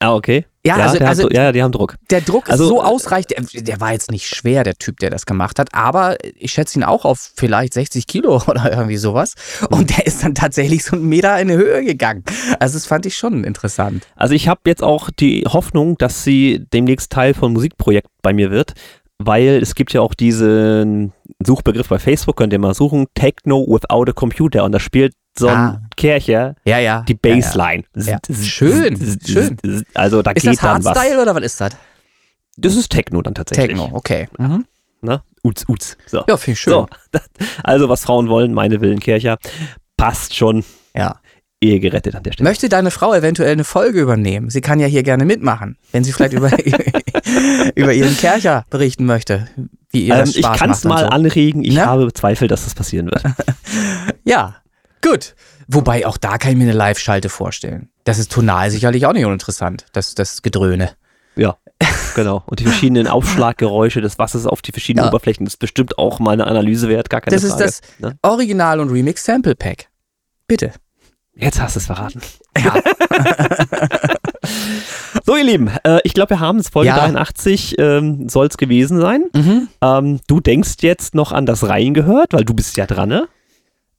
[0.00, 0.44] Ah, okay.
[0.66, 1.96] Ja, also- der also- hat, Dru- ja, die haben Druck.
[2.10, 4.98] Der Druck Also, ist so äh, ausreichend, der, der war jetzt nicht schwer, der Typ,
[4.98, 8.96] der das gemacht hat, aber ich schätze ihn auch auf vielleicht 60 Kilo oder irgendwie
[8.96, 9.34] sowas.
[9.70, 12.24] Und der ist dann tatsächlich so einen Meter in die Höhe gegangen.
[12.60, 14.06] Also das fand ich schon interessant.
[14.16, 18.50] Also ich habe jetzt auch die Hoffnung, dass sie demnächst Teil von Musikprojekt bei mir
[18.50, 18.72] wird,
[19.18, 21.12] weil es gibt ja auch diesen
[21.44, 25.48] Suchbegriff bei Facebook, könnt ihr mal suchen, Techno without a Computer und da spielt so
[25.48, 25.82] ein Ah.
[25.96, 27.02] Kercher Ja, ja.
[27.02, 28.18] die Ja, ja.
[28.28, 28.34] Ja.
[28.34, 29.56] Schön, schön.
[29.94, 30.96] Also da Ist geht das dann was.
[30.96, 31.76] Hardstyle oder was ist das?
[32.56, 33.76] Das ist Techno dann tatsächlich.
[33.78, 34.28] Techno, okay.
[34.38, 34.64] Mhm.
[35.00, 35.22] Ne?
[35.42, 35.96] Uts, uts.
[36.06, 36.24] So.
[36.28, 36.72] Ja, ich schön.
[36.72, 36.88] so.
[37.62, 39.38] Also was Frauen wollen, meine Willen Kircher.
[39.96, 40.64] Passt schon.
[40.94, 41.20] Ja.
[41.64, 42.48] Ehe gerettet an der Stelle.
[42.48, 44.50] Möchte deine Frau eventuell eine Folge übernehmen?
[44.50, 46.50] Sie kann ja hier gerne mitmachen, wenn sie vielleicht über,
[47.74, 49.48] über ihren Kercher berichten möchte.
[49.90, 51.10] Wie ihr Ähm, das ich Spaß kann es mal so.
[51.10, 51.64] anregen.
[51.64, 51.86] Ich Ne?
[51.86, 53.22] habe Zweifel, dass das passieren wird.
[54.24, 54.56] Ja,
[55.02, 55.34] gut.
[55.68, 57.88] Wobei auch da kann ich mir eine Live-Schalte vorstellen.
[58.04, 60.90] Das ist tonal sicherlich auch nicht uninteressant, das, das Gedröhne.
[61.36, 61.56] Ja,
[62.14, 62.42] genau.
[62.46, 65.10] Und die verschiedenen Aufschlaggeräusche des Wassers auf die verschiedenen Ja.
[65.10, 67.64] Oberflächen ist bestimmt auch mal eine Analyse wert, gar keine Das ist Frage.
[67.64, 68.16] das ne?
[68.22, 69.88] Original- und Remix-Sample-Pack.
[70.46, 70.72] Bitte.
[71.36, 72.20] Jetzt hast du es verraten.
[72.56, 72.72] Ja.
[75.26, 76.68] So, ihr Lieben, äh, ich glaube, wir haben es.
[76.68, 76.96] Folge Ja.
[76.98, 79.24] 83 ähm, soll es gewesen sein.
[79.34, 79.68] mhm.
[79.80, 83.28] Ähm, du denkst jetzt noch an das Reingehört, weil du bist ja dran, ne?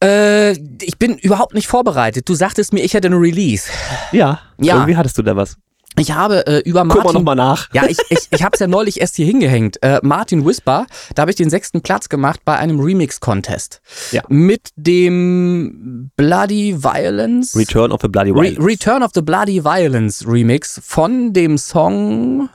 [0.04, 0.52] äh,
[0.84, 2.30] ich bin überhaupt nicht vorbereitet.
[2.30, 3.70] Du sagtest mir, ich hätte eine Release.
[4.12, 4.40] Ja.
[4.60, 4.76] Ja.
[4.76, 5.58] Irgendwie hattest du da was.
[5.98, 7.14] Ich habe äh, über Guck mal Martin...
[7.14, 7.70] nochmal nach.
[7.74, 9.82] Ja, ich, ich, ich habe es ja neulich erst hier hingehängt.
[9.82, 13.82] Äh, Martin Whisper, da habe ich den sechsten Platz gemacht bei einem Remix-Contest.
[14.12, 14.24] Ja.
[14.28, 17.56] Mit dem Bloody Violence.
[17.56, 18.60] Return of the Bloody Re Wild.
[18.60, 22.50] Return of the Bloody Violence Remix von dem Song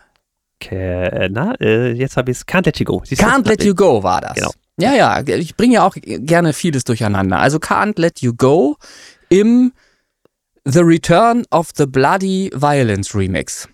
[0.63, 2.47] Okay, na, äh, jetzt habe ich es.
[2.47, 3.03] Can't Let You Go.
[3.05, 3.23] Siehst?
[3.23, 4.35] Can't Let You Go war das.
[4.35, 4.51] Genau.
[4.79, 7.39] Ja, ja, ich bringe ja auch gerne vieles durcheinander.
[7.39, 8.77] Also Can't Let You Go
[9.31, 9.73] im
[10.65, 13.67] The Return of the Bloody Violence Remix.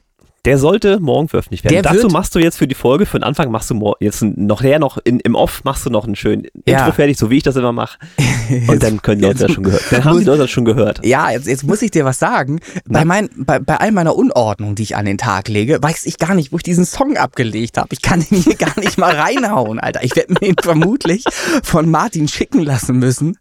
[0.47, 1.82] Der sollte morgen veröffentlicht werden.
[1.82, 4.62] Der Dazu machst du jetzt für die Folge, für den Anfang machst du jetzt noch
[4.62, 6.78] her noch in, im Off machst du noch einen schönen Ja.
[6.78, 7.99] Intro fertig, so wie ich das immer mache.
[8.68, 9.82] Und dann können die Leute das schon gehört.
[9.90, 11.05] Dann haben die Leute das schon gehört.
[11.05, 12.61] Ja, jetzt, jetzt muss ich dir was sagen.
[12.84, 16.16] Bei, mein, bei, bei all meiner Unordnung, die ich an den Tag lege, weiß ich
[16.16, 17.88] gar nicht, wo ich diesen Song abgelegt habe.
[17.90, 20.05] Ich kann den hier gar nicht mal reinhauen, Alter.
[20.05, 21.24] Ich werde mir ihn vermutlich
[21.64, 23.36] von Martin schicken lassen müssen,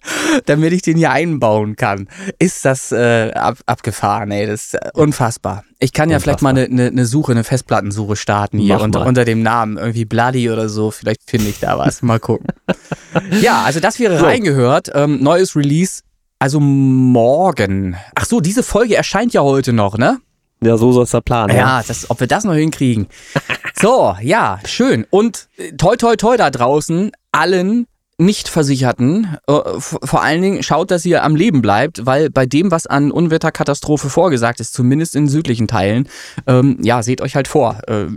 [0.48, 2.08] damit ich den hier einbauen kann.
[2.40, 4.48] Ist das äh, ab, abgefahren, ey.
[4.48, 5.64] Das ist äh, unfassbar.
[5.80, 9.26] Ich kann ja vielleicht mal eine, eine, eine Suche, eine Festplattensuche starten hier unter, unter
[9.26, 9.78] dem Namen.
[9.78, 10.90] Irgendwie Bloody oder so.
[10.92, 12.02] Vielleicht finde ich da was.
[12.02, 12.48] Mal gucken.
[13.42, 14.26] ja, also das wäre So.
[14.26, 14.90] reingehört.
[14.94, 16.02] Ähm, neues Release.
[16.40, 17.96] Also morgen.
[18.16, 20.20] Ach so, diese Folge erscheint ja heute noch, ne?
[20.62, 21.50] Ja, so soll es der Plan.
[21.50, 21.84] Ja, Ja.
[21.86, 23.08] das, ob wir das noch hinkriegen.
[23.78, 25.06] So, ja, schön.
[25.10, 27.88] Und äh, toi, toi, toi da draußen, allen
[28.18, 32.88] Nicht-Versicherten, äh, vor allen Dingen schaut, dass ihr am Leben bleibt, weil bei dem, was
[32.88, 36.08] an Unwetterkatastrophe vorgesagt ist, zumindest in südlichen Teilen,
[36.48, 37.82] ähm, ja, seht euch halt vor.
[37.88, 38.08] Äh,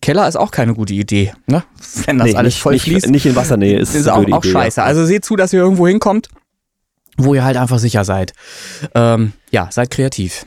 [0.00, 1.64] Keller ist auch keine gute Idee, ne?
[2.06, 3.08] Wenn das Nee, alles nicht, voll nicht, fließt.
[3.08, 4.80] nicht in Wassernähe ist, Das ist auch, auch Idee, scheiße.
[4.80, 4.86] Ja.
[4.86, 6.28] Also seht zu, dass ihr irgendwo hinkommt,
[7.16, 8.32] wo ihr halt einfach sicher seid.
[8.94, 10.46] Ähm, ja, seid kreativ.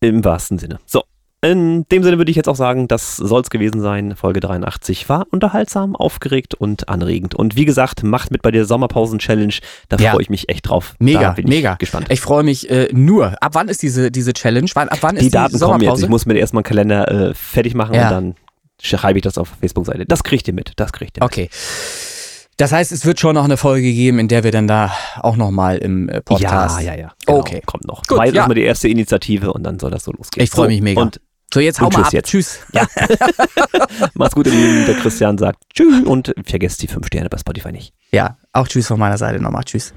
[0.00, 0.78] Im wahrsten Sinne.
[0.86, 1.02] So.
[1.42, 4.16] In dem Sinne würde ich jetzt auch sagen, das soll es gewesen sein.
[4.16, 7.34] Folge 83 war unterhaltsam, aufgeregt und anregend.
[7.34, 9.54] Und wie gesagt, macht mit bei der Sommerpausen-Challenge.
[9.88, 10.12] Da Ja.
[10.12, 10.94] freue ich mich echt drauf.
[10.98, 11.74] Mega, bin ich mega.
[11.74, 12.06] gespannt.
[12.10, 13.40] Ich freue mich äh, nur.
[13.42, 14.68] Ab wann ist diese, diese Challenge?
[14.74, 16.02] Wann, ab wann die ist Daten die kommen jetzt.
[16.02, 18.04] Ich muss mir erstmal einen Kalender äh, fertig machen Ja.
[18.08, 18.34] und dann
[18.82, 20.06] schreibe ich das auf der Facebook-Seite.
[20.06, 20.72] Das kriegt ihr mit.
[20.76, 21.30] Das kriegt ihr mit.
[21.30, 21.50] Okay.
[22.58, 25.36] Das heißt, es wird schon noch eine Folge geben, in der wir dann da auch
[25.36, 26.80] nochmal im äh, Podcast.
[26.80, 27.12] Ja, ja, ja.
[27.26, 27.60] Genau, Okay.
[27.66, 28.02] Kommt noch.
[28.04, 28.40] Gut, jetzt ja.
[28.40, 30.42] erstmal die erste Initiative und dann soll das so losgehen.
[30.42, 31.02] Ich freu So, mich mega.
[31.02, 31.20] Und
[31.52, 32.12] So, jetzt hau Und mal tschüss ab.
[32.14, 32.30] jetzt.
[32.30, 32.58] Tschüss.
[34.14, 34.86] macht's gut, ihr Lieben.
[34.86, 37.92] Der Christian sagt Tschüss und vergesst die fünf Sterne bei Spotify nicht.
[38.10, 39.64] Ja, auch Tschüss von meiner Seite nochmal.
[39.64, 39.92] Tschüss.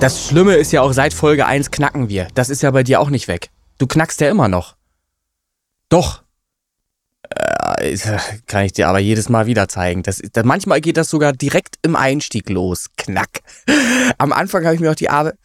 [0.00, 2.28] Das Schlimme ist ja auch, seit Folge 1 knacken wir.
[2.34, 3.50] Das ist ja bei dir auch nicht weg.
[3.78, 4.76] Du knackst ja immer noch.
[5.88, 6.22] Doch.
[7.30, 7.96] Äh,
[8.46, 10.02] kann ich dir aber jedes Mal wieder zeigen.
[10.02, 12.88] Das, das, manchmal geht das sogar direkt im Einstieg los.
[12.96, 13.40] Knack.
[14.18, 15.36] Am Anfang habe ich mir noch die Arbeit.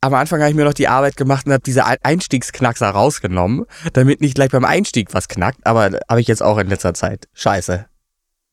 [0.00, 3.64] Am Anfang habe ich mir noch die Arbeit gemacht und habe diese Ein- Einstiegsknackser rausgenommen,
[3.94, 5.64] damit nicht gleich beim Einstieg was knackt.
[5.66, 7.28] Aber habe ich jetzt auch in letzter Zeit.
[7.34, 7.86] Scheiße.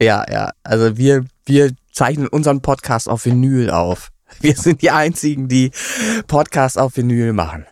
[0.02, 0.52] Ja, ja.
[0.64, 4.12] Also wir, wir zeichnen unseren Podcast auf Vinyl auf.
[4.42, 5.72] Wir sind die einzigen, die
[6.28, 7.66] Podcasts auf Vinyl machen.